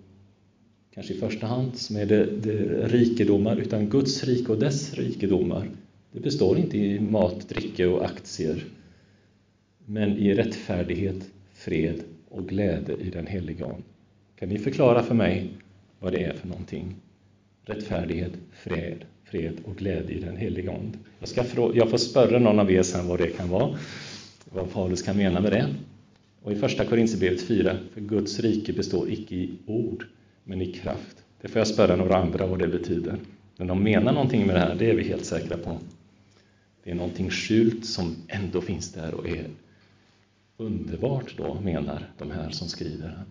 kanske 0.96 1.14
i 1.14 1.18
första 1.18 1.48
hand, 1.48 1.78
som 1.78 1.96
är 1.96 2.06
det, 2.06 2.26
det 2.26 2.88
rikedomar, 2.88 3.56
utan 3.56 3.90
Guds 3.90 4.24
rike 4.24 4.52
och 4.52 4.60
dess 4.60 4.94
rikedomar. 4.94 5.70
Det 6.12 6.20
består 6.20 6.58
inte 6.58 6.78
i 6.78 7.00
mat, 7.00 7.50
dricka 7.50 7.90
och 7.90 8.06
aktier, 8.06 8.64
men 9.86 10.18
i 10.18 10.34
rättfärdighet, 10.34 11.30
fred 11.54 12.04
och 12.30 12.48
glädje 12.48 12.96
i 12.96 13.10
den 13.10 13.28
helige 13.28 13.66
Ande. 13.66 13.84
Kan 14.40 14.50
ni 14.50 14.58
förklara 14.58 15.04
för 15.04 15.16
mig 15.16 15.50
vad 16.00 16.14
det 16.14 16.24
är 16.24 16.34
för 16.34 16.48
någonting? 16.48 16.96
Rättfärdighet, 17.66 18.34
fred, 18.54 19.06
fred 19.24 19.54
och 19.64 19.76
glädje 19.76 20.16
i 20.16 20.20
den 20.20 20.38
helige 20.38 20.72
Ande. 20.72 20.98
Jag, 21.20 21.30
ska 21.30 21.44
jag 21.74 21.90
får 21.90 21.98
spöra 21.98 22.40
någon 22.40 22.60
av 22.60 22.72
er 22.72 22.84
sen 22.84 23.08
vad 23.08 23.20
det 23.20 23.28
kan 23.28 23.50
vara, 23.50 23.78
vad 24.46 24.72
Paulus 24.72 25.02
kan 25.02 25.18
mena 25.18 25.40
med 25.40 25.52
det. 25.52 25.68
Och 26.42 26.52
i 26.52 26.56
första 26.56 26.86
Korinthierbrevet 26.86 27.42
4, 27.42 27.78
för 27.94 28.02
Guds 28.02 28.40
rike 28.40 28.74
består 28.74 29.10
icke 29.10 29.36
i 29.36 29.50
ord, 29.66 30.06
men 30.46 30.62
i 30.62 30.72
kraft. 30.72 31.18
Det 31.42 31.48
får 31.48 31.60
jag 31.60 31.68
spöra 31.68 31.96
några 31.96 32.18
andra 32.18 32.46
vad 32.46 32.60
det 32.60 32.68
betyder. 32.68 33.20
Men 33.58 33.68
de 33.68 33.84
menar 33.84 34.14
någonting 34.14 34.48
med 34.48 34.56
det 34.56 34.60
här, 34.60 34.76
det 34.76 34.90
är 34.90 34.96
vi 34.96 35.04
helt 35.04 35.26
säkra 35.26 35.58
på. 35.58 35.80
Det 36.84 36.92
är 36.92 36.96
någonting 36.96 37.30
skjult 37.30 37.86
som 37.86 38.16
ändå 38.28 38.62
finns 38.62 38.92
där 38.92 39.14
och 39.14 39.28
är 39.28 39.50
underbart 40.58 41.38
då, 41.38 41.60
menar 41.62 42.10
de 42.18 42.32
här 42.32 42.50
som 42.50 42.68
skriver. 42.68 43.24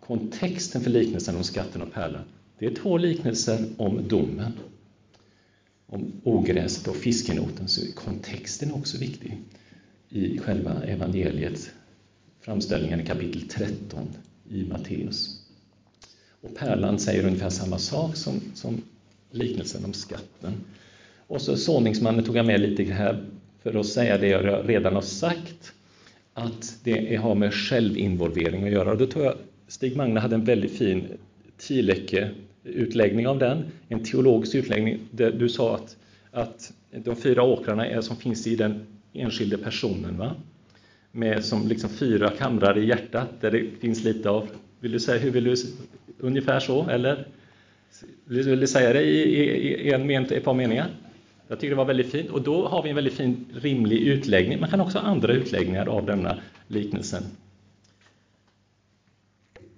Kontexten 0.00 0.80
för 0.80 0.90
liknelsen 0.90 1.36
om 1.36 1.44
skatten 1.44 1.82
och 1.82 1.92
pärlan, 1.92 2.24
det 2.58 2.66
är 2.66 2.74
två 2.74 2.98
liknelser 2.98 3.66
om 3.76 4.08
domen. 4.08 4.52
Om 5.86 6.12
ogräset 6.24 6.88
och 6.88 6.96
fiskenoten, 6.96 7.68
så 7.68 7.82
är 7.82 7.92
kontexten 7.92 8.72
också 8.72 8.98
viktig 8.98 9.38
i 10.08 10.38
själva 10.38 10.82
evangeliet, 10.82 11.70
framställningen 12.40 13.00
i 13.00 13.06
kapitel 13.06 13.48
13 13.48 14.08
i 14.48 14.64
Matteus. 14.64 15.39
Och 16.40 16.56
pärlan 16.56 16.98
säger 16.98 17.26
ungefär 17.26 17.50
samma 17.50 17.78
sak 17.78 18.16
som, 18.16 18.40
som 18.54 18.82
liknelsen 19.30 19.84
om 19.84 19.92
skatten. 19.92 20.52
Och 21.26 21.42
så 21.42 21.56
såningsmannen 21.56 22.24
tog 22.24 22.36
jag 22.36 22.46
med 22.46 22.60
lite 22.60 22.82
här 22.84 23.24
för 23.62 23.80
att 23.80 23.86
säga 23.86 24.18
det 24.18 24.28
jag 24.28 24.68
redan 24.68 24.94
har 24.94 25.02
sagt, 25.02 25.72
att 26.34 26.78
det 26.84 27.16
har 27.16 27.34
med 27.34 27.54
självinvolvering 27.54 28.64
att 28.64 28.72
göra. 28.72 28.90
Och 28.90 28.98
då 28.98 29.06
tror 29.06 29.24
jag 29.24 29.34
Stig 29.68 29.96
Magne 29.96 30.20
hade 30.20 30.34
en 30.34 30.44
väldigt 30.44 30.78
fin 30.78 31.04
Tileke-utläggning 31.58 33.26
av 33.26 33.38
den, 33.38 33.64
en 33.88 34.04
teologisk 34.04 34.54
utläggning 34.54 34.98
där 35.10 35.30
du 35.30 35.48
sa 35.48 35.74
att, 35.74 35.96
att 36.30 36.72
de 36.90 37.16
fyra 37.16 37.42
åkrarna 37.42 37.86
är 37.86 38.00
som 38.00 38.16
finns 38.16 38.46
i 38.46 38.56
den 38.56 38.86
enskilde 39.12 39.58
personen, 39.58 40.18
va? 40.18 40.34
med 41.12 41.44
som 41.44 41.68
liksom 41.68 41.90
fyra 41.90 42.30
kamrar 42.30 42.78
i 42.78 42.86
hjärtat 42.86 43.28
där 43.40 43.50
det 43.50 43.64
finns 43.80 44.04
lite 44.04 44.30
av 44.30 44.48
vill 44.80 44.92
du 44.92 45.00
säga, 45.00 45.18
hur 45.18 45.30
vill 45.30 45.44
du, 45.44 45.56
ungefär 46.18 46.60
så, 46.60 46.88
eller? 46.88 47.26
Vill 48.24 48.60
du 48.60 48.66
säga 48.66 48.92
det 48.92 49.02
i, 49.02 49.20
i, 49.20 49.88
i 49.88 49.92
en 49.92 50.06
men, 50.06 50.24
ett 50.24 50.44
par 50.44 50.54
meningar? 50.54 50.88
Jag 51.48 51.60
tycker 51.60 51.70
det 51.70 51.76
var 51.76 51.84
väldigt 51.84 52.10
fint. 52.10 52.30
Och 52.30 52.42
då 52.42 52.68
har 52.68 52.82
vi 52.82 52.88
en 52.88 52.94
väldigt 52.94 53.14
fin, 53.14 53.46
rimlig 53.54 53.98
utläggning. 53.98 54.60
Man 54.60 54.70
kan 54.70 54.80
också 54.80 54.98
ha 54.98 55.06
andra 55.06 55.32
utläggningar 55.32 55.86
av 55.86 56.06
denna 56.06 56.38
liknelsen. 56.68 57.22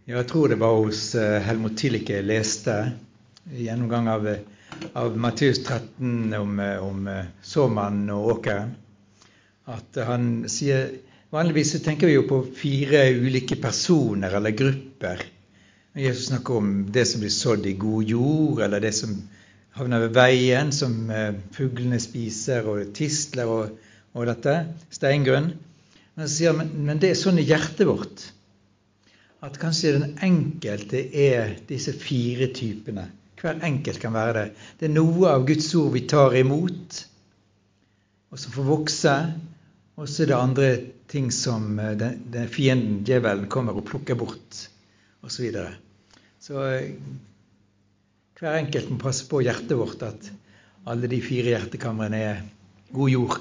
Jag 0.05 0.29
tror 0.29 0.49
det 0.49 0.57
var 0.57 0.77
hos 0.77 1.15
eh, 1.15 1.41
Helmut 1.41 1.79
Tillicke 1.79 2.17
jag 2.17 2.25
läste 2.25 2.91
genomgång 3.45 4.09
av, 4.09 4.37
av 4.93 5.19
Matteus 5.19 5.65
13 5.65 6.35
om, 6.35 6.61
eh, 6.61 6.89
om 6.89 7.09
eh, 7.09 7.25
såmannen 7.43 8.11
och 8.11 8.27
Åkaren 8.27 8.71
Att 9.65 9.97
han 10.07 10.49
säger 10.49 10.89
Vanligvis 11.33 11.73
så 11.73 11.79
tenker 11.79 12.07
vi 12.07 12.13
jo 12.13 12.23
på 12.23 12.43
fire 12.43 13.11
ulike 13.11 13.57
personer 13.57 14.33
eller 14.33 14.51
grupper. 14.51 14.92
Når 15.03 16.05
Jesus 16.07 16.29
snakker 16.31 16.59
om 16.61 16.73
det 16.93 17.05
som 17.11 17.23
blir 17.23 17.33
sådd 17.35 17.67
i 17.69 17.75
god 17.81 18.05
jord, 18.09 18.63
eller 18.65 18.81
det 18.81 18.95
som 18.97 19.17
havner 19.77 20.07
ved 20.07 20.15
veien, 20.17 20.73
som 20.73 21.11
eh, 21.11 21.35
fuglene 21.57 22.01
spiser, 22.01 22.69
og 22.69 22.93
tistler 22.97 23.51
og, 23.51 23.75
og 24.15 24.29
dette. 24.29 24.57
Steingrunn. 24.93 25.53
Men 26.15 26.29
så 26.29 26.35
sier 26.35 26.57
han 26.57 26.73
men 26.87 27.01
det 27.01 27.13
er 27.13 27.19
sånn 27.19 27.41
i 27.41 27.49
hjertet 27.49 27.89
vårt 27.89 28.29
at 29.43 29.57
kanskje 29.59 29.97
den 29.97 30.13
enkelte 30.23 31.01
er 31.19 31.57
disse 31.67 31.95
fire 31.99 32.47
typene. 32.55 33.09
Hver 33.43 33.59
enkelt 33.67 33.99
kan 33.99 34.15
være 34.15 34.35
det. 34.37 34.45
Det 34.79 34.87
er 34.87 34.93
noe 34.95 35.33
av 35.33 35.47
Guds 35.49 35.67
ord 35.75 35.91
vi 35.97 36.05
tar 36.07 36.37
imot, 36.39 37.01
og 38.31 38.39
som 38.39 38.55
får 38.55 38.69
vokse. 38.69 39.15
Og 39.99 40.07
så 40.09 40.23
er 40.23 40.31
det 40.31 40.37
andre 40.39 40.69
ting 41.11 41.33
som 41.35 41.75
eh, 41.79 41.97
den, 41.99 42.23
den 42.33 42.47
fienden, 42.49 43.03
djevelen, 43.07 43.49
kommer 43.51 43.77
og 43.77 43.85
plukker 43.91 44.17
bort, 44.19 44.63
och 45.23 45.33
Så, 45.33 45.43
vidare 45.43 45.75
så 46.39 46.67
eh, 46.67 46.91
hver 48.41 48.55
enkelt 48.55 48.91
må 48.91 48.99
passe 48.99 49.29
på 49.31 49.43
hjertet 49.43 49.77
vårt 49.79 50.03
at 50.03 50.31
alle 50.85 51.07
de 51.07 51.21
fire 51.23 51.55
hjertekamrene 51.55 52.19
er 52.19 52.41
god 52.91 53.11
jord. 53.11 53.37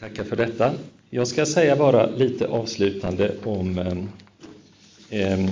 Tackar 0.00 0.24
för 0.24 0.36
detta. 0.36 0.74
Jag 1.10 1.28
ska 1.28 1.46
säga 1.46 1.76
bara 1.76 2.06
lite 2.10 2.48
avslutande 2.48 3.36
om 3.44 3.78
eh, 5.10 5.50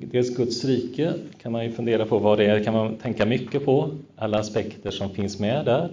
Dels 0.00 0.36
Guds 0.36 0.64
rike 0.64 1.14
kan 1.42 1.52
man 1.52 1.64
ju 1.64 1.72
fundera 1.72 2.06
på 2.06 2.18
vad 2.18 2.38
det 2.38 2.46
är, 2.46 2.64
kan 2.64 2.74
man 2.74 2.96
tänka 2.96 3.26
mycket 3.26 3.64
på, 3.64 3.90
alla 4.16 4.38
aspekter 4.38 4.90
som 4.90 5.14
finns 5.14 5.38
med 5.38 5.64
där, 5.64 5.90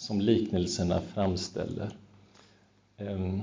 som 0.00 0.20
liknelserna 0.20 1.00
framställer. 1.14 1.90
Ehm, 2.98 3.40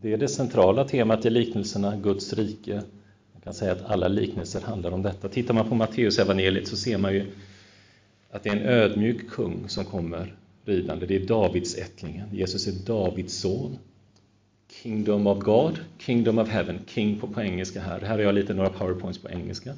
det 0.00 0.12
är 0.12 0.16
det 0.16 0.28
centrala 0.28 0.84
temat 0.84 1.26
i 1.26 1.30
liknelserna, 1.30 1.96
Guds 1.96 2.32
rike. 2.32 2.74
Man 3.32 3.42
kan 3.44 3.54
säga 3.54 3.72
att 3.72 3.82
alla 3.82 4.08
liknelser 4.08 4.60
handlar 4.60 4.90
om 4.90 5.02
detta. 5.02 5.28
Tittar 5.28 5.54
man 5.54 5.68
på 5.68 5.74
Matteus 5.74 6.18
evangeliet 6.18 6.68
så 6.68 6.76
ser 6.76 6.98
man 6.98 7.14
ju 7.14 7.26
att 8.30 8.42
det 8.42 8.48
är 8.48 8.56
en 8.56 8.62
ödmjuk 8.62 9.30
kung 9.30 9.68
som 9.68 9.84
kommer 9.84 10.34
ridande. 10.64 11.06
Det 11.06 11.16
är 11.16 11.26
Davids 11.26 11.78
ättlingen. 11.78 12.28
Jesus 12.32 12.66
är 12.66 12.86
Davids 12.86 13.34
son. 13.34 13.78
Kingdom 14.82 15.26
of 15.26 15.38
God, 15.38 15.78
Kingdom 15.98 16.38
of 16.38 16.48
Heaven, 16.48 16.78
King 16.86 17.20
på, 17.20 17.26
på 17.26 17.42
engelska 17.42 17.80
här. 17.80 18.00
Här 18.00 18.16
har 18.16 18.18
jag 18.18 18.34
lite 18.34 18.54
några 18.54 18.70
powerpoints 18.70 19.18
på 19.18 19.30
engelska. 19.30 19.74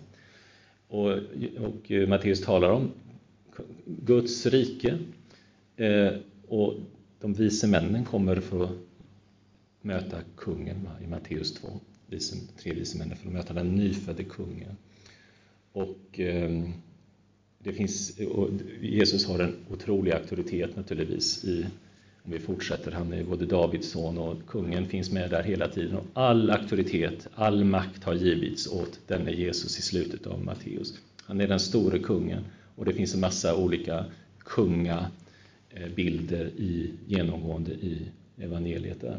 Och, 0.89 1.11
och 1.61 2.09
Matteus 2.09 2.41
talar 2.41 2.71
om 2.71 2.91
Guds 3.87 4.47
rike 4.47 4.99
Eh, 5.77 6.13
och 6.49 6.75
de 7.21 7.35
vise 7.35 7.67
männen 7.67 8.05
kommer 8.05 8.37
för 8.37 8.65
att 8.65 8.71
möta 9.81 10.17
kungen 10.37 10.89
i 11.05 11.07
Matteus 11.07 11.55
2. 11.55 11.69
tre 12.59 12.73
vise 12.75 12.99
männen, 12.99 13.17
för 13.17 13.27
att 13.27 13.33
möta 13.33 13.55
den 13.55 13.75
nyfödde 13.75 14.25
kungen. 14.25 14.77
Och 15.73 16.21
eh, 16.21 16.63
det 17.59 17.73
finns, 17.73 18.21
Jesus 18.81 19.27
har 19.27 19.39
en 19.39 19.57
otrolig 19.71 20.13
auktoritet 20.13 20.77
naturligtvis 20.77 21.45
i, 21.45 21.67
om 22.23 22.33
vi 22.33 22.39
fortsätter, 22.39 22.93
han 22.93 23.13
är 23.13 23.25
både 23.25 23.47
Davids 23.47 23.91
son 23.91 24.19
och 24.19 24.37
kungen 24.47 24.89
finns 24.89 25.11
med 25.11 25.31
där 25.31 25.43
hela 25.43 25.69
tiden. 25.69 25.97
Och 25.97 26.05
all 26.13 26.51
auktoritet, 26.51 27.29
all 27.35 27.65
makt 27.65 28.05
har 28.05 28.15
givits 28.15 28.67
åt 28.67 29.01
denne 29.07 29.31
Jesus 29.31 29.79
i 29.79 29.83
slutet 29.83 30.27
av 30.27 30.45
Matteus. 30.45 30.99
Han 31.23 31.41
är 31.41 31.49
den 31.49 31.61
store 31.61 31.99
kungen 31.99 32.45
och 32.77 32.85
det 32.85 32.93
finns 32.93 33.15
en 33.15 33.21
massa 33.21 33.57
olika 33.57 34.05
Eh, 35.77 35.89
bilder 35.95 36.47
i, 36.47 36.91
genomgående 37.07 37.71
i 37.71 37.99
evangeliet 38.39 39.01
där. 39.01 39.17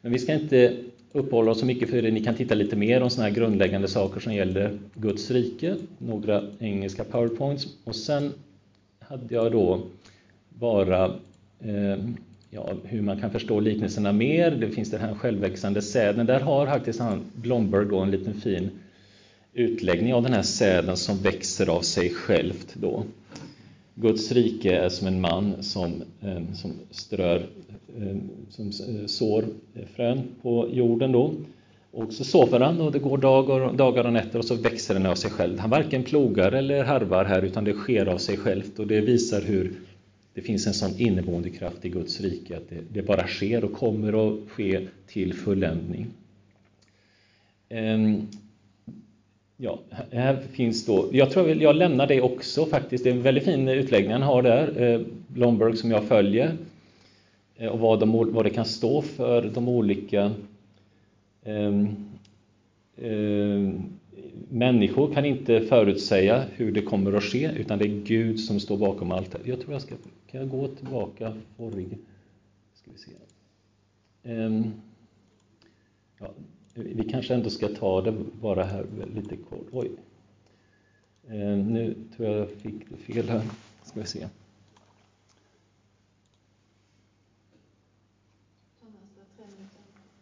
Men 0.00 0.12
vi 0.12 0.18
ska 0.18 0.34
inte 0.34 0.76
uppehålla 1.12 1.50
oss 1.50 1.60
så 1.60 1.66
mycket 1.66 1.90
för 1.90 2.02
det. 2.02 2.10
Ni 2.10 2.24
kan 2.24 2.34
titta 2.34 2.54
lite 2.54 2.76
mer 2.76 3.02
om 3.02 3.10
sådana 3.10 3.28
här 3.28 3.36
grundläggande 3.36 3.88
saker 3.88 4.20
som 4.20 4.34
gäller 4.34 4.78
Guds 4.94 5.30
rike, 5.30 5.76
några 5.98 6.42
engelska 6.58 7.04
powerpoints. 7.04 7.66
Och 7.84 7.96
sen 7.96 8.32
hade 8.98 9.34
jag 9.34 9.52
då 9.52 9.82
bara 10.48 11.04
eh, 11.60 11.98
ja, 12.50 12.72
hur 12.84 13.02
man 13.02 13.20
kan 13.20 13.30
förstå 13.30 13.60
liknelserna 13.60 14.12
mer. 14.12 14.50
Det 14.50 14.68
finns 14.68 14.90
den 14.90 15.00
här 15.00 15.14
självväxande 15.14 15.82
säden. 15.82 16.26
Där 16.26 16.40
har 16.40 16.66
faktiskt 16.66 17.00
han 17.00 17.24
Blomberg 17.34 17.86
då 17.86 17.98
en 17.98 18.10
liten 18.10 18.34
fin 18.34 18.70
utläggning 19.52 20.14
av 20.14 20.22
den 20.22 20.32
här 20.32 20.42
säden 20.42 20.96
som 20.96 21.18
växer 21.18 21.68
av 21.68 21.80
sig 21.80 22.10
självt 22.10 22.74
då. 22.74 23.04
Guds 24.00 24.32
rike 24.32 24.76
är 24.76 24.88
som 24.88 25.06
en 25.06 25.20
man 25.20 25.62
som, 25.62 26.02
eh, 26.20 26.52
som 26.54 26.72
strör, 26.90 27.46
eh, 27.98 28.16
som 28.50 28.66
eh, 28.66 29.06
sår 29.06 29.44
frön 29.96 30.22
på 30.42 30.68
jorden 30.72 31.12
då. 31.12 31.32
Och 31.92 32.12
så 32.12 32.24
sover 32.24 32.60
han 32.60 32.80
och 32.80 32.92
det 32.92 32.98
går 32.98 33.18
dagar, 33.18 33.72
dagar 33.72 34.04
och 34.04 34.12
nätter 34.12 34.38
och 34.38 34.44
så 34.44 34.54
växer 34.54 34.94
den 34.94 35.06
av 35.06 35.14
sig 35.14 35.30
själv. 35.30 35.58
Han 35.58 35.70
varken 35.70 36.02
plogar 36.02 36.52
eller 36.52 36.84
harvar 36.84 37.24
här 37.24 37.42
utan 37.42 37.64
det 37.64 37.72
sker 37.72 38.06
av 38.06 38.18
sig 38.18 38.36
självt 38.36 38.78
och 38.78 38.86
det 38.86 39.00
visar 39.00 39.40
hur 39.42 39.72
det 40.34 40.42
finns 40.42 40.66
en 40.66 40.74
sån 40.74 41.00
inneboende 41.00 41.50
kraft 41.50 41.84
i 41.84 41.88
Guds 41.88 42.20
rike 42.20 42.56
att 42.56 42.68
det, 42.68 42.80
det 42.92 43.02
bara 43.02 43.26
sker 43.26 43.64
och 43.64 43.72
kommer 43.72 44.28
att 44.28 44.50
ske 44.50 44.86
till 45.06 45.34
fulländning. 45.34 46.06
Ehm, 47.68 48.26
Ja, 49.62 49.78
här 50.10 50.36
finns 50.36 50.86
då, 50.86 51.08
jag 51.12 51.30
tror 51.30 51.50
jag 51.50 51.76
lämnar 51.76 52.06
det 52.06 52.20
också 52.20 52.66
faktiskt, 52.66 53.04
det 53.04 53.10
är 53.10 53.14
en 53.14 53.22
väldigt 53.22 53.44
fin 53.44 53.68
utläggning 53.68 54.12
han 54.12 54.22
har 54.22 54.42
där, 54.42 54.82
eh, 54.82 55.00
Blomberg 55.26 55.76
som 55.76 55.90
jag 55.90 56.04
följer, 56.04 56.56
eh, 57.56 57.68
och 57.68 57.78
vad, 57.78 58.00
de, 58.00 58.32
vad 58.32 58.44
det 58.44 58.50
kan 58.50 58.64
stå 58.64 59.02
för, 59.02 59.42
de 59.54 59.68
olika 59.68 60.32
um, 61.44 61.96
um, 62.96 63.82
Människor 64.48 65.14
kan 65.14 65.24
inte 65.24 65.60
förutsäga 65.60 66.44
hur 66.52 66.72
det 66.72 66.82
kommer 66.82 67.12
att 67.12 67.24
ske, 67.24 67.50
utan 67.56 67.78
det 67.78 67.84
är 67.84 68.02
Gud 68.04 68.40
som 68.40 68.60
står 68.60 68.76
bakom 68.76 69.12
allt. 69.12 69.36
Jag 69.44 69.60
tror 69.60 69.72
jag 69.72 69.82
ska, 69.82 69.94
kan 70.30 70.40
jag 70.40 70.50
gå 70.50 70.68
tillbaka, 70.68 71.32
forrig, 71.56 71.98
ska 72.74 72.90
vi 72.90 72.98
se. 72.98 73.10
Um, 74.32 74.72
ja, 76.18 76.30
vi 76.74 77.04
kanske 77.10 77.34
ändå 77.34 77.50
ska 77.50 77.68
ta 77.68 78.00
det 78.00 78.12
bara 78.40 78.64
här 78.64 78.86
lite 79.14 79.36
kort. 79.36 79.66
Oj. 79.72 79.90
Eh, 81.28 81.56
nu 81.56 81.94
tror 82.16 82.28
jag 82.28 82.38
jag 82.38 82.50
fick 82.50 82.74
det 82.88 82.96
fel 82.96 83.28
här. 83.28 83.42
Ska 83.84 84.00
vi 84.00 84.06
se. 84.06 84.26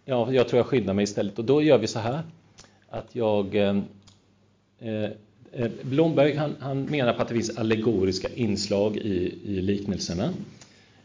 Ja, 0.04 0.32
jag 0.32 0.48
tror 0.48 0.58
jag 0.58 0.66
skyddar 0.66 0.94
mig 0.94 1.02
istället. 1.02 1.38
Och 1.38 1.44
då 1.44 1.62
gör 1.62 1.78
vi 1.78 1.86
så 1.86 1.98
här 1.98 2.22
att 2.88 3.14
jag... 3.14 3.54
Eh, 3.54 3.78
eh, 4.78 5.10
eh 5.52 5.70
Blomberg 5.82 6.34
han, 6.34 6.56
han, 6.60 6.82
menar 6.84 7.12
på 7.12 7.22
att 7.22 7.28
det 7.28 7.34
finns 7.34 7.58
allegoriska 7.58 8.28
inslag 8.28 8.96
i, 8.96 9.38
i 9.44 9.60
liknelserna 9.60 10.32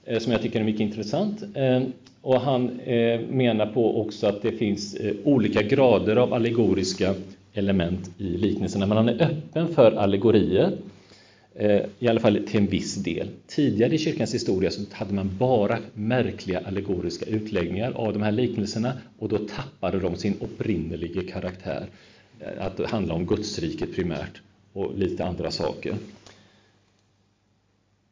Eh, 0.06 0.20
som 0.20 0.32
jag 0.32 0.42
tycker 0.42 0.60
är 0.60 0.64
mycket 0.64 0.82
intressant. 0.82 1.44
Eh, 1.54 1.82
och 2.22 2.42
han 2.42 2.80
eh, 2.80 3.20
menar 3.20 3.66
på 3.66 4.02
också 4.02 4.28
att 4.28 4.42
det 4.42 4.52
finns 4.52 4.98
olika 5.24 5.62
grader 5.62 6.16
av 6.16 6.34
allegoriska 6.34 7.16
element 7.54 8.10
i 8.18 8.24
liknelserna, 8.24 8.86
men 8.86 8.98
han 8.98 9.10
är 9.10 9.22
öppen 9.24 9.68
för 9.68 9.92
allegorier, 9.92 10.72
i 12.00 12.08
alla 12.08 12.20
fall 12.20 12.40
till 12.48 12.60
en 12.60 12.68
viss 12.68 12.96
del. 12.96 13.28
Tidigare 13.48 13.96
i 13.96 13.98
kyrkans 13.98 14.34
historia 14.34 14.72
så 14.72 14.82
hade 14.92 15.14
man 15.14 15.38
bara 15.38 15.78
märkliga 15.94 16.62
allegoriska 16.66 17.26
utläggningar 17.26 17.92
av 17.92 18.14
de 18.14 18.22
här 18.22 18.32
liknelserna 18.32 18.94
och 19.20 19.30
då 19.30 19.38
tappade 19.38 20.00
de 20.00 20.16
sin 20.16 20.34
upprinnelige 20.42 21.22
karaktär, 21.22 21.86
att 22.60 22.78
det 22.78 22.88
handlar 22.88 23.16
om 23.16 23.26
Gudsriket 23.26 23.96
primärt 23.96 24.42
och 24.74 24.98
lite 24.98 25.26
andra 25.26 25.52
saker. 25.52 25.96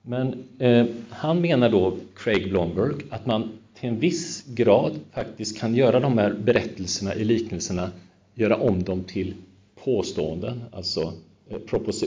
Men 0.02 0.43
eh, 0.60 0.86
han 1.10 1.41
menar 1.41 1.70
då, 1.70 1.97
Craig 2.16 2.49
Blomberg, 2.49 2.93
att 3.10 3.26
man 3.26 3.52
till 3.74 3.89
en 3.89 3.99
viss 3.99 4.45
grad 4.47 4.99
faktiskt 5.12 5.60
kan 5.60 5.76
göra 5.76 5.99
de 5.99 6.18
här 6.18 6.34
berättelserna 6.34 7.16
i 7.16 7.24
liknelserna, 7.24 7.91
göra 8.34 8.56
om 8.56 8.84
dem 8.84 9.04
till 9.04 9.34
påståenden, 9.84 10.62
alltså 10.72 11.14
eh, 11.49 11.58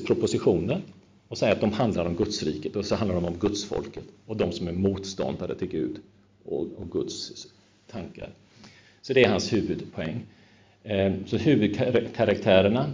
propositioner, 0.07 0.80
och 1.28 1.38
säga 1.38 1.53
att 1.53 1.61
de 1.61 1.72
handlar 1.72 2.05
om 2.05 2.16
Gudsriket 2.16 2.76
och 2.76 2.86
så 2.86 2.95
handlar 2.95 3.14
de 3.14 3.24
om 3.24 3.38
Gudsfolket 3.38 4.05
och 4.26 4.36
de 4.36 4.53
som 4.53 4.68
är 4.68 4.72
motståndare 4.72 5.55
till 5.55 5.68
Gud 5.68 5.97
och, 6.45 6.66
och 6.76 6.90
Guds 6.90 7.47
tankar. 7.90 8.30
Så 9.03 9.12
det 9.12 9.24
är 9.24 9.28
hans 9.28 9.53
huvudpoäng. 9.53 10.26
Eh, 10.82 11.12
så 11.26 11.36
huvudkaraktärerna 11.36 12.90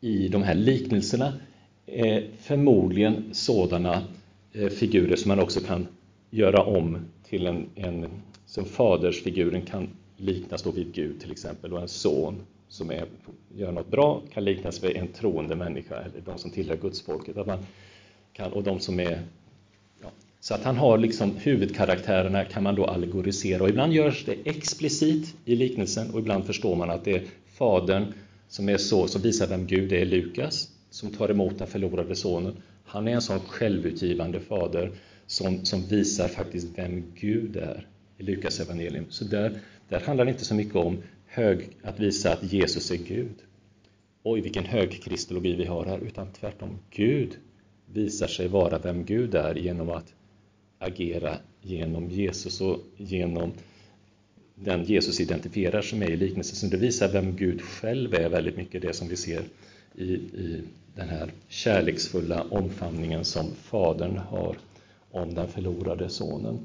i 0.00 0.28
de 0.28 0.42
här 0.42 0.54
liknelserna 0.54 1.32
Eh, 1.86 2.22
förmodligen 2.40 3.24
sådana 3.32 4.02
eh, 4.52 4.68
figurer 4.68 5.16
som 5.16 5.28
man 5.28 5.40
också 5.40 5.60
kan 5.60 5.86
göra 6.30 6.62
om 6.62 6.98
till 7.28 7.46
en, 7.46 7.66
en 7.74 8.06
som 8.46 8.64
fadersfiguren 8.64 9.62
kan 9.62 9.88
liknas 10.16 10.62
då 10.62 10.70
vid 10.70 10.92
Gud 10.92 11.20
till 11.20 11.32
exempel. 11.32 11.72
Och 11.72 11.82
en 11.82 11.88
son 11.88 12.42
som 12.68 12.90
är, 12.90 13.04
gör 13.56 13.72
något 13.72 13.90
bra 13.90 14.22
kan 14.32 14.44
liknas 14.44 14.84
vid 14.84 14.96
en 14.96 15.08
troende 15.08 15.56
människa 15.56 15.96
eller 15.96 16.20
de 16.24 16.38
som 16.38 16.50
tillhör 16.50 16.76
gudsfolket. 16.76 17.36
Att 17.36 17.46
man 17.46 17.58
kan, 18.32 18.52
och 18.52 18.62
de 18.62 18.80
som 18.80 19.00
är 19.00 19.22
ja, 20.02 20.08
så 20.40 20.54
att 20.54 20.64
han 20.64 20.76
har 20.76 20.98
liksom 20.98 21.36
huvudkaraktärerna 21.36 22.44
kan 22.44 22.62
man 22.62 22.74
då 22.74 22.84
allegorisera. 22.84 23.62
Och 23.62 23.68
ibland 23.68 23.92
görs 23.92 24.24
det 24.24 24.36
explicit 24.44 25.34
i 25.44 25.56
liknelsen 25.56 26.10
och 26.10 26.18
ibland 26.18 26.44
förstår 26.44 26.76
man 26.76 26.90
att 26.90 27.04
det 27.04 27.12
är 27.12 27.22
fadern 27.46 28.12
som 28.48 28.68
är 28.68 28.76
så, 28.76 29.06
som 29.06 29.22
visar 29.22 29.46
vem 29.46 29.66
Gud 29.66 29.92
är, 29.92 30.04
Lukas, 30.04 30.68
som 30.94 31.10
tar 31.10 31.30
emot 31.30 31.58
den 31.58 31.66
förlorade 31.66 32.16
sonen. 32.16 32.56
Han 32.84 33.08
är 33.08 33.12
en 33.12 33.22
sån 33.22 33.40
självutgivande 33.40 34.40
fader 34.40 34.92
som, 35.26 35.64
som 35.64 35.86
visar 35.86 36.28
faktiskt 36.28 36.78
vem 36.78 37.04
Gud 37.14 37.56
är 37.56 37.86
i 38.18 38.22
Lukas 38.22 38.60
evangelium. 38.60 39.04
Så 39.08 39.24
där, 39.24 39.60
där 39.88 40.00
handlar 40.00 40.24
det 40.24 40.30
inte 40.30 40.44
så 40.44 40.54
mycket 40.54 40.76
om 40.76 40.98
hög, 41.26 41.68
att 41.82 42.00
visa 42.00 42.32
att 42.32 42.52
Jesus 42.52 42.90
är 42.90 42.96
Gud. 42.96 43.34
Oj, 44.22 44.40
vilken 44.40 44.64
hög 44.64 45.02
kristologi 45.02 45.54
vi 45.54 45.64
har 45.64 45.84
här, 45.84 45.98
utan 45.98 46.32
tvärtom. 46.32 46.78
Gud 46.90 47.30
visar 47.92 48.26
sig 48.26 48.48
vara 48.48 48.78
vem 48.78 49.04
Gud 49.04 49.34
är 49.34 49.54
genom 49.54 49.90
att 49.90 50.14
agera 50.78 51.36
genom 51.62 52.10
Jesus 52.10 52.60
och 52.60 52.80
genom 52.96 53.52
den 54.54 54.84
Jesus 54.84 55.20
identifierar 55.20 55.82
sig 55.82 55.98
med 55.98 56.10
i 56.10 56.16
liknelsen. 56.16 56.56
Så 56.56 56.66
det 56.76 56.82
visar 56.82 57.12
vem 57.12 57.36
Gud 57.36 57.62
själv 57.62 58.14
är 58.14 58.28
väldigt 58.28 58.56
mycket, 58.56 58.82
det 58.82 58.92
som 58.92 59.08
vi 59.08 59.16
ser 59.16 59.42
i, 59.94 60.12
i 60.14 60.62
den 60.94 61.08
här 61.08 61.32
kärleksfulla 61.48 62.44
omfamningen 62.50 63.24
som 63.24 63.54
Fadern 63.54 64.16
har 64.16 64.56
om 65.10 65.34
den 65.34 65.48
förlorade 65.48 66.08
sonen. 66.08 66.58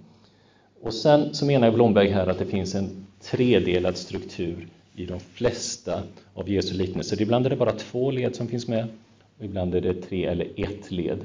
Och 0.81 0.93
sen 0.93 1.33
så 1.33 1.45
menar 1.45 1.71
Blomberg 1.71 2.09
här 2.09 2.27
att 2.27 2.39
det 2.39 2.45
finns 2.45 2.75
en 2.75 3.05
tredelad 3.21 3.97
struktur 3.97 4.67
i 4.95 5.05
de 5.05 5.19
flesta 5.19 6.03
av 6.33 6.49
Jesu 6.49 6.73
liknelser. 6.73 7.21
Ibland 7.21 7.45
är 7.45 7.49
det 7.49 7.55
bara 7.55 7.71
två 7.71 8.11
led 8.11 8.35
som 8.35 8.47
finns 8.47 8.67
med 8.67 8.87
och 9.37 9.45
ibland 9.45 9.75
är 9.75 9.81
det 9.81 9.93
tre 9.93 10.25
eller 10.25 10.47
ett 10.55 10.91
led. 10.91 11.19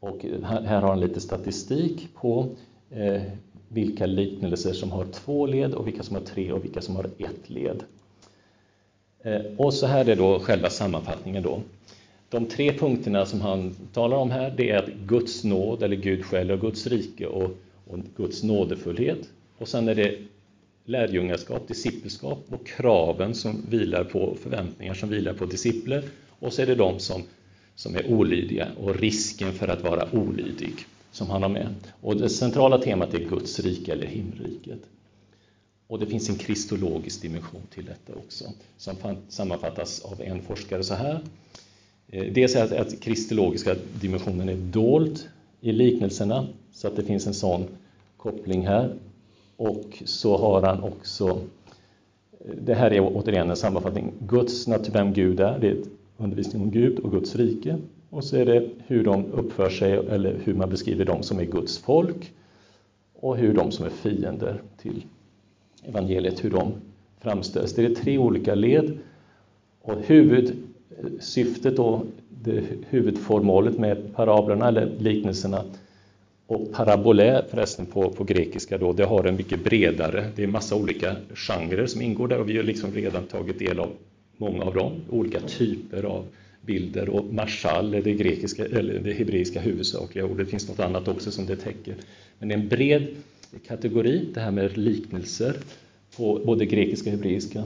Och 0.00 0.24
här, 0.44 0.80
har 0.80 0.88
han 0.88 1.00
lite 1.00 1.20
statistik 1.20 2.08
på 2.14 2.48
eh, 2.90 3.22
vilka 3.68 4.06
liknelser 4.06 4.72
som 4.72 4.90
har 4.90 5.04
två 5.04 5.46
led 5.46 5.74
och 5.74 5.86
vilka 5.86 6.02
som 6.02 6.16
har 6.16 6.22
tre 6.22 6.52
och 6.52 6.64
vilka 6.64 6.80
som 6.80 6.96
har 6.96 7.04
ett 7.04 7.50
led. 7.50 7.82
Eh, 9.22 9.40
och 9.56 9.74
så 9.74 9.86
här 9.86 10.08
är 10.08 10.16
då 10.16 10.38
själva 10.38 10.70
sammanfattningen 10.70 11.42
då. 11.42 11.62
De 12.28 12.46
tre 12.46 12.72
punkterna 12.72 13.26
som 13.26 13.40
han 13.40 13.74
talar 13.92 14.16
om 14.16 14.30
här, 14.30 14.54
det 14.56 14.70
är 14.70 14.78
att 14.78 14.88
Guds 15.06 15.44
nåd, 15.44 15.82
eller 15.82 15.96
Gud 15.96 16.24
själv, 16.24 16.50
och 16.50 16.60
Guds 16.60 16.86
rike 16.86 17.26
och, 17.26 17.50
och 17.86 17.98
Guds 18.16 18.42
nådefullhet. 18.42 19.28
Och 19.58 19.68
sen 19.68 19.88
är 19.88 19.94
det 19.94 20.18
lärjungaskap, 20.84 21.68
discipleskap 21.68 22.38
och 22.48 22.66
kraven 22.66 23.34
som 23.34 23.66
vilar 23.70 24.04
på 24.04 24.36
förväntningar 24.42 24.94
som 24.94 25.08
vilar 25.08 25.32
på 25.34 25.46
discipler. 25.46 26.04
Och 26.38 26.52
så 26.52 26.62
är 26.62 26.66
det 26.66 26.74
de 26.74 26.98
som, 26.98 27.22
som 27.74 27.96
är 27.96 28.06
olydiga 28.06 28.68
och 28.80 28.96
risken 28.96 29.52
för 29.52 29.68
att 29.68 29.82
vara 29.82 30.08
olydig 30.12 30.74
som 31.10 31.30
han 31.30 31.42
har 31.42 31.48
med. 31.48 31.74
Och 32.00 32.16
det 32.16 32.28
centrala 32.28 32.78
temat 32.78 33.14
är 33.14 33.18
Guds 33.18 33.60
rike 33.60 33.92
eller 33.92 34.06
himmelriket. 34.06 34.80
Och 35.92 35.98
det 35.98 36.06
finns 36.06 36.28
en 36.28 36.36
kristologisk 36.36 37.22
dimension 37.22 37.60
till 37.70 37.84
detta 37.84 38.18
också, 38.18 38.44
som 38.76 38.96
sammanfattas 39.28 40.04
av 40.04 40.20
en 40.20 40.42
forskare 40.42 40.84
så 40.84 40.94
här. 40.94 41.20
Eh, 42.08 42.32
dels 42.32 42.56
är 42.56 42.80
att 42.80 43.00
kristologiska 43.00 43.76
dimensionen 44.00 44.48
är 44.48 44.56
dold 44.56 45.20
i 45.60 45.72
liknelserna, 45.72 46.46
så 46.72 46.88
att 46.88 46.96
det 46.96 47.04
finns 47.04 47.26
en 47.26 47.34
sån 47.34 47.64
koppling 48.16 48.66
här. 48.66 48.94
Och 49.56 50.02
så 50.04 50.36
har 50.36 50.62
han 50.62 50.82
också, 50.82 51.28
eh, 52.40 52.54
det 52.62 52.74
här 52.74 52.92
är 52.92 53.00
återigen 53.00 53.50
en 53.50 53.56
sammanfattning, 53.56 54.12
Guds 54.18 54.66
natur, 54.66 54.92
vem 54.92 55.12
Gud 55.12 55.40
är, 55.40 55.58
det 55.58 55.68
är 55.68 55.76
undervisning 56.16 56.62
om 56.62 56.70
Gud 56.70 56.98
och 56.98 57.10
Guds 57.10 57.36
rike. 57.36 57.78
Och 58.10 58.24
så 58.24 58.36
är 58.36 58.46
det 58.46 58.68
hur 58.86 59.04
de 59.04 59.32
uppför 59.32 59.70
sig, 59.70 59.92
eller 59.92 60.40
hur 60.44 60.54
man 60.54 60.70
beskriver 60.70 61.04
dem 61.04 61.22
som 61.22 61.38
är 61.38 61.44
Guds 61.44 61.78
folk, 61.78 62.32
och 63.14 63.36
hur 63.36 63.54
de 63.54 63.72
som 63.72 63.86
är 63.86 63.90
fiender 63.90 64.62
till 64.82 65.04
evangeliet, 65.88 66.44
hur 66.44 66.50
de 66.50 66.72
framställs. 67.20 67.74
Det 67.74 67.84
är 67.84 67.94
tre 67.94 68.18
olika 68.18 68.54
led. 68.54 68.98
Och 69.82 69.94
huvudsyftet 70.06 71.76
då, 71.76 72.02
det 72.28 72.62
med 73.78 74.14
parablerna 74.14 74.68
eller 74.68 74.92
liknelserna 74.98 75.64
och 76.46 76.72
parabolä 76.72 77.44
förresten 77.50 77.86
på, 77.86 78.10
på 78.10 78.24
grekiska 78.24 78.78
då, 78.78 78.92
det 78.92 79.04
har 79.04 79.24
en 79.24 79.36
mycket 79.36 79.64
bredare, 79.64 80.30
det 80.36 80.42
är 80.42 80.46
massa 80.46 80.76
olika 80.76 81.16
genrer 81.34 81.86
som 81.86 82.02
ingår 82.02 82.28
där 82.28 82.40
och 82.40 82.48
vi 82.48 82.56
har 82.56 82.64
liksom 82.64 82.92
redan 82.92 83.24
tagit 83.24 83.58
del 83.58 83.80
av 83.80 83.90
många 84.36 84.64
av 84.64 84.74
dem, 84.74 84.92
olika 85.10 85.40
typer 85.40 86.02
av 86.02 86.24
bilder 86.60 87.08
och 87.08 87.34
marschall 87.34 87.94
är 87.94 88.02
det, 88.02 88.12
grekiska, 88.12 88.64
eller 88.64 88.98
det 88.98 89.12
hebreiska 89.12 89.60
huvudsakliga 89.60 90.24
ordet, 90.24 90.38
det 90.38 90.50
finns 90.50 90.68
något 90.68 90.80
annat 90.80 91.08
också 91.08 91.30
som 91.30 91.46
det 91.46 91.56
täcker. 91.56 91.94
Men 92.38 92.48
det 92.48 92.54
är 92.54 92.58
en 92.58 92.68
bred 92.68 93.06
kategori, 93.58 94.30
det 94.34 94.40
här 94.40 94.50
med 94.50 94.78
liknelser 94.78 95.56
på 96.16 96.40
både 96.46 96.66
grekiska 96.66 97.10
och 97.10 97.16
hebreiska. 97.16 97.64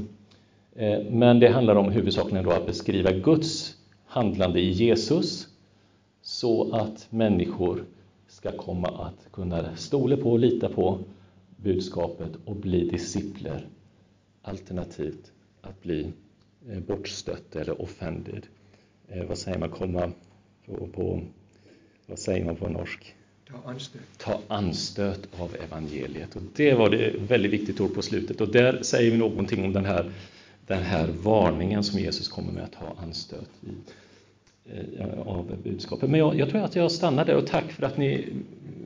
Eh, 0.74 1.00
men 1.10 1.40
det 1.40 1.48
handlar 1.48 1.76
om 1.76 1.90
huvudsakligen 1.90 2.44
då 2.44 2.50
att 2.50 2.66
beskriva 2.66 3.12
Guds 3.12 3.76
handlande 4.04 4.60
i 4.60 4.70
Jesus 4.70 5.48
så 6.22 6.72
att 6.74 7.06
människor 7.10 7.84
ska 8.28 8.52
komma 8.52 8.88
att 8.88 9.32
kunna 9.32 9.76
stole 9.76 10.16
på 10.16 10.30
och 10.30 10.38
lita 10.38 10.68
på 10.68 10.98
budskapet 11.56 12.30
och 12.44 12.56
bli 12.56 12.88
discipler. 12.88 13.66
Alternativt 14.42 15.32
att 15.60 15.82
bli 15.82 16.12
eh, 16.70 16.80
bortstött 16.80 17.56
eller 17.56 17.82
offended. 17.82 18.46
Eh, 19.08 19.24
vad 19.24 19.38
säger 19.38 19.58
man, 19.58 19.70
komma 19.70 20.12
på, 20.66 20.86
på 20.86 21.20
vad 22.06 22.18
säger 22.18 22.44
man 22.44 22.56
på 22.56 22.68
norsk? 22.68 23.15
Ta 23.50 23.70
anstöt. 23.70 24.02
Ta 24.18 24.40
anstöt 24.48 25.28
av 25.38 25.56
evangeliet. 25.64 26.36
Och 26.36 26.42
det 26.56 26.74
var 26.74 26.90
det 26.90 27.14
väldigt 27.28 27.52
viktigt 27.52 27.80
ord 27.80 27.94
på 27.94 28.02
slutet. 28.02 28.40
Och 28.40 28.48
där 28.48 28.82
säger 28.82 29.10
vi 29.10 29.16
någonting 29.16 29.64
om 29.64 29.72
den 29.72 29.84
här, 29.84 30.10
den 30.66 30.82
här 30.82 31.08
varningen 31.22 31.84
som 31.84 32.00
Jesus 32.00 32.28
kommer 32.28 32.52
med 32.52 32.64
att 32.64 32.74
ha 32.74 32.96
anstöt 33.02 33.50
i, 33.62 33.68
eh, 34.98 35.20
av 35.20 35.56
budskapet. 35.64 36.10
Men 36.10 36.20
jag, 36.20 36.38
jag 36.38 36.50
tror 36.50 36.60
att 36.60 36.76
jag 36.76 36.92
stannar 36.92 37.24
där 37.24 37.36
och 37.36 37.46
tack 37.46 37.72
för 37.72 37.82
att 37.82 37.96
ni 37.96 38.28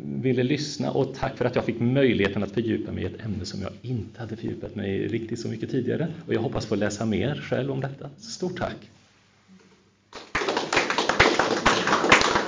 ville 0.05 0.43
lyssna 0.43 0.91
och 0.91 1.15
tack 1.15 1.37
för 1.37 1.45
att 1.45 1.55
jag 1.55 1.65
fick 1.65 1.81
möjligheten 1.81 2.43
att 2.43 2.51
fördjupa 2.53 2.93
mig 2.93 3.05
i 3.05 3.07
ett 3.07 3.21
ämne 3.25 3.45
som 3.45 3.63
jag 3.63 3.73
inte 3.83 4.21
hade 4.21 4.37
fördjupat 4.37 4.75
mig 4.75 4.91
i 4.91 5.09
riktigt 5.09 5.41
så 5.41 5.49
mycket 5.49 5.71
tidigare. 5.71 6.09
Och 6.27 6.35
jag 6.35 6.41
hoppas 6.41 6.67
få 6.67 6.75
läsa 6.75 7.07
mer 7.07 7.35
själv 7.35 7.71
om 7.71 7.81
detta. 7.81 8.11
Stort 8.19 8.59
tack! 8.59 8.77